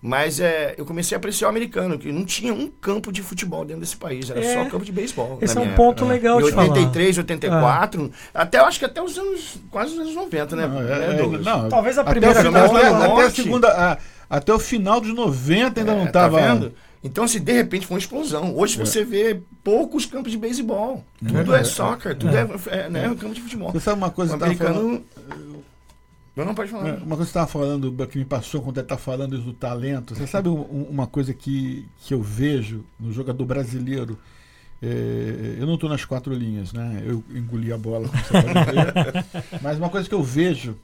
Mas 0.00 0.38
é, 0.38 0.74
eu 0.78 0.86
comecei 0.86 1.16
a 1.16 1.18
apreciar 1.18 1.48
o 1.48 1.50
americano, 1.50 1.98
que 1.98 2.12
não 2.12 2.24
tinha 2.24 2.54
um 2.54 2.68
campo 2.68 3.10
de 3.10 3.20
futebol 3.20 3.64
dentro 3.64 3.80
desse 3.80 3.96
país, 3.96 4.30
era 4.30 4.38
É. 4.40 4.54
só 4.54 4.70
campo 4.70 4.84
de 4.84 4.92
beisebol. 4.92 5.38
Esse 5.42 5.56
na 5.56 5.62
é 5.62 5.64
um 5.64 5.74
ponto 5.74 6.04
época. 6.04 6.12
legal 6.12 6.40
Em 6.40 6.44
de 6.44 6.50
falar. 6.52 6.68
83, 6.68 7.18
84, 7.18 8.12
até 8.32 8.58
eu 8.60 8.64
acho 8.64 8.78
que 8.78 8.84
até 8.84 9.02
os 9.02 9.18
anos, 9.18 9.56
quase 9.70 9.94
os 9.94 9.98
anos 9.98 10.14
90, 10.14 10.54
né? 10.54 10.66
Não, 10.68 10.80
né, 10.80 11.06
é- 11.06 11.10
é- 11.10 11.16
Douglas? 11.16 11.44
não, 11.44 11.68
Talvez 11.68 11.98
a 11.98 12.02
até 12.02 12.10
primeira 12.12 12.38
o 12.40 12.42
final- 12.44 12.76
até, 12.76 12.86
até 12.86 13.22
a 13.26 13.30
segunda, 13.30 13.68
a- 13.68 13.98
até 14.30 14.54
o 14.54 14.58
final 14.60 15.00
dos 15.00 15.12
90 15.12 15.80
ainda 15.80 15.92
É, 15.92 15.96
não 15.96 16.06
tá 16.06 16.12
tava. 16.12 16.40
vendo? 16.40 16.72
Então, 17.02 17.24
assim, 17.24 17.40
de 17.40 17.52
repente 17.52 17.87
foi 17.87 17.94
uma 17.94 18.00
explosão. 18.00 18.56
Hoje 18.56 18.76
você 18.76 19.04
vê 19.04 19.40
poucos 19.62 20.04
campos 20.04 20.32
de 20.32 20.38
beisebol. 20.38 21.04
Tudo 21.26 21.54
é, 21.54 21.62
soccer, 21.62 22.16
tudo 22.16 22.37
é, 22.37 22.48
é, 22.66 22.90
né, 22.90 23.02
campo 23.14 23.34
de 23.34 23.40
futebol. 23.40 23.70
Você 23.72 23.80
sabe 23.80 23.98
uma 23.98 24.11
coisa 24.11 24.34
O 24.34 24.38
que 24.38 24.44
eu 24.44 24.48
tava 24.56 24.58
falando? 24.58 24.87
americano. 24.88 25.64
Não, 26.37 26.54
pode 26.54 26.70
falar. 26.70 26.88
É, 26.88 26.92
Uma 26.92 26.98
coisa 26.98 27.08
que 27.11 27.16
você 27.16 27.22
estava 27.24 27.46
falando, 27.48 28.06
que 28.06 28.18
me 28.18 28.24
passou 28.24 28.62
quando 28.62 28.76
ele 28.78 28.84
está 28.84 28.96
falando 28.96 29.34
isso 29.34 29.44
do 29.44 29.52
talento. 29.52 30.14
Você 30.14 30.26
sabe 30.26 30.48
um- 30.48 30.61
um- 30.61 30.87
uma 30.90 31.06
coisa 31.06 31.34
que, 31.34 31.84
que 32.00 32.14
eu 32.14 32.22
vejo 32.22 32.84
no 32.98 33.12
jogador 33.12 33.44
brasileiro? 33.44 34.16
É, 34.80 35.56
eu 35.58 35.66
não 35.66 35.74
estou 35.74 35.90
nas 35.90 36.04
quatro 36.04 36.32
linhas, 36.32 36.72
né? 36.72 37.02
Eu 37.04 37.24
engoli 37.34 37.72
a 37.72 37.76
bola, 37.78 38.08
como 38.08 38.22
você 38.22 38.32
pode 38.42 39.12
ver. 39.12 39.24
Mas 39.61 39.78
uma 39.78 39.88
coisa 39.90 40.08
que 40.08 40.14
eu 40.14 40.22
vejo 40.22 40.76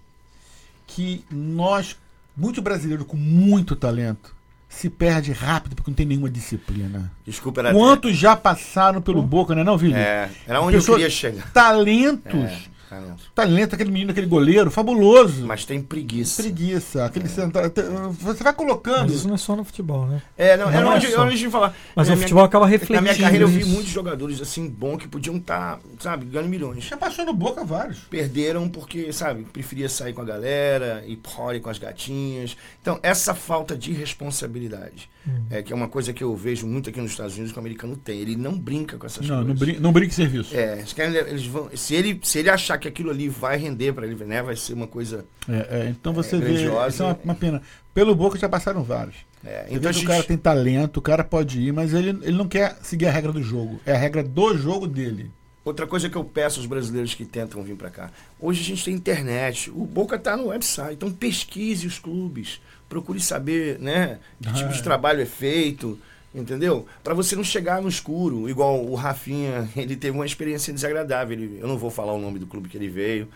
que 0.88 1.24
nós, 1.30 1.96
muito 2.36 2.60
brasileiro 2.60 3.04
com 3.04 3.16
muito 3.16 3.76
talento, 3.76 4.34
se 4.74 4.90
perde 4.90 5.32
rápido 5.32 5.74
porque 5.76 5.90
não 5.90 5.94
tem 5.96 6.04
nenhuma 6.06 6.28
disciplina. 6.28 7.10
Desculpa, 7.24 7.60
era. 7.60 7.72
Quantos 7.72 8.16
já 8.16 8.34
passaram 8.36 9.00
pelo 9.00 9.22
Boca, 9.22 9.54
né, 9.54 9.62
não, 9.64 9.78
Vili? 9.78 9.94
É, 9.94 10.28
era 10.46 10.60
onde 10.60 10.76
Pessoa- 10.76 10.96
eu 10.96 10.98
queria 11.00 11.10
chegar. 11.10 11.50
Talentos. 11.52 12.34
É, 12.34 12.73
talento. 13.00 13.22
Talento, 13.34 13.74
aquele 13.74 13.90
menino, 13.90 14.10
aquele 14.12 14.26
goleiro, 14.26 14.70
fabuloso. 14.70 15.46
Mas 15.46 15.64
tem 15.64 15.82
preguiça. 15.82 16.42
Preguiça, 16.42 17.04
aquele 17.04 17.28
senta- 17.28 17.68
te- 17.70 17.82
Você 18.20 18.42
vai 18.44 18.52
colocando. 18.52 19.02
Mas 19.04 19.12
isso 19.14 19.26
não 19.28 19.34
é 19.34 19.38
só 19.38 19.54
no 19.56 19.64
futebol, 19.64 20.06
né? 20.06 20.22
É, 20.36 20.56
não, 20.56 20.68
era 20.70 20.80
Não 20.80 20.92
é 20.92 20.96
onde, 20.96 21.10
só. 21.10 21.24
onde 21.24 21.50
falar. 21.50 21.74
Mas 21.94 22.08
Na 22.08 22.14
o 22.14 22.16
minha- 22.16 22.26
futebol 22.26 22.44
acaba 22.44 22.64
Na 22.66 22.70
refletindo 22.70 23.02
minha 23.02 23.16
carreira 23.16 23.44
eu 23.44 23.48
vi 23.48 23.60
isso. 23.60 23.68
muitos 23.70 23.90
jogadores 23.90 24.40
assim 24.40 24.68
bons 24.68 24.98
que 24.98 25.08
podiam 25.08 25.36
estar, 25.36 25.78
sabe, 26.00 26.26
ganhando 26.26 26.48
milhões. 26.48 26.84
Já 26.84 26.96
passou 26.96 27.24
no 27.24 27.32
boca 27.32 27.64
vários. 27.64 27.98
Perderam 28.10 28.68
porque, 28.68 29.12
sabe, 29.12 29.44
preferia 29.44 29.88
sair 29.88 30.12
com 30.12 30.22
a 30.22 30.24
galera, 30.24 31.04
ir 31.06 31.16
party 31.16 31.60
com 31.60 31.70
as 31.70 31.78
gatinhas. 31.78 32.56
Então, 32.80 32.98
essa 33.02 33.34
falta 33.34 33.76
de 33.76 33.92
responsabilidade, 33.92 35.08
Hum. 35.26 35.44
é 35.50 35.62
que 35.62 35.72
é 35.72 35.76
uma 35.76 35.88
coisa 35.88 36.12
que 36.12 36.22
eu 36.22 36.36
vejo 36.36 36.66
muito 36.66 36.90
aqui 36.90 37.00
nos 37.00 37.12
Estados 37.12 37.34
Unidos 37.34 37.50
que 37.52 37.58
o 37.58 37.60
americano 37.60 37.96
tem. 37.96 38.18
Ele 38.20 38.36
não 38.36 38.58
brinca 38.58 38.98
com 38.98 39.06
essas 39.06 39.26
Não, 39.26 39.36
coisas. 39.36 39.48
não 39.48 39.54
brinca, 39.54 39.80
não 39.80 39.92
brinca 39.92 40.08
em 40.08 40.14
serviço. 40.14 40.54
É, 40.54 40.78
eles 40.78 40.92
querem, 40.92 41.14
eles 41.16 41.46
vão, 41.46 41.70
se 41.74 41.94
ele, 41.94 42.20
se 42.22 42.38
ele 42.38 42.50
achar 42.50 42.76
que 42.78 42.86
aquilo 42.86 43.10
ali 43.10 43.28
vai 43.28 43.56
render 43.56 43.92
para 43.94 44.06
ele, 44.06 44.22
né, 44.24 44.42
vai 44.42 44.54
ser 44.56 44.74
uma 44.74 44.86
coisa. 44.86 45.24
É, 45.48 45.86
é, 45.86 45.88
então 45.88 46.12
você 46.12 46.36
É, 46.36 46.38
vê. 46.40 46.52
grandiosa. 46.52 46.88
Isso 46.88 47.02
é 47.02 47.06
uma, 47.06 47.18
uma 47.24 47.34
pena. 47.34 47.62
Pelo 47.94 48.14
boca 48.14 48.38
já 48.38 48.48
passaram 48.48 48.82
vários. 48.82 49.16
É, 49.44 49.64
Você 49.68 49.74
então 49.74 49.80
vê 49.82 49.92
gente, 49.92 50.04
o 50.04 50.08
cara 50.08 50.22
tem 50.24 50.36
talento, 50.36 50.96
o 50.98 51.02
cara 51.02 51.22
pode 51.24 51.60
ir, 51.60 51.72
mas 51.72 51.92
ele, 51.94 52.10
ele 52.22 52.32
não 52.36 52.48
quer 52.48 52.76
seguir 52.82 53.06
a 53.06 53.10
regra 53.10 53.32
do 53.32 53.42
jogo. 53.42 53.80
É 53.86 53.92
a 53.92 53.98
regra 53.98 54.22
do 54.22 54.56
jogo 54.58 54.86
dele. 54.86 55.30
outra 55.64 55.86
coisa 55.86 56.08
que 56.10 56.16
eu 56.16 56.24
peço 56.24 56.58
aos 56.60 56.66
brasileiros 56.66 57.14
que 57.14 57.24
tentam 57.24 57.62
vir 57.62 57.76
para 57.76 57.88
cá. 57.90 58.10
Hoje 58.40 58.60
a 58.60 58.64
gente 58.64 58.84
tem 58.84 58.94
internet, 58.94 59.70
o 59.70 59.84
Boca 59.86 60.18
tá 60.18 60.36
no 60.36 60.48
website, 60.48 60.94
então 60.94 61.10
pesquise 61.10 61.86
os 61.86 61.98
clubes, 61.98 62.60
procure 62.94 63.20
saber, 63.20 63.78
né, 63.80 64.18
que 64.42 64.52
tipo 64.52 64.72
de 64.72 64.78
Ah. 64.80 64.82
trabalho 64.82 65.20
é 65.20 65.26
feito. 65.26 65.98
Entendeu? 66.34 66.84
Para 67.04 67.14
você 67.14 67.36
não 67.36 67.44
chegar 67.44 67.80
no 67.80 67.88
escuro, 67.88 68.48
igual 68.48 68.84
o 68.84 68.94
Rafinha, 68.96 69.68
ele 69.76 69.94
teve 69.94 70.16
uma 70.16 70.26
experiência 70.26 70.72
desagradável. 70.74 71.36
Ele- 71.38 71.58
eu 71.60 71.68
não 71.68 71.78
vou 71.78 71.90
falar 71.90 72.12
o 72.12 72.20
nome 72.20 72.40
do 72.40 72.46
clube 72.46 72.68
que 72.68 72.76
ele 72.76 72.88
veio, 72.88 73.28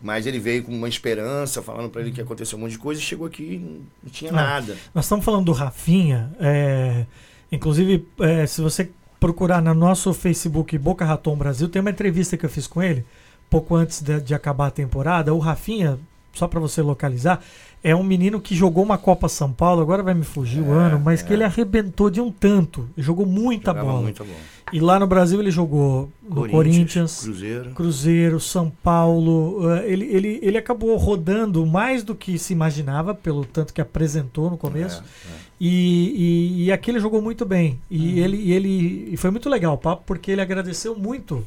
mas 0.00 0.24
ele 0.24 0.38
veio 0.38 0.62
com 0.62 0.70
uma 0.72 0.88
esperança, 0.88 1.60
falando 1.62 1.90
para 1.90 2.00
ele 2.02 2.12
que 2.12 2.20
aconteceu 2.20 2.56
um 2.56 2.60
monte 2.60 2.72
de 2.72 2.78
coisa, 2.78 3.00
e 3.00 3.04
chegou 3.04 3.26
aqui 3.26 3.42
e 3.54 3.58
não, 3.58 3.80
não 4.04 4.10
tinha 4.10 4.30
Ah. 4.30 4.34
nada. 4.34 4.76
Nós 4.94 5.04
estamos 5.04 5.24
falando 5.24 5.46
do 5.46 5.52
Rafinha. 5.52 6.30
é, 6.38 7.06
inclusive, 7.50 8.06
é, 8.20 8.46
se 8.46 8.60
você 8.60 8.88
procurar 9.18 9.60
no 9.60 9.74
nosso 9.74 10.14
Facebook 10.14 10.78
Boca 10.78 11.04
Raton 11.04 11.34
Brasil, 11.36 11.68
tem 11.68 11.80
uma 11.80 11.90
entrevista 11.90 12.36
que 12.36 12.46
eu 12.46 12.50
fiz 12.50 12.68
com 12.68 12.80
ele, 12.80 13.04
pouco 13.50 13.74
antes 13.74 14.00
de, 14.00 14.20
de 14.20 14.32
acabar 14.32 14.68
a 14.68 14.70
temporada. 14.70 15.34
O 15.34 15.38
Rafinha, 15.40 15.98
só 16.34 16.46
para 16.48 16.60
você 16.60 16.82
localizar, 16.82 17.40
é 17.82 17.94
um 17.94 18.02
menino 18.02 18.40
que 18.40 18.54
jogou 18.54 18.82
uma 18.82 18.96
Copa 18.96 19.28
São 19.28 19.52
Paulo, 19.52 19.82
agora 19.82 20.02
vai 20.02 20.14
me 20.14 20.24
fugir 20.24 20.62
o 20.62 20.72
É, 20.72 20.86
ano, 20.86 21.00
mas 21.04 21.20
é. 21.20 21.24
que 21.26 21.32
ele 21.32 21.44
arrebentou 21.44 22.08
de 22.08 22.20
um 22.20 22.30
tanto. 22.30 22.88
Jogou 22.96 23.26
muita 23.26 23.70
Jogava 23.72 23.88
bola. 23.88 24.02
muito 24.02 24.24
bola. 24.24 24.36
E 24.72 24.80
lá 24.80 24.98
no 24.98 25.06
Brasil 25.06 25.38
ele 25.38 25.50
jogou 25.50 26.10
no 26.26 26.48
Corinthians, 26.48 27.20
Cruzeiro. 27.22 27.70
Cruzeiro, 27.72 28.40
São 28.40 28.72
Paulo. 28.82 29.70
eh, 29.70 29.84
Ele, 29.92 30.06
ele, 30.06 30.38
ele 30.42 30.56
acabou 30.58 30.96
rodando 30.96 31.64
mais 31.66 32.02
do 32.02 32.14
que 32.14 32.38
se 32.38 32.54
imaginava, 32.54 33.14
pelo 33.14 33.44
tanto 33.44 33.74
que 33.74 33.80
apresentou 33.82 34.50
no 34.50 34.56
começo. 34.56 35.02
É, 35.02 35.28
é. 35.30 35.36
E, 35.60 36.58
e, 36.58 36.64
e 36.64 36.72
aqui 36.72 36.90
ele 36.90 36.98
jogou 37.00 37.20
muito 37.20 37.44
bem. 37.44 37.78
E 37.90 38.18
ele, 38.18 38.38
e 38.38 38.52
ele 38.52 39.08
e 39.12 39.16
foi 39.18 39.30
muito 39.30 39.48
legal 39.50 39.74
o 39.74 39.78
papo, 39.78 40.02
porque 40.06 40.30
ele 40.30 40.40
agradeceu 40.40 40.96
muito 40.96 41.44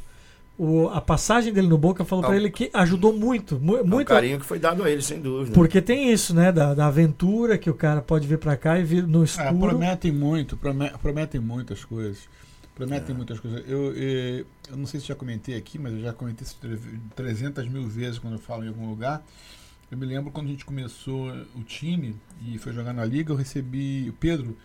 o, 0.58 0.88
a 0.90 1.00
passagem 1.00 1.54
dele 1.54 1.68
no 1.68 1.78
Boca, 1.78 2.04
falou 2.04 2.26
pra 2.26 2.36
ele 2.36 2.50
que 2.50 2.70
ajudou 2.74 3.14
muito. 3.14 3.60
mu- 3.60 3.78
É 3.78 3.84
muito 3.84 4.08
carinho 4.08 4.40
que 4.40 4.46
foi 4.46 4.58
dado 4.60 4.84
a 4.84 4.90
ele, 4.90 5.02
sem 5.02 5.22
dúvida. 5.22 5.54
porque 5.54 5.82
tem 5.82 6.12
isso, 6.12 6.34
né? 6.34 6.52
Da, 6.52 6.74
da 6.74 6.88
aventura 6.88 7.58
que 7.58 7.70
o 7.70 7.74
cara 7.76 8.02
pode 8.02 8.28
vir 8.28 8.38
pra 8.40 8.58
cá 8.58 8.80
e 8.80 8.84
vir 8.84 9.06
no 9.06 9.22
É, 9.22 9.26
escuro. 9.26 9.58
prometem 9.70 10.12
muito, 10.12 10.58
prome- 10.58 10.92
prometem 11.02 11.40
muitas 11.40 11.86
coisas. 11.86 12.18
Prometem 12.76 13.14
É. 13.14 13.18
muitas 13.18 13.40
coisas. 13.40 13.64
Eu, 13.68 13.94
eh, 13.96 14.46
eu 14.70 14.78
não 14.78 14.86
sei 14.86 15.00
se 15.00 15.08
já 15.08 15.16
comentei 15.16 15.56
aqui, 15.56 15.80
mas 15.80 15.94
eu 15.94 16.02
já 16.02 16.14
comentei 16.14 16.46
isso 16.46 16.58
tre- 16.62 16.78
300 17.16 17.68
mil 17.68 17.88
vezes 17.88 18.20
quando 18.20 18.34
eu 18.34 18.40
falo 18.40 18.64
em 18.64 18.68
algum 18.68 18.88
lugar. 18.90 19.24
Eu 19.90 19.98
me 19.98 20.06
lembro 20.06 20.32
quando 20.32 20.48
a 20.48 20.50
gente 20.50 20.66
começou 20.66 21.30
o 21.56 21.64
time 21.64 22.14
e 22.46 22.58
foi 22.58 22.74
jogar 22.74 22.94
na 22.94 23.06
liga, 23.06 23.32
eu 23.32 23.38
recebi 23.38 24.10
o 24.10 24.14
Pedro. 24.14 24.56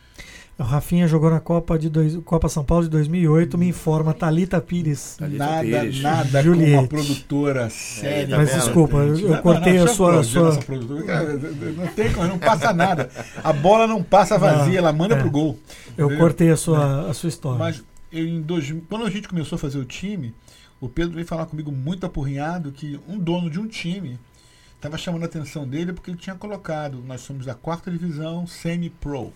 O 0.62 0.64
Rafinha 0.64 1.08
jogou 1.08 1.28
na 1.28 1.40
Copa, 1.40 1.76
de 1.76 1.88
dois, 1.88 2.16
Copa 2.18 2.48
São 2.48 2.64
Paulo 2.64 2.84
de 2.84 2.90
2008, 2.90 3.58
me 3.58 3.66
informa 3.66 4.14
Thalita 4.14 4.60
Pires. 4.60 5.16
Thalita 5.18 5.44
nada, 5.44 5.60
Pires. 5.62 6.00
nada 6.00 6.38
com 6.38 6.44
Juliette. 6.44 6.74
uma 6.74 6.86
produtora 6.86 7.68
séria. 7.68 8.28
tá 8.28 8.36
Mas 8.36 8.50
vendo? 8.50 8.60
desculpa, 8.60 8.96
eu, 8.98 9.18
eu 9.18 9.28
Não, 9.30 9.42
cortei 9.42 9.78
não, 9.78 9.84
a 9.84 9.88
sua. 9.88 10.12
não, 10.12 10.22
sua... 10.22 10.56
produtora, 10.58 11.32
Não 11.76 11.86
tem 11.88 12.12
como, 12.12 12.28
não 12.28 12.38
passa 12.38 12.72
nada. 12.72 13.10
A 13.42 13.52
bola 13.52 13.88
não 13.88 14.04
passa 14.04 14.38
vazia, 14.38 14.66
Não, 14.66 14.78
ela 14.78 14.92
manda 14.92 15.16
é. 15.16 15.18
pro 15.18 15.28
gol. 15.32 15.58
Eu 15.98 16.06
Entendeu? 16.06 16.18
cortei 16.24 16.50
a 16.50 16.56
sua, 16.56 17.10
a 17.10 17.12
sua 17.12 17.28
história. 17.28 17.58
Mas 17.58 17.82
em 18.12 18.40
dois, 18.40 18.72
quando 18.88 19.04
a 19.04 19.10
gente 19.10 19.28
começou 19.28 19.56
a 19.56 19.58
fazer 19.58 19.78
o 19.78 19.84
time, 19.84 20.32
o 20.80 20.88
Pedro 20.88 21.14
veio 21.16 21.26
falar 21.26 21.46
comigo 21.46 21.72
muito 21.72 22.06
apurrinhado 22.06 22.70
que 22.70 23.00
um 23.08 23.18
dono 23.18 23.50
de 23.50 23.58
um 23.58 23.66
time 23.66 24.16
estava 24.76 24.96
chamando 24.96 25.24
a 25.24 25.26
atenção 25.26 25.66
dele 25.66 25.92
porque 25.92 26.08
ele 26.12 26.18
tinha 26.18 26.36
colocado, 26.36 27.02
nós 27.04 27.20
somos 27.22 27.46
da 27.46 27.54
quarta 27.54 27.90
divisão 27.90 28.46
semi-pro. 28.46 29.32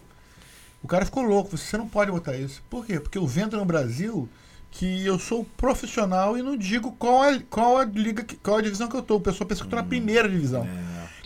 O 0.87 0.89
cara 0.89 1.05
ficou 1.05 1.25
louco, 1.25 1.57
você 1.59 1.77
não 1.77 1.89
pode 1.89 2.13
botar 2.13 2.37
isso. 2.37 2.63
Por 2.71 2.87
quê? 2.87 3.01
Porque 3.01 3.19
eu 3.19 3.27
vendo 3.27 3.57
no 3.57 3.65
Brasil 3.65 4.29
que 4.71 5.05
eu 5.05 5.19
sou 5.19 5.45
profissional 5.57 6.39
e 6.39 6.43
não 6.43 6.57
digo 6.57 6.93
qual 6.93 7.25
a, 7.25 7.41
qual 7.51 7.79
a 7.79 7.85
liga, 7.85 8.23
que- 8.23 8.37
qual 8.37 8.59
a 8.59 8.63
divisão 8.63 8.87
que 8.89 8.95
eu 8.95 9.03
tô. 9.03 9.17
O 9.17 9.21
pessoal 9.21 9.49
pensa 9.49 9.63
que 9.63 9.67
eu 9.67 9.71
tô 9.71 9.75
na 9.75 9.83
primeira 9.83 10.29
divisão. 10.29 10.65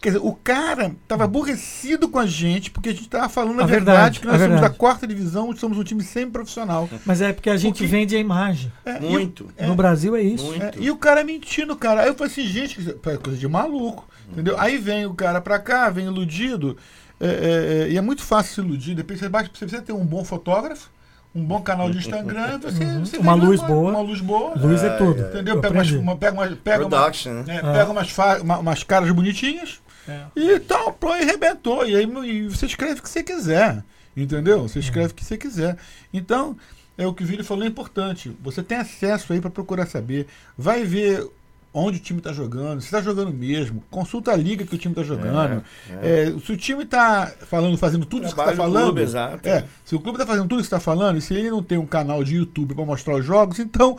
Quer 0.01 0.13
dizer, 0.13 0.21
o 0.25 0.33
cara 0.33 0.93
tava 1.07 1.25
aborrecido 1.25 2.09
com 2.09 2.19
a 2.19 2.25
gente 2.25 2.71
porque 2.71 2.89
a 2.89 2.93
gente 2.95 3.07
tava 3.07 3.29
falando 3.29 3.61
a, 3.61 3.65
A 3.65 3.67
verdade, 3.67 4.19
verdade, 4.19 4.21
que 4.21 4.27
nós 4.27 4.41
somos 4.41 4.61
da 4.63 4.71
quarta 4.71 5.07
divisão, 5.07 5.55
somos 5.55 5.77
um 5.77 5.85
time 5.85 6.03
semi-profissional. 6.03 6.89
Mas 7.05 7.21
é 7.21 7.35
porque 7.35 7.51
a 7.51 7.57
gente 7.59 7.75
Porque- 7.75 7.87
vende 7.87 8.17
a 8.17 8.19
imagem. 8.19 8.73
É, 8.83 8.95
e 8.95 9.05
o- 9.05 9.11
Muito. 9.11 9.53
No 9.61 9.75
Brasil 9.75 10.17
é 10.17 10.23
isso. 10.23 10.47
Muito. 10.47 10.65
É, 10.65 10.73
e 10.79 10.91
o 10.91 10.97
cara 10.97 11.23
mentindo, 11.23 11.77
cara. 11.77 12.01
Aí 12.01 12.09
eu 12.09 12.15
falei 12.15 12.33
assim, 12.33 12.47
gente, 12.47 12.81
isso 12.81 12.89
é 13.05 13.17
coisa 13.19 13.39
de 13.39 13.47
maluco. 13.47 14.09
Entendeu? 14.33 14.59
Aí 14.59 14.79
vem 14.79 15.05
o 15.07 15.13
cara 15.13 15.39
pra 15.41 15.59
cá, 15.59 15.91
vem 15.91 16.07
iludido. 16.07 16.79
É, 17.21 17.27
é, 17.27 17.83
é, 17.89 17.91
e 17.91 17.97
é 17.97 18.01
muito 18.01 18.23
fácil 18.23 18.55
se 18.55 18.61
iludir. 18.61 18.95
Depois 18.95 19.19
você 19.19 19.29
basta, 19.29 19.49
você 19.53 19.65
precisa 19.67 19.83
ter 19.83 19.93
um 19.93 20.05
bom 20.05 20.25
fotógrafo, 20.25 20.91
um 21.35 21.45
bom 21.45 21.61
canal 21.61 21.91
de 21.91 21.99
Instagram, 21.99 22.59
você, 22.59 22.85
você 22.99 23.19
Uma 23.19 23.35
luz 23.35 23.61
uma, 23.61 23.69
boa. 23.69 23.91
Uma 23.93 24.01
luz 24.01 24.21
boa. 24.21 24.55
Luz 24.59 24.83
é 24.83 24.91
tudo. 24.97 25.21
Entendeu? 25.23 25.57
Eu 25.57 25.61
Pega 25.61 25.75
umas, 25.75 25.91
uma, 25.93 26.17
pega 26.17 26.33
umas, 26.33 26.55
pega 26.59 26.85
uma, 26.85 26.89
Production, 26.91 27.33
né? 27.33 27.45
é, 27.49 27.59
Ah. 27.59 27.73
pega 27.73 27.91
umas, 27.91 28.19
uma- 28.41 28.59
umas 28.59 28.83
caras 28.83 29.11
bonitinhas 29.13 29.81
É. 30.09 30.23
e 30.35 30.59
tal, 30.61 30.93
pô, 30.93 31.15
e 31.15 31.23
arrebentou. 31.23 31.87
E 31.87 31.95
aí 31.95 32.05
e 32.27 32.49
você 32.49 32.67
escreve 32.67 33.01
o 33.01 33.03
que 33.03 33.09
você 33.09 33.23
quiser. 33.23 33.85
Entendeu? 34.17 34.63
Você 34.63 34.81
escreve 34.81 35.13
o 35.13 35.15
que 35.15 35.25
você 35.25 35.37
quiser. 35.39 35.77
Então, 36.13 36.57
é 36.99 37.07
o 37.07 37.15
que 37.15 37.23
o 37.23 37.27
Vini 37.27 37.45
falou 37.45 37.63
é 37.65 37.69
importante. 37.69 38.37
Você 38.43 38.61
tem 38.63 38.77
acesso 38.79 39.33
aí 39.33 39.41
para 39.41 39.51
procurar 39.51 39.87
saber. 39.87 40.27
Vai 40.59 40.83
ver 40.85 41.25
onde 41.73 41.99
o 41.99 42.01
time 42.01 42.19
está 42.19 42.33
jogando, 42.33 42.81
se 42.81 42.87
está 42.87 43.01
jogando 43.01 43.33
mesmo. 43.33 43.83
Consulta 43.91 44.33
a 44.33 44.37
liga 44.37 44.65
que 44.65 44.75
o 44.75 44.79
time 44.79 44.93
está 44.93 45.05
jogando. 45.05 45.63
É, 46.03 46.35
se 46.45 46.53
o 46.53 46.57
time 46.57 46.83
está 46.83 47.33
falando, 47.47 47.77
fazendo 47.79 48.05
tudo 48.05 48.27
isso 48.27 48.35
que 48.35 48.41
está 48.41 48.55
falando. 48.55 48.85
clube, 48.85 49.03
exato. 49.03 49.49
É, 49.49 49.65
se 49.85 49.95
o 49.95 50.01
clube 50.01 50.17
está 50.17 50.27
fazendo 50.27 50.49
tudo 50.49 50.61
isso 50.61 50.69
que 50.69 50.75
está 50.75 50.81
falando, 50.81 51.19
e 51.19 51.21
se 51.21 51.35
ele 51.35 51.51
não 51.51 51.63
tem 51.63 51.79
um 51.79 51.87
canal 51.87 52.25
de 52.25 52.37
YouTube 52.37 52.75
para 52.75 52.85
mostrar 52.85 53.17
os 53.17 53.25
jogos, 53.25 53.59
então 53.59 53.97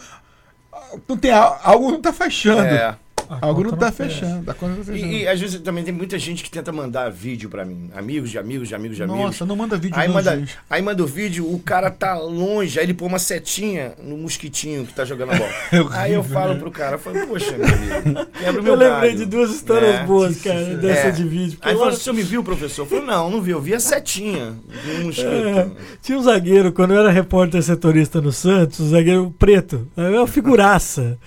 não 1.07 1.17
tem, 1.17 1.31
algo 1.31 1.89
não 1.89 1.97
está 1.97 2.11
fechando. 2.11 2.61
É. 2.61 2.97
A 3.41 3.45
Algo 3.45 3.63
não 3.63 3.73
está 3.73 3.91
fecha. 3.91 4.13
fechando. 4.21 4.51
A 4.51 4.53
conta 4.53 4.75
não 4.75 4.83
tá 4.83 4.91
fechando. 4.91 5.11
E, 5.13 5.21
e 5.23 5.27
às 5.27 5.39
vezes 5.39 5.59
também 5.61 5.83
tem 5.83 5.93
muita 5.93 6.19
gente 6.19 6.43
que 6.43 6.51
tenta 6.51 6.71
mandar 6.71 7.09
vídeo 7.09 7.49
pra 7.49 7.63
mim. 7.63 7.89
Amigos 7.95 8.29
de 8.29 8.37
amigos 8.37 8.67
de 8.67 8.75
amigos 8.75 8.97
de 8.97 9.03
amigos. 9.03 9.21
Nossa, 9.21 9.45
não 9.45 9.55
manda 9.55 9.77
vídeo 9.77 9.97
Aí 9.97 10.07
não, 10.07 10.15
manda, 10.15 10.37
gente. 10.37 10.57
aí 10.69 10.81
manda 10.81 11.01
o 11.03 11.07
vídeo, 11.07 11.45
o 11.51 11.57
cara 11.59 11.89
tá 11.89 12.17
longe, 12.17 12.77
aí 12.77 12.85
ele 12.85 12.93
põe 12.93 13.07
uma 13.07 13.19
setinha 13.19 13.93
no 14.03 14.17
mosquitinho 14.17 14.85
que 14.85 14.93
tá 14.93 15.05
jogando 15.05 15.31
a 15.31 15.35
bola. 15.37 15.51
É 15.71 15.79
horrível, 15.79 15.99
aí 15.99 16.13
eu 16.13 16.23
falo 16.23 16.53
né? 16.53 16.59
pro 16.59 16.71
cara, 16.71 16.95
eu 16.95 16.99
falo, 16.99 17.25
poxa, 17.27 17.51
meu 17.57 17.65
amigo, 17.65 18.25
quebra 18.37 18.59
o 18.61 18.63
meu 18.63 18.73
Eu 18.73 18.79
lembrei 18.79 19.09
galho. 19.11 19.17
de 19.17 19.25
duas 19.25 19.51
histórias 19.51 19.95
É. 19.95 20.03
boas, 20.03 20.41
cara, 20.41 20.75
dessa 20.75 21.07
É. 21.07 21.11
de 21.11 21.23
vídeo. 21.23 21.57
porque 21.57 21.69
Aí 21.69 21.75
acho- 21.75 21.87
o 21.87 21.93
senhor 21.95 22.15
me 22.15 22.23
viu, 22.23 22.43
professor? 22.43 22.81
Eu 22.81 22.85
falei, 22.87 23.05
não, 23.05 23.29
não 23.29 23.41
vi, 23.41 23.51
eu 23.51 23.61
vi 23.61 23.73
a 23.73 23.79
setinha 23.79 24.53
no 24.97 25.05
mosquito. 25.05 25.27
É, 25.27 25.67
tinha 26.01 26.17
um 26.17 26.21
zagueiro, 26.23 26.71
quando 26.73 26.93
eu 26.93 26.99
era 26.99 27.09
repórter 27.11 27.61
setorista 27.63 28.19
no 28.19 28.31
Santos, 28.31 28.79
um 28.81 28.89
zagueiro 28.89 29.33
preto, 29.39 29.87
era 29.95 30.17
uma 30.17 30.27
figuraça. 30.27 31.17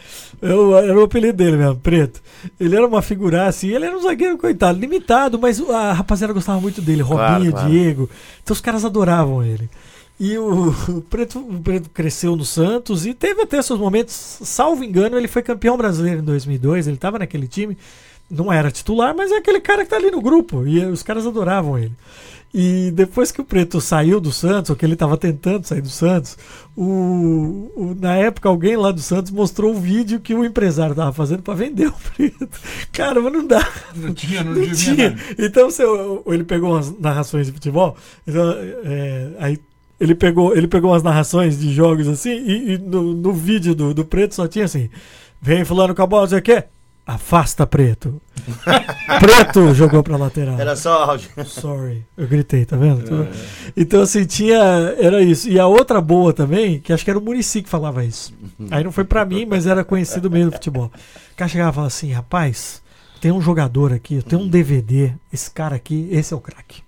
Eu, 0.42 0.76
era 0.76 0.98
o 0.98 1.05
apelido 1.05 1.38
dele 1.38 1.57
mesmo, 1.57 1.76
preto. 1.76 1.93
Ele 2.59 2.76
era 2.76 2.86
uma 2.86 3.03
figuraça 3.03 3.66
e 3.66 3.74
ele 3.74 3.86
era 3.86 3.97
um 3.97 4.03
zagueiro, 4.03 4.36
coitado, 4.38 4.78
limitado, 4.78 5.38
mas 5.38 5.61
a 5.70 5.92
rapaziada 5.92 6.32
gostava 6.32 6.61
muito 6.61 6.80
dele, 6.82 7.03
Claro, 7.03 7.32
Robinho, 7.34 7.53
claro. 7.53 7.70
Diego. 7.70 8.11
Então 8.42 8.55
os 8.55 8.61
caras 8.61 8.84
adoravam 8.84 9.42
ele. 9.42 9.68
E 10.18 10.38
o, 10.38 10.68
o 10.88 11.01
preto, 11.03 11.40
o 11.40 11.61
Preto 11.61 11.90
cresceu 11.90 12.36
no 12.36 12.45
Santos 12.45 13.05
e 13.05 13.12
teve 13.14 13.42
até 13.42 13.61
seus 13.61 13.78
momentos, 13.80 14.14
salvo 14.42 14.84
engano, 14.84 15.18
ele 15.18 15.26
foi 15.26 15.42
campeão 15.42 15.76
brasileiro 15.76 16.20
em 16.20 16.24
2002, 16.24 16.86
ele 16.86 16.97
estava 16.97 17.18
naquele 17.18 17.49
time, 17.49 17.76
não 18.30 18.53
era 18.53 18.70
titular, 18.70 19.14
mas 19.14 19.32
é 19.32 19.36
aquele 19.36 19.61
cara 19.61 19.84
que 19.84 19.90
tá 19.90 19.97
ali 19.97 20.11
no 20.11 20.20
grupo 20.20 20.66
e 20.66 20.84
os 20.84 21.03
caras 21.03 21.26
adoravam 21.26 21.76
ele. 21.78 21.92
E 22.57 22.92
depois 22.92 23.32
que 23.32 23.40
o 23.40 23.44
Preto 23.44 23.80
saiu 23.80 24.20
do 24.20 24.30
Santos, 24.30 24.70
ou 24.70 24.76
que 24.76 24.86
ele 24.86 24.92
estava 24.94 25.16
tentando 25.16 25.66
sair 25.66 25.80
do 25.80 25.88
Santos, 25.88 26.38
o, 26.76 27.72
o- 27.74 27.96
na 28.00 28.14
época 28.14 28.48
alguém 28.48 28.76
lá 28.76 28.92
do 28.92 29.00
Santos 29.00 29.32
mostrou 29.32 29.72
o 29.72 29.80
vídeo 29.80 30.20
que 30.20 30.32
o 30.34 30.44
empresário 30.44 30.92
estava 30.92 31.12
fazendo 31.12 31.42
para 31.42 31.55
vender 31.55 31.88
o 31.88 31.92
Preto. 32.16 32.48
Cara, 32.92 33.20
mas 33.20 33.32
não 33.32 33.44
dá. 33.44 33.66
Não 33.96 34.14
tinha, 34.14 34.44
não, 34.44 34.52
Não 34.55 34.70
tinha. 34.72 35.11
nada. 35.11 35.22
Então 35.36 35.68
ele 36.28 36.44
pegou 36.44 36.70
umas 36.70 36.96
narrações 36.98 37.46
de 37.48 37.52
futebol, 37.52 37.96
então, 38.26 38.55
é, 38.84 39.30
aí 39.40 39.59
ele 39.98 40.14
pegou, 40.14 40.57
ele 40.57 40.68
pegou 40.68 40.90
umas 40.92 41.02
narrações 41.02 41.59
de 41.59 41.72
jogos 41.72 42.07
assim, 42.07 42.30
e, 42.30 42.74
e 42.74 42.78
no, 42.78 43.14
no 43.14 43.32
vídeo 43.32 43.74
do, 43.74 43.92
do 43.92 44.05
Preto 44.05 44.34
só 44.34 44.46
tinha 44.46 44.64
assim: 44.66 44.88
vem 45.42 45.64
fulano 45.64 45.92
com 45.94 46.02
a 46.02 46.07
bola, 46.07 46.22
não 46.22 46.28
sei 46.30 46.38
o 46.38 46.42
quê. 46.42 46.64
Afasta 47.07 47.66
preto. 47.66 48.20
preto 49.20 49.74
jogou 49.74 50.02
pra 50.02 50.16
lateral. 50.16 50.59
Era 50.59 50.74
só 50.74 51.05
áudio. 51.05 51.28
Sorry. 51.46 52.05
Eu 52.16 52.26
gritei, 52.26 52.64
tá 52.64 52.76
vendo? 52.76 53.02
Tudo- 53.05 53.28
Então, 53.76 54.00
assim, 54.02 54.24
tinha. 54.24 54.57
Era 54.98 55.22
isso. 55.22 55.48
E 55.48 55.59
a 55.59 55.66
outra 55.66 56.00
boa 56.00 56.32
também, 56.32 56.80
que 56.80 56.92
acho 56.92 57.05
que 57.05 57.11
era 57.11 57.18
o 57.18 57.22
Murici 57.22 57.62
que 57.62 57.68
falava 57.68 58.05
isso. 58.05 58.32
Aí 58.70 58.82
não 58.82 58.92
foi 58.92 59.05
pra 59.05 59.24
mim, 59.24 59.44
mas 59.44 59.66
era 59.66 59.84
conhecido 59.84 60.30
mesmo 60.30 60.50
do 60.50 60.55
futebol. 60.55 60.86
O 61.32 61.36
cara 61.36 61.48
chegava 61.48 61.70
e 61.70 61.74
falava 61.74 61.88
assim: 61.88 62.11
rapaz, 62.12 62.82
tem 63.20 63.30
um 63.32 63.40
jogador 63.40 63.92
aqui, 63.92 64.22
tem 64.22 64.38
um 64.38 64.48
DVD. 64.48 65.12
Esse 65.35 65.51
cara 65.51 65.74
aqui, 65.74 66.09
esse 66.12 66.32
é 66.32 66.37
o 66.37 66.41
craque. 66.41 66.82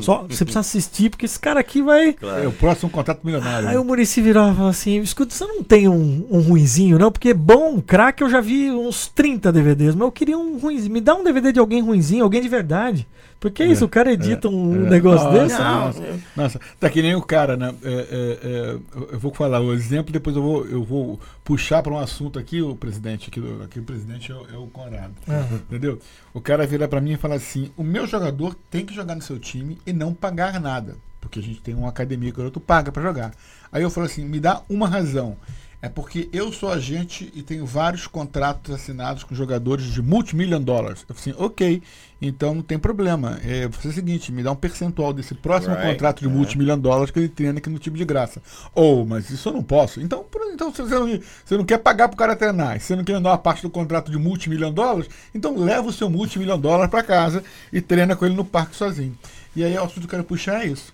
Só 0.00 0.22
você 0.22 0.44
precisa 0.44 0.60
assistir, 0.60 1.10
porque 1.10 1.26
esse 1.26 1.36
cara 1.38 1.58
aqui 1.58 1.82
vai. 1.82 2.14
É 2.40 2.46
o 2.46 2.52
próximo 2.52 2.88
contrato 2.88 3.22
milionário. 3.24 3.68
Aí 3.68 3.76
o 3.76 3.82
Murici 3.84 4.22
virava 4.22 4.52
e 4.52 4.54
falava 4.54 4.70
assim: 4.70 5.00
escuta, 5.00 5.34
você 5.34 5.44
não 5.44 5.64
tem 5.64 5.88
um, 5.88 6.24
um 6.30 6.40
ruinzinho, 6.40 6.96
não? 6.96 7.10
Porque 7.10 7.34
bom, 7.34 7.80
craque, 7.80 8.22
eu 8.22 8.30
já 8.30 8.40
vi 8.40 8.70
uns 8.70 9.08
30 9.08 9.50
DVDs, 9.52 9.96
mas 9.96 10.02
eu 10.06 10.12
queria 10.12 10.38
um 10.38 10.58
ruinzinho. 10.58 10.92
Me 10.92 11.00
dá 11.00 11.12
um 11.16 11.24
DVD 11.24 11.50
de 11.50 11.58
alguém 11.58 11.82
ruinzinho, 11.82 12.22
alguém 12.22 12.40
de 12.40 12.48
verdade. 12.48 13.04
Porque 13.40 13.62
é 13.62 13.66
isso, 13.66 13.84
o 13.84 13.88
cara 13.88 14.12
edita 14.12 14.48
um 14.48 14.86
É. 14.86 14.90
negócio 14.90 15.26
Nossa, 15.26 15.42
desse. 15.44 15.58
Não, 15.60 15.84
Nossa, 15.86 16.02
nossa, 16.36 16.60
tá 16.80 16.90
que 16.90 17.00
nem 17.02 17.14
o 17.14 17.22
cara, 17.22 17.56
né? 17.56 17.72
É, 17.84 17.88
é, 17.92 18.38
é, 18.42 18.76
eu- 19.12 19.18
vou 19.18 19.32
falar 19.32 19.60
o 19.60 19.72
exemplo, 19.72 20.12
depois 20.12 20.34
eu 20.34 20.42
vou, 20.42 20.66
eu 20.66 20.82
vou 20.82 21.20
puxar 21.44 21.80
para 21.80 21.92
um 21.92 21.98
assunto 21.98 22.36
aqui, 22.36 22.60
o 22.60 22.74
presidente, 22.74 23.28
aqui, 23.28 23.40
do- 23.40 23.62
aqui 23.62 23.78
o 23.78 23.82
presidente 23.84 24.32
é 24.32 24.34
o, 24.34 24.46
é 24.54 24.56
o 24.58 24.66
Conrado. 24.66 25.14
Ah. 25.28 25.46
Entendeu? 25.52 26.00
O 26.34 26.40
cara 26.40 26.66
vira 26.66 26.88
para 26.88 27.00
mim 27.00 27.12
e 27.12 27.16
fala 27.16 27.36
assim: 27.36 27.70
o 27.76 27.84
meu 27.88 28.06
jogador 28.06 28.54
tem 28.70 28.84
que 28.84 28.94
jogar 28.94 29.14
no 29.14 29.22
seu 29.22 29.38
time 29.38 29.78
e 29.86 29.92
não 29.92 30.12
pagar 30.14 30.60
nada. 30.60 30.96
Porque 31.20 31.38
a 31.38 31.42
gente 31.42 31.60
tem 31.60 31.74
uma 31.74 31.88
academia 31.88 32.30
que 32.30 32.40
o 32.40 32.44
outro 32.44 32.60
paga 32.60 32.92
para 32.92 33.02
jogar. 33.02 33.32
Aí 33.72 33.82
eu 33.82 33.90
falo 33.90 34.06
assim: 34.06 34.24
me 34.24 34.38
dá 34.38 34.62
uma 34.68 34.88
razão. 34.88 35.36
É 35.80 35.88
porque 35.88 36.28
eu 36.32 36.52
sou 36.52 36.72
agente 36.72 37.32
e 37.36 37.40
tenho 37.40 37.64
vários 37.64 38.08
contratos 38.08 38.74
assinados 38.74 39.22
com 39.22 39.32
jogadores 39.32 39.84
de 39.84 40.02
multimillion 40.02 40.60
dólares. 40.60 41.04
Eu 41.08 41.14
falei 41.14 41.32
assim, 41.32 41.44
ok, 41.44 41.82
então 42.20 42.52
não 42.52 42.62
tem 42.62 42.76
problema. 42.76 43.38
É, 43.44 43.62
vou 43.62 43.72
fazer 43.72 43.90
o 43.90 43.92
seguinte, 43.92 44.32
me 44.32 44.42
dá 44.42 44.50
um 44.50 44.56
percentual 44.56 45.12
desse 45.12 45.36
próximo 45.36 45.76
Right, 45.76 45.92
contrato 45.92 46.20
de 46.20 46.26
é. 46.26 46.28
multimillion 46.28 46.76
dólares 46.76 47.12
que 47.12 47.20
ele 47.20 47.28
treina 47.28 47.58
aqui 47.58 47.70
no 47.70 47.78
time 47.78 47.96
de 47.96 48.04
graça. 48.04 48.42
Ou, 48.74 49.06
mas 49.06 49.30
isso 49.30 49.48
eu 49.48 49.52
não 49.52 49.62
posso. 49.62 50.00
Então, 50.00 50.26
então 50.52 50.74
se 50.74 50.82
você 50.82 50.94
não, 50.96 51.20
você 51.44 51.56
não 51.56 51.64
quer 51.64 51.78
pagar 51.78 52.08
pro 52.08 52.16
cara 52.16 52.34
treinar, 52.34 52.80
você 52.80 52.96
não 52.96 53.04
quer 53.04 53.20
dar 53.20 53.30
uma 53.30 53.38
parte 53.38 53.62
do 53.62 53.70
contrato 53.70 54.10
de 54.10 54.18
multimilhão 54.18 54.72
dólares, 54.72 55.08
então 55.32 55.56
leva 55.56 55.86
o 55.86 55.92
seu 55.92 56.10
multimilhão 56.10 56.58
dólares 56.58 56.90
para 56.90 57.04
casa 57.04 57.44
e 57.72 57.80
treina 57.80 58.16
com 58.16 58.26
ele 58.26 58.34
no 58.34 58.44
parque 58.44 58.74
sozinho. 58.74 59.16
E 59.54 59.62
aí 59.62 59.76
o 59.76 59.84
assunto 59.84 60.00
que 60.00 60.06
eu 60.06 60.10
quero 60.10 60.24
puxar 60.24 60.64
é 60.64 60.66
isso. 60.66 60.92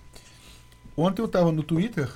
Ontem 0.95 1.21
eu 1.21 1.25
estava 1.25 1.51
no 1.51 1.63
Twitter, 1.63 2.07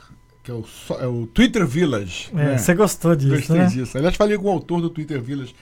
que 0.44 0.52
é 0.52 0.54
o, 0.54 0.66
é 1.00 1.08
o 1.08 1.28
Twitter 1.28 1.66
Village. 1.66 2.30
É, 2.34 2.36
né? 2.36 2.58
Você 2.58 2.74
gostou 2.74 3.16
disso, 3.16 3.36
Gostei 3.36 3.58
né? 3.58 3.66
disso. 3.68 3.98
Aliás, 3.98 4.16
falei 4.16 4.38
com 4.38 4.48
o 4.48 4.52
autor 4.52 4.82
do 4.82 4.90
Twitter 4.90 5.22
Village. 5.22 5.54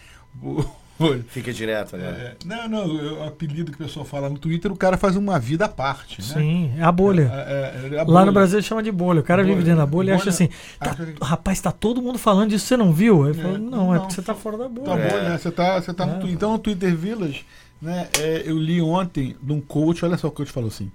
o- 0.41 0.63
o- 0.99 1.23
Fica 1.29 1.53
direto, 1.53 1.95
né? 1.95 2.05
é, 2.07 2.35
não, 2.45 2.67
não, 2.67 3.19
o 3.19 3.23
apelido 3.27 3.71
que 3.71 3.81
o 3.81 3.85
pessoal 3.85 4.03
fala 4.05 4.29
no 4.29 4.37
Twitter, 4.39 4.71
o 4.71 4.75
cara 4.75 4.97
faz 4.97 5.15
uma 5.15 5.37
vida 5.39 5.65
à 5.65 5.69
parte. 5.69 6.19
Né? 6.21 6.27
Sim, 6.27 6.73
é 6.77 6.81
a 6.83 6.91
bolha. 6.91 7.29
É, 7.33 7.87
é, 7.91 7.95
é 7.95 7.99
a 7.99 7.99
Lá 7.99 8.05
bolha. 8.05 8.25
no 8.25 8.31
Brasil 8.31 8.61
chama 8.63 8.81
de 8.81 8.91
bolha. 8.91 9.19
O 9.19 9.23
cara 9.23 9.43
Bolha. 9.43 9.53
vive 9.55 9.65
dentro 9.65 9.79
da 9.79 9.85
bolha 9.85 10.11
e 10.11 10.13
acha 10.13 10.23
Bolha. 10.25 10.29
assim: 10.33 10.47
tá- 10.79 10.91
Acha 10.91 11.05
que- 11.05 11.23
rapaz, 11.23 11.61
tá 11.61 11.71
todo 11.71 12.01
mundo 12.01 12.17
falando 12.17 12.49
disso, 12.49 12.65
você 12.65 12.75
não 12.77 12.91
viu? 12.93 13.25
Aí 13.25 13.31
É, 13.31 13.33
fala, 13.35 13.57
não, 13.59 13.93
é 13.93 13.97
não, 13.97 14.01
porque 14.01 14.15
você 14.15 14.21
tá 14.23 14.33
fora 14.33 14.57
da 14.57 14.63
Tá 14.63 14.69
bolha. 14.69 14.87
bom, 14.95 15.17
É. 15.17 15.29
né? 15.29 15.37
Você 15.37 15.51
tá, 15.51 15.79
você 15.81 15.93
tá 15.93 16.05
no 16.05 16.13
É. 16.13 16.15
Twitter. 16.15 16.33
Então, 16.35 16.51
no 16.53 16.59
Twitter 16.59 16.95
Village, 16.95 17.45
né? 17.81 18.07
é, 18.19 18.43
eu 18.45 18.57
li 18.57 18.81
ontem 18.81 19.35
de 19.41 19.53
um 19.53 19.61
coach, 19.61 20.03
olha 20.03 20.17
só 20.17 20.27
o 20.27 20.31
que 20.31 20.35
o 20.35 20.37
coach 20.45 20.51
falou 20.51 20.69
assim. 20.69 20.91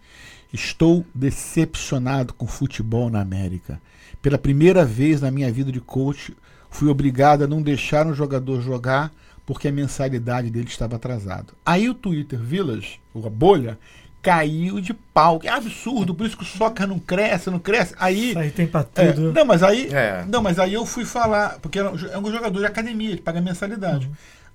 Estou 0.53 1.05
decepcionado 1.14 2.34
com 2.34 2.44
o 2.44 2.48
futebol 2.48 3.09
na 3.11 3.20
América. 3.20 3.80
Pela 4.20 4.38
primeira 4.38 4.84
vez 4.84 5.20
na 5.20 5.30
minha 5.30 5.50
vida 5.50 5.72
de 5.72 5.80
coach, 5.80 6.34
fui 6.70 6.88
obrigado 6.88 7.44
a 7.44 7.46
não 7.46 7.62
deixar 7.62 8.07
um 8.07 8.14
jogador 8.14 8.61
jogar 8.61 9.12
porque 9.44 9.68
a 9.68 9.72
mensalidade 9.72 10.50
dele 10.50 10.68
estava 10.68 10.96
atrasada. 10.96 11.46
Aí 11.66 11.88
o 11.88 11.94
Twitter 11.94 12.38
Village, 12.38 13.00
ou 13.12 13.26
a 13.26 13.30
bolha, 13.30 13.78
caiu 14.22 14.80
de 14.80 14.94
pau. 14.94 15.40
Que 15.40 15.48
absurdo, 15.48 16.14
por 16.14 16.26
isso 16.26 16.36
que 16.36 16.44
o 16.44 16.46
soccer 16.46 16.86
não 16.86 16.98
cresce, 16.98 17.50
não 17.50 17.59
cresce. 17.59 17.94
Aí 17.98 18.30
Isso 18.30 18.38
aí 18.38 18.50
tem 18.53 18.66
pra 18.68 18.86
é, 18.94 19.12
tudo. 19.12 19.32
não, 19.32 19.44
mas 19.44 19.62
aí, 19.62 19.88
É. 19.92 20.24
não, 20.28 20.40
mas 20.40 20.59
aí 20.61 20.74
eu 20.74 20.86
fui 20.86 21.05
falar, 21.05 21.59
porque 21.61 21.78
é 21.78 21.88
um 22.18 22.30
jogador 22.30 22.59
de 22.61 22.66
academia, 22.66 23.11
ele 23.11 23.20
paga 23.20 23.40
mensalidade. 23.40 24.09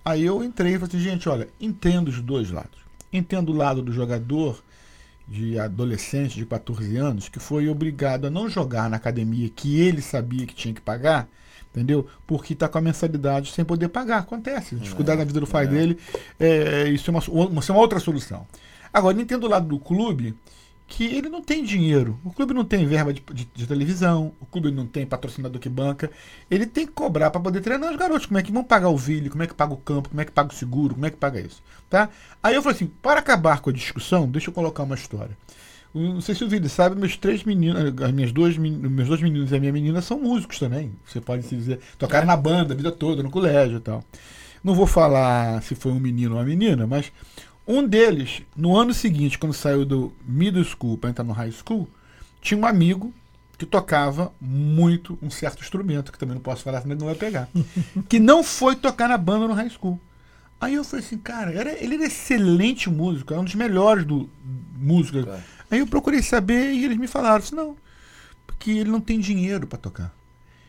Aí 0.05 0.23
eu 0.23 0.41
entrei 0.41 0.75
e 0.75 0.79
falei 0.79 0.87
assim, 0.95 0.99
gente, 1.03 1.27
olha, 1.27 1.49
entendo 1.59 2.07
os 2.07 2.21
dois 2.21 2.49
lados. 2.49 2.79
Entendo 3.11 3.51
o 3.51 3.55
lado 3.55 3.81
do 3.81 3.91
jogador 3.91 4.63
de 5.27 5.59
adolescente 5.59 6.35
de 6.35 6.45
14 6.45 6.95
anos 6.95 7.27
que 7.27 7.39
foi 7.39 7.67
obrigado 7.67 8.25
a 8.25 8.29
não 8.29 8.47
jogar 8.49 8.89
na 8.89 8.95
academia 8.95 9.49
que 9.49 9.79
ele 9.79 10.01
sabia 10.01 10.45
que 10.45 10.55
tinha 10.55 10.73
que 10.73 10.79
pagar, 10.79 11.27
entendeu? 11.69 12.07
Porque 12.25 12.53
está 12.53 12.67
com 12.67 12.77
a 12.77 12.81
mensalidade 12.81 13.51
sem 13.51 13.65
poder 13.65 13.89
pagar. 13.89 14.19
Acontece, 14.19 14.75
dificuldade 14.75 15.19
na 15.19 15.25
vida 15.25 15.39
do 15.39 15.47
pai 15.47 15.67
dele, 15.67 15.97
é, 16.39 16.87
isso 16.89 17.09
é 17.09 17.11
uma, 17.11 17.23
uma, 17.27 17.59
isso 17.59 17.71
é 17.71 17.75
uma 17.75 17.81
outra 17.81 17.99
solução. 17.99 18.47
Agora, 18.93 19.19
entendo 19.19 19.43
o 19.43 19.49
lado 19.49 19.67
do 19.67 19.77
clube 19.77 20.33
que 20.87 21.03
ele 21.03 21.27
não 21.29 21.41
tem 21.41 21.63
dinheiro. 21.63 22.17
O 22.23 22.31
clube 22.31 22.53
não 22.53 22.63
tem 22.63 22.85
verba 22.87 23.13
de, 23.13 23.21
de- 23.33 23.47
de 23.53 23.67
televisão, 23.67 24.31
o 24.39 24.45
clube 24.45 24.71
não 24.71 24.85
tem 24.87 25.05
patrocinador 25.05 25.59
que 25.59 25.67
banca. 25.69 26.09
Ele 26.49 26.65
tem 26.65 26.85
que 26.87 26.93
cobrar 26.93 27.29
para 27.29 27.41
poder 27.41 27.59
treinar 27.61 27.91
os 27.91 27.97
garotos. 27.97 28.25
Como 28.25 28.37
é 28.39 28.41
que 28.43 28.51
vão 28.51 28.63
pagar 28.63 28.89
o 28.89 28.97
Ville, 28.97 29.29
como 29.29 29.43
é 29.43 29.47
que 29.47 29.53
paga 29.53 29.73
o 29.73 29.77
campo, 29.77 30.09
como 30.09 30.21
é 30.21 30.25
que 30.25 30.31
paga 30.31 30.51
o 30.51 30.55
seguro, 30.55 30.93
como 30.95 31.05
é 31.05 31.09
que 31.09 31.17
paga 31.17 31.39
isso. 31.41 31.61
Tá? 31.89 32.09
Aí 32.41 32.55
eu 32.55 32.61
falei 32.61 32.75
assim, 32.77 32.87
para 33.01 33.19
acabar 33.19 33.59
com 33.59 33.69
a 33.69 33.73
discussão, 33.73 34.27
deixa 34.29 34.49
eu 34.49 34.53
colocar 34.53 34.83
uma 34.83 34.95
história. 34.95 35.37
Não 35.93 36.21
sei 36.21 36.35
se 36.35 36.43
o 36.43 36.49
Ville 36.49 36.69
sabe, 36.69 36.95
meus 36.95 37.17
três 37.17 37.43
meninos, 37.43 37.81
as 38.01 38.11
minhas 38.11 38.31
duas, 38.31 38.55
meus 38.57 39.07
dois 39.07 39.21
meninos 39.21 39.51
e 39.51 39.55
a 39.55 39.59
minha 39.59 39.71
menina 39.73 40.01
são 40.01 40.19
músicos 40.19 40.59
também. 40.59 40.91
Você 41.05 41.19
pode 41.19 41.43
se 41.43 41.55
dizer, 41.55 41.79
tocaram 41.97 42.27
na 42.27 42.37
banda 42.37 42.73
a 42.73 42.77
vida 42.77 42.91
toda, 42.91 43.23
no 43.23 43.31
colégio 43.31 43.77
e 43.77 43.81
tal. 43.81 44.03
Não 44.63 44.75
vou 44.75 44.85
falar 44.85 45.61
se 45.63 45.75
foi 45.75 45.91
um 45.91 45.99
menino 45.99 46.33
ou 46.35 46.39
uma 46.39 46.45
menina, 46.45 46.85
mas 46.85 47.11
um 47.67 47.85
deles, 47.85 48.41
no 48.55 48.75
ano 48.77 48.93
seguinte, 48.93 49.37
quando 49.37 49.53
saiu 49.53 49.85
do 49.85 50.13
middle 50.25 50.63
school 50.63 50.97
para 50.97 51.09
entrar 51.09 51.25
no 51.25 51.33
high 51.33 51.51
school, 51.51 51.87
tinha 52.41 52.57
um 52.57 52.65
amigo 52.65 53.13
que 53.57 53.65
tocava 53.65 54.31
muito 54.39 55.17
um 55.21 55.29
certo 55.29 55.61
instrumento, 55.61 56.11
que 56.11 56.17
também 56.17 56.35
não 56.35 56.41
posso 56.41 56.63
falar, 56.63 56.81
senão 56.81 56.93
ele 56.93 56.99
não 56.99 57.07
vai 57.07 57.15
pegar, 57.15 57.49
que 58.07 58.19
não 58.19 58.43
foi 58.43 58.75
tocar 58.75 59.09
na 59.09 59.17
banda 59.17 59.47
no 59.47 59.53
high 59.53 59.69
school. 59.69 59.99
Aí 60.59 60.75
eu 60.75 60.83
falei 60.83 61.05
assim, 61.05 61.17
cara, 61.17 61.51
era, 61.51 61.71
ele 61.83 61.95
era 61.95 62.05
excelente 62.05 62.89
músico, 62.89 63.33
era 63.33 63.41
um 63.41 63.45
dos 63.45 63.55
melhores 63.55 64.05
do 64.05 64.29
músicos. 64.75 65.25
Claro. 65.25 65.43
Aí 65.69 65.79
eu 65.79 65.87
procurei 65.87 66.21
saber 66.21 66.71
e 66.71 66.85
eles 66.85 66.97
me 66.97 67.07
falaram 67.07 67.37
assim, 67.37 67.55
não, 67.55 67.75
porque 68.45 68.71
ele 68.71 68.89
não 68.89 69.01
tem 69.01 69.19
dinheiro 69.19 69.67
para 69.67 69.77
tocar. 69.77 70.15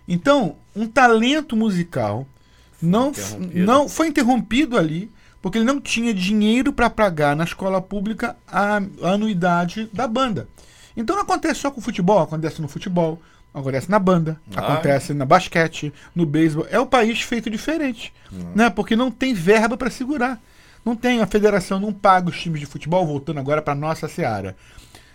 Então, 0.07 0.57
um 0.74 0.86
talento 0.86 1.55
musical 1.57 2.26
não, 2.80 3.12
não 3.55 3.88
foi 3.88 4.09
interrompido 4.09 4.76
ali 4.76 5.11
porque 5.41 5.59
ele 5.59 5.64
não 5.64 5.80
tinha 5.80 6.12
dinheiro 6.12 6.72
para 6.72 6.91
pagar 6.91 7.34
na 7.36 7.45
escola 7.45 7.80
pública 7.80 8.36
a, 8.47 8.80
a 9.03 9.11
anuidade 9.12 9.89
da 9.93 10.07
banda. 10.07 10.49
Então 10.97 11.14
não 11.16 11.22
acontece 11.22 11.61
só 11.61 11.70
com 11.70 11.80
o 11.80 11.82
futebol, 11.82 12.18
acontece 12.20 12.61
no 12.61 12.68
futebol, 12.68 13.20
acontece 13.55 13.91
na 13.91 13.99
banda, 13.99 14.41
Ah. 14.55 14.61
acontece 14.61 15.14
na 15.14 15.24
basquete, 15.24 15.93
no 16.14 16.26
beisebol. 16.26 16.66
É 16.70 16.80
um 16.80 16.86
país 16.86 17.20
feito 17.20 17.49
diferente, 17.49 18.12
né? 18.55 18.68
Porque 18.68 18.97
não 18.97 19.11
tem 19.11 19.32
verba 19.32 19.76
para 19.76 19.91
segurar. 19.91 20.41
Não 20.84 20.97
tem, 20.97 21.20
a 21.20 21.26
federação 21.26 21.78
não 21.78 21.93
paga 21.93 22.30
os 22.30 22.41
times 22.41 22.61
de 22.61 22.66
futebol, 22.66 23.07
voltando 23.07 23.39
agora 23.41 23.61
para 23.61 23.74
nossa 23.74 24.09
seara. 24.09 24.57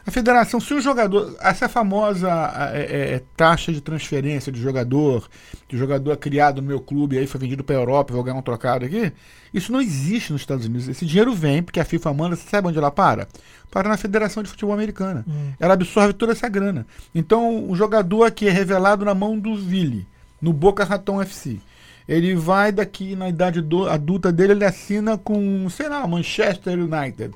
A 0.06 0.12
federação, 0.12 0.60
se 0.60 0.74
o 0.74 0.82
jogador. 0.82 1.34
Essa 1.39 1.70
famosa 1.70 2.28
é, 2.74 2.80
é, 2.82 3.14
é, 3.16 3.22
taxa 3.38 3.72
de 3.72 3.80
transferência 3.80 4.51
de 4.51 4.60
jogador, 4.62 5.30
que 5.68 5.76
o 5.78 5.80
jogador 5.80 6.12
é 6.12 6.16
criado 6.18 6.62
no 6.62 6.68
meu 6.68 6.82
clube 6.82 7.16
e 7.16 7.20
aí 7.20 7.28
foi 7.28 7.39
vendido 7.39 7.64
para 7.64 7.76
a 7.76 7.80
Europa, 7.80 8.14
vou 8.14 8.22
ganhar 8.24 8.38
um 8.38 8.41
trocado 8.41 8.84
aqui. 8.84 9.14
Isso 9.54 9.72
não 9.72 9.80
existe 9.82 10.34
nos 10.34 10.41
Estados 10.41 10.66
Unidos. 10.66 10.89
Esse 10.89 11.06
dinheiro 11.06 11.34
vem, 11.34 11.64
porque 11.64 11.80
a 11.80 11.86
FIFA 11.86 12.14
manda, 12.14 12.36
você 12.36 12.49
sabe 12.49 12.68
onde 12.68 12.78
ela 12.78 12.91
para? 12.91 13.28
Para 13.72 13.88
na 13.88 13.95
Federação 13.95 14.43
de 14.43 14.49
Futebol 14.49 14.74
Americana. 14.74 15.26
Ela 15.60 15.74
absorve 15.76 16.12
toda 16.14 16.34
essa 16.34 16.49
grana. 16.49 16.86
Então, 17.16 17.70
o 17.70 17.76
jogador 17.76 18.26
aqui 18.26 18.47
é 18.47 18.51
revelado 18.51 19.06
na 19.06 19.16
mão 19.16 19.39
do 19.39 19.56
Ville, 19.56 20.06
no 20.41 20.51
Boca 20.51 20.84
Raton 20.84 21.22
FC. 21.22 21.60
Ele 22.06 22.36
vai 22.36 22.74
daqui 22.74 23.16
na 23.16 23.30
idade 23.30 23.62
do- 23.62 23.88
adulta 23.88 24.34
dele, 24.34 24.51
ele 24.51 24.66
assina 24.66 25.18
com, 25.18 25.70
sei 25.70 25.88
lá, 25.88 26.06
Manchester 26.06 26.78
United 26.78 27.34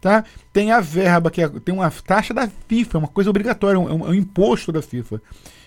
tá? 0.00 0.24
Tem 0.52 0.70
a 0.72 0.80
verba, 0.80 1.30
que 1.30 1.42
é, 1.42 1.48
tem 1.48 1.74
uma 1.74 1.90
taxa 1.90 2.32
da 2.32 2.48
FIFA, 2.68 2.98
uma 2.98 3.08
coisa 3.08 3.30
obrigatória, 3.30 3.78
um, 3.78 4.06
é 4.06 4.10
um 4.10 4.14
imposto 4.14 4.72
da 4.72 4.82
FIFA, 4.82 5.20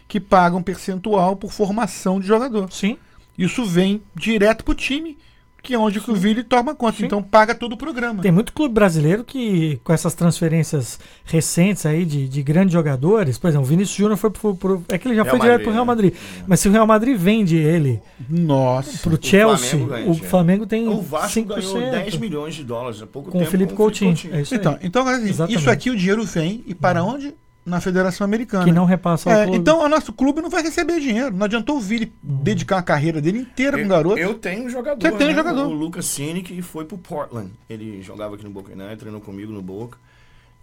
que 0.08 0.20
paga 0.20 0.56
um 0.56 0.64
percentual 0.64 1.36
por 1.36 1.52
formação 1.52 2.20
de 2.20 2.28
jogador. 2.28 2.72
Sim. 2.72 2.98
Isso 3.38 3.66
vem 3.66 4.02
direto 4.16 4.64
pro 4.64 4.76
time, 4.76 5.18
que 5.62 5.74
é 5.74 5.78
onde 5.80 6.00
que 6.00 6.10
o 6.10 6.16
Vili 6.16 6.44
toma 6.44 6.74
conta. 6.74 6.98
Sim. 6.98 7.06
Então 7.06 7.22
paga 7.22 7.54
todo 7.54 7.74
o 7.74 7.78
programa. 7.78 8.22
Tem 8.22 8.32
muito 8.32 8.54
clube 8.54 8.74
brasileiro 8.74 9.24
que, 9.24 9.80
com 9.84 9.92
essas 9.94 10.14
transferências 10.14 11.00
recentes 11.26 11.86
aí 11.86 12.06
de, 12.06 12.28
de 12.28 12.42
grandes 12.44 12.74
jogadores, 12.74 13.38
por 13.38 13.48
exemplo, 13.48 13.66
o 13.66 13.70
Vinícius 13.70 13.98
Júnior 13.98 14.18
foi 14.18 14.30
pro, 14.30 14.56
pro- 14.56 14.84
É 14.88 14.98
que 14.98 15.08
ele 15.08 15.16
já 15.16 15.24
Real 15.24 15.36
foi 15.36 15.40
direto 15.40 15.52
Madrid, 15.60 15.64
pro 15.66 15.74
Real 15.74 15.86
né? 15.86 15.88
Madrid. 15.88 16.14
Mas 16.48 16.60
se 16.60 16.68
o 16.70 16.72
Real 16.72 16.88
Madrid 16.88 17.18
vende 17.18 17.56
ele 17.58 18.02
Nossa. 18.30 18.98
pro 19.10 19.18
Chelsea, 19.22 19.70
Flamengo 19.72 19.88
ganha, 19.90 20.10
o. 20.10 20.16
Flamengo 20.16 20.66
tem 20.66 20.88
O 20.88 21.02
Vasco 21.02 21.40
5%. 21.40 21.46
ganhou 21.48 21.92
10 21.92 22.18
milhões 22.18 22.56
de 22.56 22.64
dólares 22.64 23.02
há 23.02 23.08
pouco 23.08 23.32
com 23.32 23.38
o 23.38 23.42
tempo 23.42 23.52
Felipe 23.52 23.74
Coutinho. 23.74 24.16
É 24.32 24.42
isso 24.42 24.54
aí. 24.54 24.60
Então, 24.60 24.78
então 24.82 25.08
assim, 25.08 25.30
isso 25.50 25.70
aqui 25.70 25.90
o 25.90 25.96
dinheiro 25.96 26.24
vem 26.26 26.64
e 26.66 26.74
para 26.74 27.04
onde? 27.04 27.34
Na 27.70 27.80
Federação 27.80 28.26
Americana. 28.26 28.66
que 28.66 28.72
não 28.72 28.86
repassa 28.86 29.30
ao 29.32 29.36
É, 29.40 29.44
clube. 29.44 29.60
então 29.60 29.82
o 29.84 29.88
nosso 29.88 30.12
clube 30.12 30.42
não 30.42 30.50
vai 30.50 30.62
receber 30.64 31.00
dinheiro. 31.00 31.34
Não 31.36 31.46
adiantou 31.46 31.78
o 31.78 31.80
Vili 31.80 32.12
dedicar 32.22 32.78
a 32.80 32.82
carreira 32.82 33.22
dele 33.22 33.40
inteira 33.40 33.78
com 33.78 33.86
o 33.86 33.88
garoto. 33.88 34.18
Eu 34.18 34.34
tenho 34.36 34.66
um 34.66 34.70
jogador. 34.70 35.02
Você 35.02 35.18
tem 35.18 35.28
um 35.28 35.30
né? 35.32 35.36
jogador. 35.36 35.68
O 35.68 35.74
Lucas 35.74 36.06
Cine, 36.06 36.42
que 36.42 36.62
foi 36.62 36.86
pro 36.86 36.98
Portland. 36.98 37.52
Ele 37.70 38.02
jogava 38.02 38.36
aqui 38.36 38.44
no 38.44 38.50
Boca 38.50 38.72
United, 38.74 38.98
treinou 38.98 39.22
comigo 39.22 39.52
no 39.52 39.62
Boca. 39.62 39.98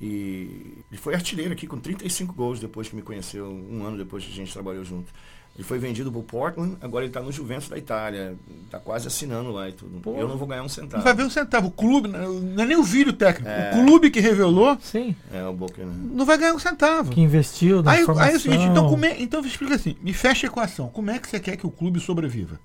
E 0.00 0.82
ele 0.90 0.98
foi 1.00 1.14
artilheiro 1.14 1.52
aqui 1.52 1.66
com 1.66 1.78
35 1.78 2.32
gols 2.34 2.60
depois 2.60 2.88
que 2.88 2.94
me 2.96 3.02
conheceu, 3.02 3.46
um 3.46 3.84
ano 3.84 3.96
depois 3.96 4.24
que 4.24 4.30
a 4.30 4.34
gente 4.34 4.52
trabalhou 4.52 4.84
junto. 4.84 5.10
Ele 5.56 5.64
foi 5.64 5.78
vendido 5.78 6.12
pro 6.12 6.22
Portland, 6.22 6.76
agora 6.82 7.04
ele 7.04 7.12
tá 7.12 7.20
no 7.20 7.32
Juventus 7.32 7.68
da 7.68 7.78
Itália. 7.78 8.34
Tá 8.70 8.78
quase 8.78 9.06
assinando 9.08 9.50
lá 9.50 9.68
e 9.68 9.72
tudo. 9.72 10.00
Pô. 10.00 10.14
Eu 10.16 10.28
não 10.28 10.36
vou 10.36 10.46
ganhar 10.46 10.62
um 10.62 10.68
centavo. 10.68 10.98
Não 10.98 11.02
vai 11.04 11.14
ver 11.14 11.24
um 11.24 11.30
centavo. 11.30 11.68
O 11.68 11.70
clube, 11.70 12.08
não 12.08 12.62
é 12.62 12.66
nem 12.66 12.76
o 12.76 12.82
Vili 12.82 13.08
o 13.10 13.12
técnico. 13.14 13.48
É. 13.48 13.70
O 13.74 13.84
clube 13.86 14.10
que 14.10 14.20
revelou 14.20 14.76
Sim, 14.82 15.16
É, 15.32 15.42
o 15.46 15.54
Boca, 15.54 15.82
né? 15.82 15.92
não 16.12 16.26
vai 16.26 16.36
ganhar 16.36 16.52
um 16.52 16.58
centavo. 16.58 17.10
que 17.10 17.20
investiu 17.22 17.82
na 17.82 17.92
Aí, 17.92 18.04
formação. 18.04 18.28
aí 18.28 18.34
é 18.34 18.36
o 18.36 18.40
seguinte, 18.40 18.64
então, 18.64 18.88
como 18.88 19.04
é, 19.06 19.16
então 19.20 19.40
explica 19.40 19.74
assim, 19.76 19.96
me 20.02 20.12
fecha 20.12 20.46
a 20.46 20.48
equação. 20.50 20.88
Como 20.88 21.10
é 21.10 21.18
que 21.18 21.26
você 21.28 21.40
quer 21.40 21.56
que 21.56 21.66
o 21.66 21.70
clube 21.70 22.00
sobreviva? 22.00 22.60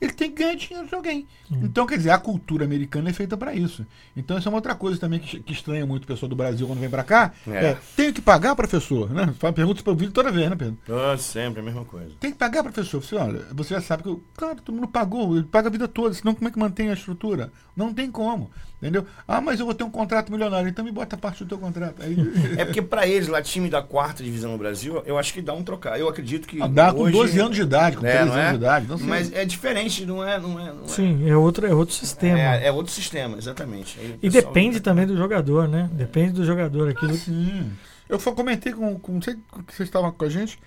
Ele 0.00 0.12
tem 0.12 0.30
que 0.30 0.42
ganhar 0.42 0.54
dinheiro 0.56 0.86
de 0.88 0.94
alguém. 0.94 1.26
Então, 1.50 1.86
quer 1.86 1.96
dizer, 1.96 2.10
a 2.10 2.18
cultura 2.18 2.64
americana 2.64 3.08
é 3.10 3.12
feita 3.12 3.36
para 3.36 3.54
isso. 3.54 3.86
Então, 4.16 4.36
isso 4.36 4.46
é 4.46 4.50
uma 4.50 4.58
outra 4.58 4.74
coisa 4.74 4.98
também 5.00 5.18
que, 5.20 5.40
que 5.40 5.52
estranha 5.52 5.86
muito 5.86 6.04
o 6.04 6.06
pessoal 6.06 6.28
do 6.28 6.36
Brasil 6.36 6.66
quando 6.66 6.80
vem 6.80 6.90
para 6.90 7.04
cá. 7.04 7.32
É. 7.46 7.66
É, 7.66 7.78
tenho 7.96 8.12
que 8.12 8.20
pagar, 8.20 8.54
professor? 8.56 9.10
Né? 9.10 9.32
Pergunta 9.54 9.82
para 9.82 9.92
o 9.92 9.96
vídeo 9.96 10.12
toda 10.12 10.30
vez, 10.32 10.50
né, 10.50 10.56
Pedro? 10.56 10.76
Ah, 10.88 11.16
sempre 11.16 11.60
a 11.60 11.62
mesma 11.62 11.84
coisa. 11.84 12.10
Tem 12.20 12.32
que 12.32 12.38
pagar, 12.38 12.62
professor. 12.62 13.02
Você, 13.02 13.14
olha, 13.14 13.46
você 13.52 13.74
já 13.74 13.80
sabe 13.80 14.02
que, 14.02 14.08
eu- 14.08 14.22
claro, 14.36 14.60
todo 14.60 14.74
mundo 14.74 14.88
pagou, 14.88 15.36
ele 15.36 15.46
paga 15.46 15.68
a 15.68 15.72
vida 15.72 15.86
toda, 15.88 16.12
senão 16.14 16.34
como 16.34 16.48
é 16.48 16.50
que 16.50 16.58
mantém 16.58 16.90
a 16.90 16.94
estrutura? 16.94 17.52
Não 17.76 17.92
tem 17.94 18.10
como, 18.10 18.50
entendeu? 18.84 19.06
Ah, 19.26 19.40
mas 19.40 19.58
eu 19.58 19.64
vou 19.66 19.74
ter 19.74 19.82
um 19.82 19.90
contrato 19.90 20.30
milionário, 20.30 20.68
então 20.68 20.84
me 20.84 20.92
bota 20.92 21.16
parte 21.16 21.42
do 21.42 21.48
teu 21.48 21.58
contrato. 21.58 22.02
Aí, 22.02 22.16
É 22.58 22.64
porque 22.64 22.82
pra 22.82 23.06
eles, 23.06 23.28
lá, 23.28 23.40
time 23.40 23.70
da 23.70 23.80
quarta 23.82 24.22
divisão 24.22 24.52
no 24.52 24.58
Brasil, 24.58 25.02
eu 25.06 25.16
acho 25.18 25.32
que 25.32 25.40
dá 25.40 25.54
um 25.54 25.62
trocar. 25.64 25.98
Eu 25.98 26.08
acredito 26.08 26.46
que. 26.46 26.60
Ah, 26.60 26.66
dá 26.66 26.92
com 26.92 27.00
hoje- 27.00 27.12
12 27.12 27.40
anos 27.40 27.56
de 27.56 27.62
idade, 27.62 27.96
com 27.96 28.06
É, 28.06 28.10
13 28.12 28.26
não 28.26 28.32
anos 28.34 28.46
é? 28.46 28.50
de 28.50 28.56
idade. 28.56 28.86
Não 28.86 28.98
sei. 28.98 29.06
Mas 29.06 29.32
é 29.32 29.44
diferente, 29.44 30.04
não 30.04 30.22
é? 30.22 30.38
Não 30.38 30.60
é, 30.60 30.72
não 30.72 30.84
é. 30.84 30.88
Sim, 30.88 31.28
é 31.28 31.36
outro, 31.36 31.66
é 31.66 31.74
outro 31.74 31.94
sistema. 31.94 32.38
É, 32.38 32.66
é 32.66 32.72
outro 32.72 32.92
sistema, 32.92 33.38
exatamente. 33.38 33.98
Aí 33.98 34.18
E 34.22 34.28
depende 34.28 34.80
também 34.80 35.06
do 35.06 35.16
jogador, 35.16 35.66
né? 35.66 35.88
Depende 35.92 36.32
do 36.32 36.44
jogador. 36.44 36.90
Aquilo 36.90 37.14
Sim. 37.14 37.72
Eu 38.08 38.20
só 38.20 38.32
comentei 38.32 38.72
com, 38.72 38.98
com 38.98 39.12
não 39.14 39.22
sei 39.22 39.34
que 39.34 39.74
vocês 39.74 39.88
estavam 39.88 40.12
com 40.12 40.24
a 40.24 40.28
gente. 40.28 40.58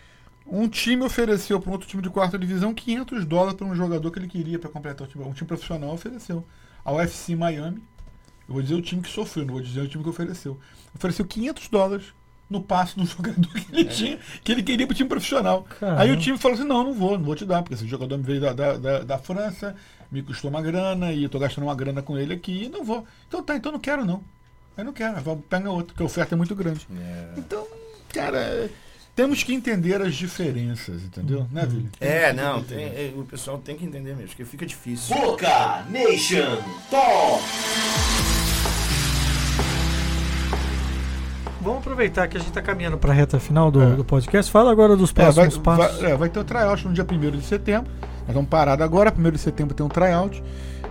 Um 0.50 0.68
time 0.68 1.04
ofereceu 1.04 1.60
para 1.60 1.70
um 1.70 1.74
outro 1.74 1.88
time 1.88 2.02
de 2.02 2.10
quarta 2.10 2.38
divisão 2.40 2.74
500 2.74 3.26
dólares 3.26 3.54
para 3.56 3.68
um 3.68 3.76
jogador 3.76 4.10
que 4.12 4.18
ele 4.18 4.28
queria 4.28 4.58
para 4.58 4.70
completar 4.70 5.06
o 5.06 5.10
time. 5.10 5.24
Um 5.26 5.34
time 5.34 5.46
profissional 5.48 5.94
ofereceu. 5.94 6.44
A 6.86 6.94
UFC 6.94 7.36
Miami, 7.36 7.80
eu 8.48 8.54
vou 8.54 8.62
dizer 8.62 8.76
o 8.76 8.82
time 8.82 9.02
que 9.02 9.10
sofreu, 9.10 9.46
não 9.46 9.54
vou 9.56 9.64
dizer 9.64 9.82
o 9.82 9.88
time 9.88 10.04
que 10.04 10.10
ofereceu. 10.10 10.58
Ofereceu 10.96 11.26
500 11.26 11.68
dólares 11.70 12.06
no 12.50 12.62
passe 12.62 12.96
do 12.98 13.04
jogador 13.08 13.50
que 13.54 13.66
ele 13.76 13.86
tinha, 13.86 14.20
que 14.44 14.52
ele 14.52 14.64
queria 14.64 14.88
para 14.88 14.94
o 14.94 14.96
time 14.96 15.10
profissional. 15.10 15.64
Caramba. 15.80 16.02
Aí 16.02 16.12
o 16.12 16.18
time 16.18 16.38
falou 16.38 16.58
assim: 16.58 16.68
não, 16.68 16.84
não 16.84 16.94
vou, 16.94 17.18
não 17.18 17.26
vou 17.26 17.36
te 17.36 17.46
dar, 17.46 17.62
porque 17.62 17.74
esse 17.76 17.88
jogador 17.88 18.18
me 18.18 18.24
veio 18.24 18.40
da, 18.42 18.54
da, 18.54 18.78
da, 18.78 19.00
da 19.00 19.18
França, 19.18 19.76
me 20.12 20.22
custou 20.24 20.50
uma 20.50 20.62
grana 20.62 21.12
e 21.12 21.24
eu 21.24 21.30
tô 21.30 21.38
gastando 21.40 21.66
uma 21.66 21.76
grana 21.76 22.02
com 22.02 22.18
ele 22.18 22.34
aqui 22.34 22.64
e 22.66 22.70
não 22.70 22.84
vou. 22.86 23.06
Então 23.28 23.44
tá, 23.44 23.56
então 23.56 23.72
não 23.72 23.80
quero 23.80 24.06
não. 24.06 24.24
Eu 24.78 24.86
não 24.86 24.94
quero, 24.94 25.20
vamos- 25.22 25.44
pega 25.50 25.70
outro, 25.72 25.88
porque 25.88 26.04
a 26.04 26.06
oferta 26.06 26.36
é 26.36 26.38
muito 26.38 26.56
grande. 26.56 26.88
É. 26.96 27.34
Então, 27.40 27.66
cara, 28.14 28.70
temos 29.16 29.42
que 29.44 29.52
entender 29.52 30.00
as 30.02 30.14
diferenças, 30.16 31.02
entendeu? 31.04 31.48
Né, 31.52 31.66
Vili? 31.66 31.90
É, 32.00 32.32
não, 32.32 32.62
tem- 32.64 32.86
é, 32.86 33.12
o 33.18 33.24
pessoal 33.26 33.58
tem 33.58 33.76
que 33.76 33.84
entender 33.84 34.12
mesmo, 34.16 34.28
porque 34.30 34.46
fica 34.46 34.66
difícil. 34.68 35.16
Boca 35.16 35.84
Nation 35.90 36.62
Talk. 36.92 37.44
Vamos 41.68 41.82
aproveitar 41.82 42.26
que 42.30 42.38
a 42.38 42.40
gente 42.40 42.48
está 42.48 42.62
caminhando 42.62 42.98
para 42.98 43.12
a 43.12 43.14
reta 43.14 43.38
final 43.42 43.70
do, 43.70 43.82
É. 43.84 43.88
do 43.96 44.06
podcast. 44.06 44.50
Fala 44.50 44.72
agora 44.72 44.96
dos 44.96 45.12
É, 45.12 45.14
vai, 45.16 45.34
próximos 45.34 45.58
passos. 45.58 46.00
vai, 46.02 46.12
é, 46.12 46.16
vai 46.16 46.30
ter 46.30 46.40
o 46.40 46.44
tryout 46.46 46.88
no 46.88 46.94
dia 46.94 47.04
1 47.04 47.38
de 47.38 47.44
setembro. 47.44 47.92
Nós 48.22 48.28
estamos 48.30 48.50
parados 48.50 48.86
agora, 48.86 49.12
1 49.12 49.32
de 49.32 49.38
setembro 49.38 49.76
tem 49.76 49.86
um 49.86 49.90
tryout. 49.90 50.42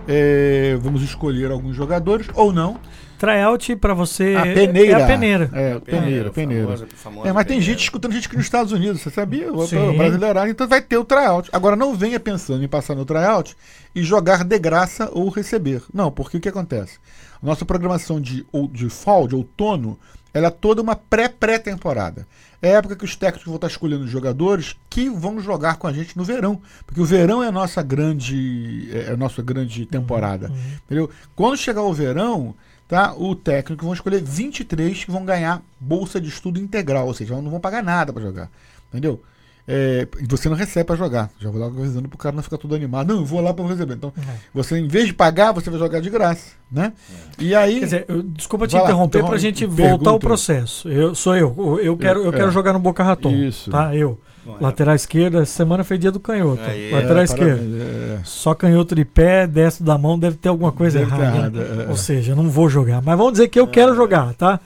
É, 0.07 0.77
vamos 0.79 1.01
escolher 1.01 1.49
alguns 1.49 1.75
jogadores, 1.75 2.27
ou 2.35 2.53
não. 2.53 2.79
Tryout 3.17 3.75
para 3.77 3.95
você 3.95 4.35
A 4.35 4.43
peneira. 4.43 4.99
é 4.99 5.03
a 5.03 5.07
peneira. 5.07 5.49
É, 5.51 5.79
peneira, 5.79 6.29
peneira. 6.29 6.65
famosa- 6.67 6.87
famosa 6.95 7.27
É, 7.27 7.33
mas 7.33 7.45
tem 7.47 7.57
peneira. 7.57 7.73
gente 7.73 7.83
escutando 7.83 8.13
gente 8.13 8.27
aqui 8.27 8.35
nos 8.37 8.45
Estados 8.45 8.71
Unidos, 8.71 9.01
você 9.01 9.09
sabia? 9.09 9.51
O 9.51 9.65
Sim. 9.65 9.97
brasileirado, 9.97 10.47
então 10.51 10.67
vai 10.67 10.79
ter 10.83 10.97
o 10.99 11.03
tryout. 11.03 11.49
Agora 11.51 11.75
não 11.75 11.95
venha 11.95 12.19
pensando 12.19 12.63
em 12.63 12.67
passar 12.67 12.93
no 12.93 13.03
tryout 13.03 13.57
e 13.95 14.03
jogar 14.03 14.43
de 14.43 14.59
graça 14.59 15.09
ou 15.11 15.27
receber. 15.29 15.81
Não, 15.91 16.11
porque 16.11 16.37
o 16.37 16.39
que 16.39 16.49
acontece? 16.49 16.99
Nossa 17.41 17.65
programação 17.65 18.21
de, 18.21 18.45
ou- 18.51 18.67
de 18.67 18.87
fall, 18.89 19.27
de 19.27 19.33
outono, 19.33 19.97
ela 20.37 20.47
é 20.47 20.51
toda 20.51 20.81
uma 20.81 20.95
pré-pré-temporada. 20.95 22.27
É 22.61 22.73
a 22.73 22.77
época 22.77 22.95
que 22.95 23.05
os 23.05 23.15
técnicos 23.15 23.45
vão 23.45 23.55
estar 23.55 23.67
escolhendo 23.67 24.05
os 24.05 24.09
jogadores 24.09 24.75
que 24.89 25.09
vão 25.09 25.39
jogar 25.39 25.77
com 25.77 25.87
a 25.87 25.93
gente 25.93 26.17
no 26.17 26.23
verão. 26.23 26.59
Porque 26.85 27.01
o 27.01 27.05
verão 27.05 27.43
é 27.43 27.47
a 27.47 27.51
nossa 27.51 27.83
grande, 27.83 28.89
é 28.91 29.11
a 29.11 29.17
nossa 29.17 29.41
grande 29.41 29.85
temporada. 29.85 30.51
Entendeu? 30.85 31.09
Quando 31.35 31.57
chegar 31.57 31.83
o 31.83 31.93
verão, 31.93 32.55
tá? 32.87 33.13
O 33.15 33.35
técnico 33.35 33.83
vão 33.83 33.93
escolher 33.93 34.21
23 34.23 35.05
que 35.05 35.11
vão 35.11 35.25
ganhar 35.25 35.61
bolsa 35.79 36.19
de 36.19 36.29
estudo 36.29 36.59
integral, 36.59 37.07
ou 37.07 37.13
seja, 37.13 37.39
não 37.41 37.51
vão 37.51 37.59
pagar 37.59 37.83
nada 37.83 38.11
para 38.11 38.23
jogar. 38.23 38.49
Entendeu? 38.89 39.21
É, 39.69 40.07
e 40.21 40.25
você 40.25 40.47
não 40.47 40.55
recebe 40.55 40.85
para 40.85 40.95
jogar. 40.95 41.29
Já 41.39 41.49
vou 41.51 41.59
lá 41.59 41.67
avisando 41.67 42.07
pro 42.07 42.17
cara 42.17 42.33
não 42.35 42.41
ficar 42.41 42.57
todo 42.57 42.73
animado. 42.73 43.09
Não, 43.13 43.17
eu 43.19 43.25
vou 43.25 43.41
lá 43.41 43.53
para 43.53 43.65
receber. 43.67 43.95
Então, 43.95 44.13
você, 44.53 44.77
em 44.79 44.87
vez 44.87 45.07
de 45.07 45.13
pagar, 45.13 45.51
você 45.51 45.69
vai 45.69 45.77
jogar 45.77 45.99
de 45.99 46.09
graça, 46.09 46.51
né? 46.71 46.93
E 47.37 47.53
aí. 47.53 47.79
Quer 47.79 47.85
dizer, 47.85 48.05
eu- 48.07 48.23
desculpa 48.23 48.65
te 48.65 48.75
lá, 48.75 48.83
interromper 48.83 49.17
então, 49.19 49.29
pra 49.29 49.37
gente 49.37 49.67
pergunta. 49.67 49.89
voltar 49.89 50.09
ao 50.11 50.19
processo. 50.19 50.87
Eu, 50.87 51.13
sou 51.13 51.35
eu. 51.35 51.79
Eu- 51.83 51.97
quero, 51.97 52.21
eu 52.23 52.29
É. 52.31 52.35
quero 52.37 52.49
jogar 52.51 52.71
no 52.71 52.79
Boca 52.79 53.03
Raton. 53.03 53.29
Isso. 53.31 53.69
Tá? 53.69 53.93
Eu. 53.93 54.17
Lateral 54.61 54.95
esquerda, 54.95 55.41
essa 55.41 55.51
semana 55.51 55.83
foi 55.83 55.97
dia 55.97 56.09
do 56.09 56.21
canhoto. 56.21 56.61
Aí, 56.65 56.89
Lateral 56.89 57.17
É, 57.19 57.23
esquerda. 57.25 57.61
é, 57.61 58.19
Só 58.23 58.53
canhoto 58.55 58.95
de 58.95 59.03
pé, 59.03 59.45
destro 59.45 59.83
da 59.83 59.97
mão, 59.97 60.17
deve 60.17 60.37
ter 60.37 60.47
alguma 60.47 60.71
coisa 60.71 60.99
Deve 60.99 61.11
errada. 61.11 61.37
errado, 61.37 61.59
é, 61.61 61.83
é. 61.83 61.89
Ou 61.89 61.97
seja, 61.97 62.31
eu 62.31 62.35
não 62.37 62.49
vou 62.49 62.69
jogar. 62.69 63.01
Mas 63.01 63.17
vamos 63.17 63.33
dizer 63.33 63.49
que 63.49 63.59
eu 63.59 63.67
quero 63.67 63.93
jogar, 63.93 64.33
tá? 64.35 64.61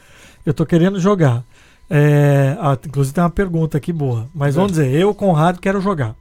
Eu 0.46 0.54
tô 0.54 0.68
querendo 0.68 1.00
jogar. 1.00 1.44
É, 1.94 2.56
ah, 2.62 2.78
inclusive 2.88 3.14
tem 3.14 3.22
uma 3.22 3.30
pergunta 3.30 3.78
aqui 3.78 3.92
boa. 3.92 4.28
Mas 4.34 4.56
vamos 4.56 4.72
dizer, 4.72 4.90
eu, 4.94 5.14
Conrado, 5.14 5.60
quero 5.60 5.82
jogar. 5.82 6.16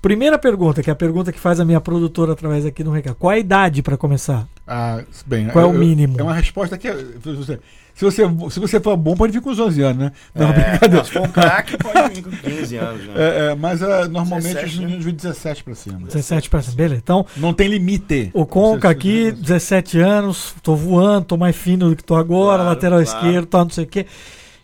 Primeira 0.00 0.36
pergunta, 0.36 0.82
que 0.82 0.90
é 0.90 0.92
a 0.92 0.96
pergunta 0.96 1.30
que 1.30 1.38
faz 1.38 1.60
a 1.60 1.64
minha 1.64 1.80
produtora 1.80 2.32
através 2.32 2.66
aqui 2.66 2.82
no 2.82 2.90
recado. 2.90 3.14
Qual 3.14 3.30
a 3.30 3.38
idade 3.38 3.82
pra 3.82 3.96
começar? 3.96 4.48
Ah, 4.66 5.00
bem, 5.24 5.46
Qual 5.48 5.64
é 5.64 5.68
o 5.68 5.72
eu- 5.72 5.78
mínimo? 5.78 6.16
É 6.18 6.22
uma 6.24 6.34
resposta 6.34 6.76
que. 6.76 6.88
Se 6.90 7.32
você, 7.36 7.60
se 7.94 8.04
você, 8.04 8.22
se 8.50 8.58
você 8.58 8.80
for 8.80 8.96
bom, 8.96 9.14
pode 9.14 9.32
vir 9.32 9.40
com 9.40 9.50
os 9.50 9.60
11 9.60 9.80
anos, 9.80 9.98
né? 9.98 10.12
Não, 10.34 10.48
É, 10.48 10.70
brincadeira. 10.70 11.04
se 11.04 11.12
for 11.12 11.22
um 11.22 11.28
craque, 11.30 11.76
pode 11.76 12.14
vir 12.14 12.22
com 12.24 12.30
15 12.30 12.76
anos, 12.78 13.06
né? 13.06 13.12
É, 13.14 13.50
é, 13.52 13.54
mas 13.54 13.80
ah, 13.80 14.08
normalmente 14.08 14.54
17, 14.54 14.66
os 14.72 14.78
meninos 14.80 15.04
de 15.04 15.12
17 15.12 15.62
pra 15.62 15.74
cima. 15.76 15.98
17 16.08 16.50
para 16.50 16.62
cima. 16.62 16.74
Beleza. 16.74 17.00
Então, 17.00 17.24
Não 17.36 17.52
tem 17.54 17.68
limite. 17.68 18.28
o 18.34 18.44
Conca 18.44 18.88
aqui, 18.90 19.30
17 19.30 20.00
anos, 20.00 20.52
tô 20.64 20.74
voando, 20.74 21.26
tô 21.26 21.36
mais 21.36 21.54
fino 21.54 21.90
do 21.90 21.94
que 21.94 22.02
tô 22.02 22.16
agora, 22.16 22.56
Claro, 22.64 22.68
lateral 22.70 23.04
claro. 23.04 23.18
esquerdo, 23.26 23.46
tal, 23.46 23.62
não 23.64 23.70
sei 23.70 23.84
o 23.84 23.86
quê. 23.86 24.06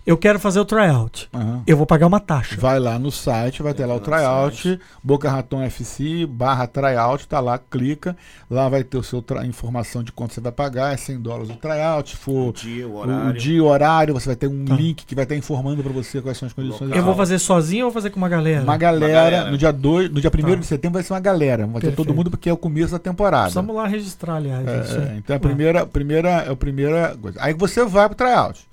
Eu 0.09 0.17
quero 0.17 0.39
fazer 0.41 0.59
o 0.59 0.65
tryout. 0.65 1.29
Aham. 1.35 1.63
Eu 1.67 1.77
vou 1.77 1.85
pagar 1.85 2.07
uma 2.07 2.19
taxa. 2.19 2.57
Vai 2.59 2.79
lá 2.81 2.99
no 2.99 3.11
site, 3.13 3.63
vai 3.63 3.75
ter 3.75 3.85
lá 3.85 3.95
o 3.95 4.01
tryout, 4.01 4.81
Boca 5.05 5.31
Raton 5.31 5.63
FC, 5.63 6.25
barra 6.27 6.67
tryout, 6.67 7.29
tá 7.29 7.41
lá, 7.41 7.59
clica. 7.59 8.17
Lá 8.51 8.71
vai 8.71 8.83
ter 8.83 8.97
o 8.97 9.03
seu 9.03 9.21
tra- 9.21 9.45
informação 9.45 10.03
de 10.03 10.11
quanto 10.11 10.33
você 10.33 10.41
vai 10.41 10.51
pagar, 10.51 10.95
é 10.95 10.97
100 10.97 11.21
dólares 11.21 11.51
o 11.51 11.57
tryout. 11.57 12.17
For 12.17 12.49
O 12.49 12.53
dia, 12.55 12.89
o 12.89 12.93
o, 12.93 12.95
o 12.95 12.99
horário. 13.01 13.33
dia 13.39 13.57
e 13.57 13.61
o 13.61 13.67
horário, 13.67 14.15
você 14.15 14.27
vai 14.31 14.37
ter 14.37 14.47
um 14.49 14.65
Tá. 14.65 14.75
link 14.75 15.05
que 15.05 15.15
vai 15.15 15.25
estar 15.25 15.37
informando 15.37 15.83
pra 15.83 15.93
você 15.93 16.23
quais 16.23 16.39
são 16.39 16.47
as 16.47 16.55
condições. 16.55 16.91
Eu 16.91 17.03
vou 17.03 17.15
fazer 17.15 17.39
sozinho 17.39 17.85
ou 17.85 17.91
vou 17.91 18.01
fazer 18.01 18.09
com 18.11 18.17
uma 18.17 18.31
galera? 18.31 18.63
Uma 18.63 18.79
galera, 18.79 19.13
galera. 19.13 19.51
no 19.51 19.59
dia 19.59 19.71
2, 19.73 20.11
no 20.11 20.21
dia 20.23 20.31
1 20.31 20.43
Tá. 20.43 20.55
de 20.57 20.67
setembro 20.67 20.95
vai 20.95 21.03
ser 21.03 21.13
uma 21.13 21.21
galera. 21.21 21.67
Vai 21.67 21.83
ter 21.83 21.89
todo 21.89 21.97
Perfeito. 21.97 22.15
mundo 22.17 22.31
porque 22.31 22.49
é 22.49 22.53
o 22.53 22.57
começo 22.57 22.93
da 22.93 22.99
temporada. 22.99 23.43
Precisamos 23.43 23.77
lá 23.77 23.87
registrar, 23.87 24.37
aliás. 24.37 24.67
É, 24.67 24.97
é, 25.13 25.17
então 25.19 25.37
a 25.37 25.39
primeira, 25.41 25.85
primeira, 25.85 26.29
é 26.31 26.51
a 26.51 26.57
primeira 26.57 27.15
coisa. 27.21 27.39
Aí 27.43 27.53
você 27.53 27.85
vai 27.85 28.09
pro 28.09 28.17
tryout. 28.17 28.67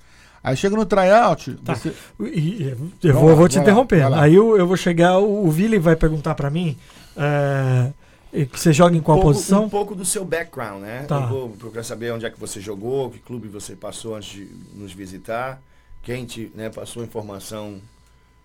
Aí 0.46 0.56
chega 0.56 0.76
no 0.76 0.86
tryout, 0.86 1.54
Tá. 1.64 1.74
você. 1.74 1.92
E- 2.20 2.74
Eu 3.02 3.14
vou, 3.14 3.28
lá, 3.30 3.34
vou 3.34 3.48
te 3.48 3.56
lá, 3.56 3.62
interromper. 3.62 4.00
vai 4.02 4.10
lá. 4.10 4.22
Aí 4.22 4.34
eu, 4.34 4.56
eu 4.56 4.66
vou 4.66 4.76
chegar, 4.76 5.18
o, 5.18 5.46
o 5.46 5.50
Vili 5.50 5.76
vai 5.78 5.96
perguntar 5.96 6.34
pra 6.36 6.48
mim 6.50 6.76
é, 7.16 7.90
que 8.32 8.58
você 8.60 8.72
joga 8.72 8.96
em 8.96 9.00
qual 9.00 9.18
um 9.18 9.22
pouco, 9.22 9.34
posição? 9.36 9.64
Um 9.64 9.68
pouco 9.68 9.94
do 9.94 10.04
seu 10.04 10.24
background, 10.24 10.82
né? 10.82 11.04
Tá. 11.08 11.22
Eu 11.22 11.28
vou 11.28 11.48
procurar 11.50 11.82
saber 11.82 12.12
onde 12.12 12.26
é 12.26 12.30
que 12.30 12.38
você 12.38 12.60
jogou, 12.60 13.10
que 13.10 13.18
clube 13.18 13.48
você 13.48 13.74
passou 13.74 14.14
antes 14.14 14.30
de 14.30 14.48
nos 14.74 14.92
visitar, 14.92 15.60
quem 16.02 16.24
te 16.24 16.52
né, 16.54 16.70
passou 16.70 17.02
informação 17.02 17.78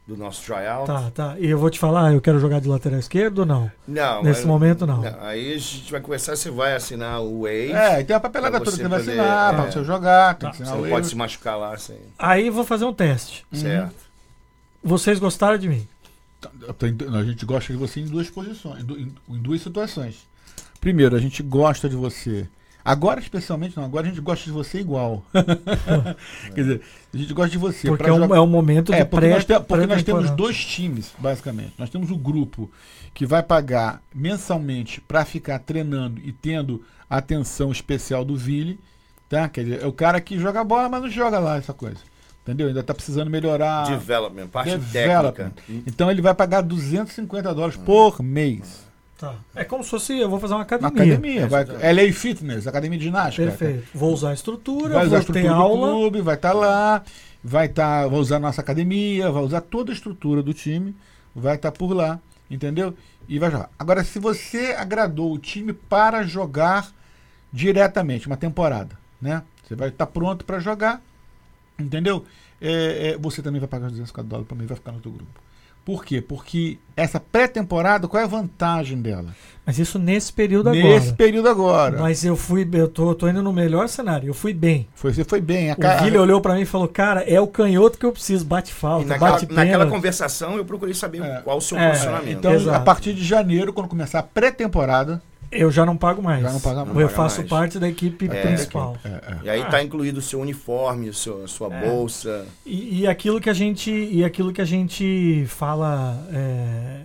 do 0.08 0.18
nosso 0.18 0.44
tryout. 0.44 0.88
Tá, 0.88 1.12
tá. 1.14 1.36
E 1.40 1.48
eu 1.50 1.58
vou 1.58 1.70
te 1.70 1.80
falar, 1.80 2.12
eu 2.14 2.20
quero 2.20 2.40
jogar 2.40 2.60
de 2.60 2.68
lateral 2.68 3.00
esquerdo 3.00 3.40
ou 3.40 3.46
não? 3.46 3.72
Não, 3.88 4.24
Nesse 4.24 4.42
mas- 4.42 4.48
momento, 4.48 4.86
não. 4.86 5.02
Aí 5.22 5.54
a 5.54 5.58
gente 5.58 5.92
vai 5.92 6.02
conversar, 6.02 6.36
você 6.36 6.50
vai 6.50 6.76
assinar 6.76 7.22
o 7.22 7.42
Wave. 7.44 7.72
É, 7.72 8.02
e 8.02 8.04
tem 8.04 8.16
a 8.16 8.20
papelada 8.20 8.58
toda 8.60 8.72
você 8.72 8.78
que 8.78 8.84
você 8.84 8.90
vai 8.90 9.00
poder- 9.00 9.12
assinar, 9.20 9.54
é. 9.54 9.56
pra 9.58 9.72
você 9.72 9.84
jogar, 9.84 10.36
tem 10.36 10.50
Tá. 10.50 10.52
que 10.52 10.58
Você 10.58 10.64
assinar 10.64 10.80
não 10.82 10.88
o 10.88 10.90
pode 10.90 11.08
se 11.08 11.16
machucar 11.16 11.58
lá 11.58 11.78
sem. 11.78 11.98
Aí 12.20 12.48
eu 12.48 12.54
vou 12.54 12.64
fazer 12.66 12.86
um 12.86 12.94
teste. 12.94 13.46
Uhum. 13.54 13.60
Certo. 13.60 13.96
Vocês 14.84 15.20
gostaram 15.20 15.58
de 15.58 15.70
mim? 15.70 15.88
Tem- 16.80 16.98
A 17.18 17.24
gente 17.24 17.46
gosta 17.46 17.72
de 17.72 17.78
você 17.78 18.00
em 18.00 18.06
duas 18.06 18.30
posições, 18.30 18.84
em 18.84 19.38
duas 19.38 19.62
situações. 19.62 20.26
Primeiro, 20.82 21.16
a 21.16 21.20
gente 21.20 21.44
gosta 21.44 21.88
de 21.88 21.96
você. 21.96 22.48
Agora, 22.84 23.20
especialmente, 23.20 23.78
não, 23.78 23.84
agora 23.86 24.08
a 24.08 24.10
gente 24.10 24.22
gosta 24.22 24.44
de 24.46 24.52
você 24.52 24.80
igual. 24.80 25.24
Quer 26.54 26.62
dizer, 26.62 26.82
a 27.14 27.18
gente 27.18 27.34
gosta 27.34 27.52
de 27.52 27.58
você. 27.58 27.88
Porque 27.88 28.10
é 28.10 28.14
um, 28.14 28.18
jogar- 28.20 28.36
é 28.38 28.40
um 28.40 28.48
momento 28.48 28.94
É, 28.94 29.00
de 29.00 29.06
porque, 29.06 29.26
pré 29.28 29.34
nós, 29.36 29.46
te- 29.46 29.60
porque 29.60 29.86
nós 29.88 30.04
temos 30.04 30.30
dois 30.32 30.58
times, 30.64 31.14
basicamente. 31.20 31.74
Nós 31.78 31.90
temos 31.90 32.10
o 32.12 32.18
grupo 32.18 32.70
que 33.14 33.26
vai 33.26 33.44
pagar 33.44 34.02
mensalmente 34.14 35.00
para 35.02 35.24
ficar 35.26 35.60
treinando 35.60 36.20
e 36.24 36.32
tendo 36.32 36.84
a 37.10 37.18
atenção 37.18 37.72
especial 37.72 38.24
do 38.26 38.36
Vili. 38.36 38.80
Tá? 39.30 39.48
Quer 39.48 39.64
dizer, 39.64 39.84
é 39.84 39.88
o 39.88 39.94
cara 39.94 40.20
que 40.20 40.38
joga 40.40 40.64
bola, 40.64 40.90
mas 40.90 41.02
não 41.04 41.10
joga 41.10 41.40
lá 41.40 41.58
essa 41.58 41.74
coisa. 41.74 41.98
Entendeu? 42.44 42.68
Ainda 42.68 42.82
tá 42.82 42.94
precisando 42.94 43.30
melhorar. 43.30 43.86
Development, 43.88 44.48
parte 44.48 44.76
Development. 44.78 45.52
técnica. 45.52 45.84
Então 45.88 46.10
ele 46.10 46.22
vai 46.22 46.34
pagar 46.34 46.62
250 46.62 47.54
dólares 47.54 47.78
por 47.78 48.22
mês. 48.24 48.90
Tá. 49.22 49.36
É 49.54 49.64
como 49.64 49.84
se 49.84 49.92
fosse, 49.92 50.18
eu 50.18 50.28
vou 50.28 50.40
fazer 50.40 50.56
uma 50.56 50.64
academia. 50.64 51.14
academia. 51.14 51.48
Vai, 51.48 51.64
LA 51.64 52.12
Fitness, 52.12 52.66
academia 52.66 52.98
de 52.98 53.06
ginástica. 53.06 53.46
Perfeito. 53.46 53.88
Vou 53.94 54.12
usar 54.12 54.32
a 54.32 54.34
estrutura, 54.34 54.96
Vai 54.96 55.06
usar 55.06 55.18
a 55.18 55.20
vou 55.20 55.28
ter 55.28 55.40
estrutura 55.40 55.54
do 55.54 55.62
aula. 55.62 55.90
clube, 55.92 56.22
vai 56.22 56.34
estar 56.34 56.54
lá, 56.54 57.04
vai 57.44 57.68
estar, 57.68 58.08
vai 58.08 58.20
usar 58.20 58.38
a 58.38 58.40
nossa 58.40 58.62
academia, 58.62 59.30
vai 59.30 59.44
usar 59.44 59.62
toda 59.62 59.92
a 59.92 59.94
estrutura 59.94 60.42
do 60.42 60.56
time, 60.56 60.96
vai 61.36 61.56
estar 61.56 61.72
por 61.72 61.94
lá, 61.94 62.20
entendeu? 62.50 62.96
E 63.30 63.38
vai 63.38 63.52
jogar. 63.52 63.70
Agora, 63.78 64.04
se 64.04 64.18
você 64.18 64.76
agradou 64.76 65.32
o 65.32 65.38
time 65.38 65.72
para 65.72 66.24
jogar 66.24 66.92
diretamente 67.54 68.26
uma 68.26 68.38
temporada, 68.38 68.98
né? 69.22 69.44
Você 69.64 69.76
vai 69.76 69.90
estar 69.90 70.08
pronto 70.08 70.44
para 70.44 70.58
jogar, 70.60 71.00
entendeu? 71.78 72.26
É, 72.60 73.10
é, 73.10 73.18
você 73.20 73.44
também 73.44 73.60
vai 73.60 73.68
pagar 73.70 73.86
os 73.86 73.92
250 73.92 74.28
dólares 74.28 74.48
para 74.48 74.58
mim, 74.58 74.66
vai 74.66 74.76
ficar 74.76 74.92
no 74.92 75.00
teu 75.00 75.12
grupo. 75.12 75.40
Por 75.84 76.06
quê? 76.06 76.22
Porque 76.22 76.78
essa 76.96 77.20
pré-temporada, 77.20 78.08
qual 78.08 78.22
é 78.22 78.24
a 78.24 78.28
vantagem 78.30 79.02
dela? 79.02 79.36
Mas 79.66 79.80
isso 79.80 79.98
nesse 79.98 80.32
período 80.34 80.70
Nesse 80.72 80.88
agora. 81.08 81.14
período 81.14 81.50
agora. 81.50 82.00
Mas 82.00 82.24
eu 82.26 82.36
fui, 82.36 82.68
eu 82.74 82.88
tô, 82.88 83.14
tô 83.16 83.28
indo 83.28 83.42
no 83.42 83.52
melhor 83.54 83.88
cenário. 83.88 84.28
Eu 84.28 84.34
fui 84.34 84.54
bem. 84.54 84.88
Foi, 84.94 85.14
você 85.14 85.24
foi 85.24 85.40
bem. 85.42 85.72
A 85.72 85.74
O 85.74 85.78
ca- 85.78 85.98
Vili 85.98 86.18
olhou 86.18 86.40
pra 86.42 86.54
mim 86.56 86.62
e 86.62 86.66
falou: 86.66 86.88
Cara, 86.88 87.22
é 87.22 87.40
o 87.40 87.48
canhoto 87.48 87.98
que 87.98 88.06
eu 88.06 88.12
preciso. 88.12 88.44
Bate 88.46 88.74
falta, 88.74 89.08
naquela, 89.08 89.32
bate 89.32 89.54
naquela 89.54 89.88
conversação 89.88 90.56
eu 90.58 90.66
procurei 90.66 90.94
saber 90.94 91.22
É. 91.24 91.42
qual 91.42 91.58
o 91.58 91.62
seu 91.62 91.78
É, 91.78 91.90
posicionamento. 91.90 92.38
Então, 92.38 92.54
Exato. 92.54 92.78
a 92.78 92.80
partir 92.80 93.14
de 93.14 93.24
janeiro, 93.24 93.72
quando 93.74 93.88
começar 93.88 94.20
a 94.20 94.24
pré-temporada, 94.24 95.22
Eu 95.52 95.70
já 95.70 95.86
não 95.86 95.98
pago 95.98 96.22
mais. 96.24 96.42
Já 96.42 96.52
não 96.52 96.62
paga 96.62 96.86
mais. 96.86 96.88
Eu 96.90 96.94
Não 96.94 97.02
paga 97.02 97.16
faço 97.16 97.38
mais. 97.40 97.50
parte 97.50 97.78
da 97.80 97.90
equipe 97.90 98.26
É, 98.32 98.42
principal. 98.42 98.96
é, 99.04 99.10
é. 99.10 99.38
E 99.44 99.50
aí 99.50 99.66
tá 99.66 99.84
incluído 99.84 100.20
o 100.20 100.22
seu 100.22 100.40
uniforme, 100.40 101.10
o 101.10 101.14
seu, 101.14 101.44
a 101.44 101.48
sua 101.48 101.74
É. 101.74 101.86
bolsa. 101.90 102.46
E, 102.66 103.02
e 103.02 103.08
aquilo 103.08 103.42
que 103.42 103.50
a 103.50 103.54
gente 103.54 103.92
e 103.92 104.24
aquilo 104.24 104.54
que 104.54 104.62
a 104.62 104.66
gente 104.66 105.46
fala 105.50 106.26
é, 106.32 107.02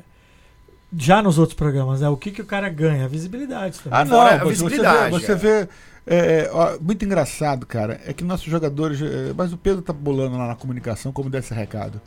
já 0.97 1.21
nos 1.21 1.39
outros 1.39 1.57
programas 1.57 2.03
é 2.03 2.09
o 2.09 2.17
que, 2.17 2.31
que 2.31 2.41
o 2.41 2.47
cara 2.47 2.69
ganha, 2.69 3.05
a 3.05 3.09
visibilidade. 3.09 3.81
também. 3.81 3.99
Ah, 3.99 4.05
não, 4.05 4.17
Fora 4.17 4.35
a 4.37 4.39
você- 4.39 4.49
visibilidade, 4.51 5.11
Você 5.11 5.35
vê, 5.35 5.49
você 5.67 5.67
é. 6.07 6.43
vê 6.45 6.51
ó, 6.53 6.79
muito 6.81 7.05
engraçado, 7.05 7.67
cara, 7.67 8.01
é 8.07 8.13
que 8.13 8.23
nossos 8.23 8.47
jogadores. 8.47 9.03
é, 9.03 9.33
mas 9.37 9.53
o 9.53 9.57
Pedro 9.57 9.83
tá 9.83 9.93
bolando 9.93 10.39
lá 10.39 10.47
na 10.47 10.55
comunicação 10.55 11.11
como 11.13 11.29
desse 11.29 11.53
recado. 11.53 12.01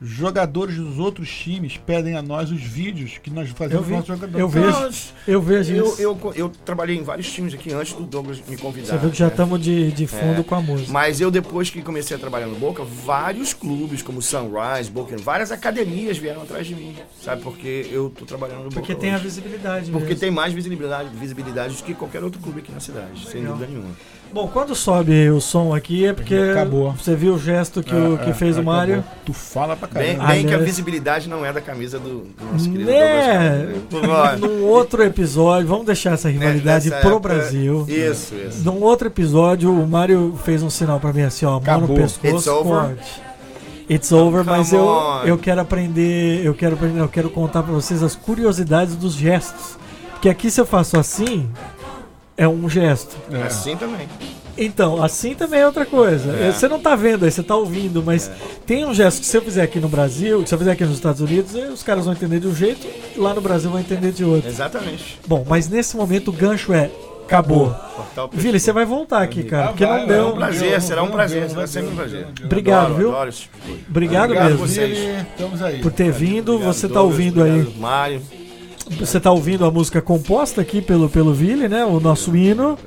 Jogadores 0.00 0.76
dos 0.76 0.96
outros 1.00 1.28
times 1.28 1.76
pedem 1.76 2.14
a 2.16 2.22
nós 2.22 2.52
os 2.52 2.60
vídeos 2.62 3.18
que 3.20 3.30
nós 3.30 3.48
Eu 3.48 3.54
fazemos 3.56 3.84
vi, 3.84 3.90
com 3.90 3.96
nossos 3.98 4.14
jogadores. 4.14 4.38
eu 4.40 4.48
vejo, 4.48 4.94
eu 5.26 5.42
vejo 5.42 5.74
Eu, 5.74 5.86
isso. 5.86 6.00
eu, 6.02 6.32
eu 6.36 6.48
trabalhei 6.64 6.96
em 6.96 7.02
vários 7.02 7.28
times 7.32 7.52
aqui 7.52 7.72
antes 7.72 7.94
do 7.94 8.04
Douglas 8.04 8.40
me 8.48 8.56
convidar. 8.56 8.92
Você 8.92 8.98
viu 8.98 9.10
que 9.10 9.18
já 9.18 9.24
né? 9.26 9.32
estamos 9.32 9.60
de, 9.60 9.90
de 9.90 10.06
fundo 10.06 10.40
É. 10.40 10.44
com 10.44 10.54
a 10.54 10.62
música. 10.62 10.92
Mas 10.92 11.20
eu, 11.20 11.32
depois 11.32 11.68
que 11.68 11.82
comecei 11.82 12.16
a 12.16 12.20
trabalhar 12.20 12.46
no 12.46 12.54
Boca, 12.54 12.84
vários 12.84 13.52
clubes, 13.52 14.00
como 14.00 14.22
Sunrise, 14.22 14.88
Boca, 14.88 15.16
várias 15.16 15.50
academias 15.50 16.16
vieram 16.16 16.42
atrás 16.42 16.64
de 16.64 16.76
mim. 16.76 16.94
Sabe? 17.20 17.42
Porque 17.42 17.88
eu 17.90 18.08
tô 18.10 18.24
trabalhando 18.24 18.64
no 18.64 18.70
Porque 18.70 18.92
Boca. 18.92 19.00
tem 19.00 19.10
a 19.10 19.14
hoje. 19.16 19.24
visibilidade. 19.24 19.90
Porque 19.90 20.06
mesmo. 20.10 20.20
tem 20.20 20.30
mais 20.30 20.52
visibilidade, 20.52 21.08
visibilidade 21.16 21.74
do 21.74 21.82
que 21.82 21.92
qualquer 21.94 22.22
outro 22.22 22.40
clube 22.40 22.60
aqui 22.60 22.70
na 22.70 22.78
cidade, 22.78 23.24
sem 23.26 23.40
Legal. 23.40 23.56
dúvida 23.56 23.72
nenhuma. 23.72 23.94
Bom, 24.32 24.46
quando 24.52 24.74
sobe 24.74 25.30
o 25.30 25.40
som 25.40 25.74
aqui 25.74 26.04
é 26.06 26.12
porque 26.12 26.34
Acabou. 26.34 26.92
você 26.92 27.16
viu 27.16 27.34
o 27.34 27.38
gesto 27.38 27.82
que, 27.82 27.94
o, 27.94 28.14
É, 28.14 28.18
que 28.24 28.30
é, 28.30 28.34
fez 28.34 28.56
o 28.56 28.60
acabou. 28.60 28.74
Mário. 28.74 29.04
Tu 29.24 29.32
fala 29.32 29.74
pra 29.74 29.88
Bem, 29.88 30.16
caramba. 30.16 30.32
bem 30.34 30.42
que 30.42 30.52
a 30.52 30.56
Aliás- 30.56 30.64
visibilidade 30.70 31.28
não 31.30 31.44
é 31.46 31.52
da 31.52 31.60
camisa 31.62 31.98
do, 31.98 32.20
do 32.24 32.52
nosso 32.52 32.70
querido 32.70 32.90
Né? 32.90 33.74
Douglas 33.90 34.40
né? 34.40 34.46
Num 34.46 34.64
outro 34.64 35.02
episódio, 35.02 35.66
vamos 35.66 35.86
deixar 35.86 36.12
essa 36.12 36.28
rivalidade 36.28 36.90
Nessa 36.90 37.00
pro 37.00 37.16
época- 37.16 37.34
Brasil. 37.34 37.86
Isso, 37.88 38.34
isso. 38.34 38.62
Num 38.64 38.82
outro 38.82 39.08
episódio, 39.08 39.72
o 39.72 39.88
Mário 39.88 40.34
fez 40.44 40.62
um 40.62 40.68
sinal 40.70 41.00
pra 41.00 41.12
mim 41.12 41.22
assim, 41.22 41.46
ó, 41.46 41.58
mão 41.58 41.80
no 41.80 41.88
pescoço, 41.94 42.26
It's 42.36 42.46
over? 42.46 42.64
corte. 42.96 43.22
It's 43.90 44.12
over, 44.12 44.44
Come 44.44 44.56
mas 44.58 44.72
eu, 44.74 44.86
eu 45.24 45.38
quero 45.38 45.62
aprender, 45.62 46.44
eu 46.44 46.52
quero 46.52 46.74
aprender, 46.74 47.00
eu 47.00 47.08
quero 47.08 47.30
contar 47.30 47.62
pra 47.62 47.72
vocês 47.72 48.02
as 48.02 48.14
curiosidades 48.14 48.94
dos 48.94 49.14
gestos. 49.14 49.78
Porque 50.12 50.28
aqui 50.28 50.50
se 50.50 50.60
eu 50.60 50.66
faço 50.66 50.98
assim, 50.98 51.48
é 52.38 52.48
um 52.48 52.68
gesto. 52.70 53.16
É. 53.30 53.42
Assim 53.42 53.76
também. 53.76 54.08
Então, 54.56 55.02
assim 55.02 55.34
também 55.34 55.60
é 55.60 55.66
outra 55.66 55.84
coisa. 55.84 56.32
É. 56.32 56.50
Você 56.50 56.66
não 56.66 56.80
tá 56.80 56.96
vendo 56.96 57.24
aí, 57.24 57.30
você 57.30 57.42
tá 57.42 57.54
ouvindo, 57.54 58.02
mas 58.02 58.30
tem 58.66 58.84
um 58.86 58.94
gesto 58.94 59.20
que 59.20 59.26
se 59.26 59.36
eu 59.36 59.42
fizer 59.42 59.62
aqui 59.62 59.78
no 59.78 59.88
Brasil, 59.88 60.42
que 60.42 60.48
se 60.48 60.54
eu 60.54 60.58
fizer 60.58 60.72
aqui 60.72 60.84
nos 60.84 60.94
Estados 60.94 61.20
Unidos, 61.20 61.52
os 61.54 61.82
caras 61.82 62.04
vão 62.06 62.14
entender 62.14 62.40
de 62.40 62.48
um 62.48 62.54
jeito, 62.54 62.86
lá 63.16 63.34
no 63.34 63.40
Brasil 63.40 63.70
vão 63.70 63.78
entender 63.78 64.10
de 64.12 64.24
outro. 64.24 64.48
Exatamente. 64.48 65.18
Bom, 65.26 65.44
mas 65.48 65.68
nesse 65.68 65.96
momento 65.96 66.28
o 66.28 66.32
gancho 66.32 66.72
é 66.72 66.90
Acabou. 67.28 67.76
Vili, 68.32 68.58
você 68.58 68.72
vai 68.72 68.86
voltar 68.86 69.20
aqui, 69.20 69.42
cara, 69.42 69.66
Ah, 69.66 69.68
porque 69.68 69.84
vai, 69.84 70.00
não 70.00 70.06
deu. 70.06 70.16
É 70.16 70.24
um 70.28 70.34
prazer, 70.36 70.80
será 70.80 71.02
um 71.02 71.10
prazer, 71.10 71.50
será 71.50 71.66
sempre 71.66 71.90
um 71.92 71.94
prazer. 71.94 72.26
Obrigado, 72.42 72.84
Adoro, 72.86 72.94
viu? 72.98 73.08
Adoro 73.10 73.28
esse 73.28 73.40
tipo. 73.42 73.58
Obrigado 73.90 74.24
Obrigado 74.24 74.50
mesmo 74.52 74.66
vocês. 74.66 74.98
Estamos 75.32 75.62
aí. 75.62 75.78
por 75.80 75.92
ter 75.92 76.10
vindo. 76.10 76.54
Obrigado, 76.54 76.72
Você 76.72 76.88
tá 76.88 76.94
Douglas, 76.94 77.12
ouvindo 77.12 77.42
aí. 77.42 77.50
obrigado, 77.50 77.78
Mário. 77.78 78.22
Você 78.98 79.20
tá 79.20 79.30
ouvindo 79.30 79.64
a 79.64 79.70
música 79.70 80.00
composta 80.00 80.60
aqui 80.60 80.80
pelo, 80.80 81.08
pelo 81.08 81.32
Vili, 81.34 81.68
né? 81.68 81.84
O 81.84 82.00
nosso 82.00 82.36
hino. 82.36 82.78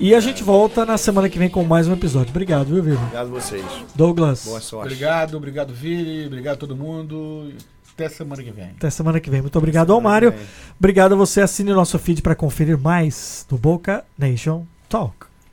E 0.00 0.14
a 0.14 0.20
gente 0.20 0.42
volta 0.44 0.84
na 0.86 0.96
semana 0.96 1.28
que 1.28 1.38
vem 1.38 1.48
com 1.48 1.62
mais 1.64 1.88
um 1.88 1.92
episódio. 1.92 2.30
Obrigado, 2.30 2.66
viu, 2.66 2.82
Vili? 2.82 2.96
Obrigado 2.96 3.26
a 3.26 3.30
vocês. 3.30 3.64
Douglas, 3.94 4.44
Boa 4.44 4.60
sorte. 4.60 4.86
Obrigado, 4.86 5.36
obrigado, 5.36 5.72
Vili. 5.74 6.26
Obrigado 6.26 6.54
a 6.54 6.58
todo 6.58 6.76
mundo. 6.76 7.52
Até 7.94 8.08
semana 8.08 8.42
que 8.42 8.50
vem. 8.50 8.70
até 8.76 8.90
semana 8.90 9.18
que 9.18 9.28
vem. 9.28 9.42
Muito 9.42 9.58
obrigado 9.58 9.92
ao 9.92 10.00
Mário. 10.00 10.32
Obrigado 10.78 11.14
a 11.14 11.16
você. 11.16 11.40
Assine 11.40 11.72
o 11.72 11.74
nosso 11.74 11.98
feed 11.98 12.22
para 12.22 12.34
conferir 12.34 12.78
mais 12.78 13.44
do 13.48 13.56
Boca 13.58 14.04
Nation 14.16 14.64
Talk. 14.88 15.27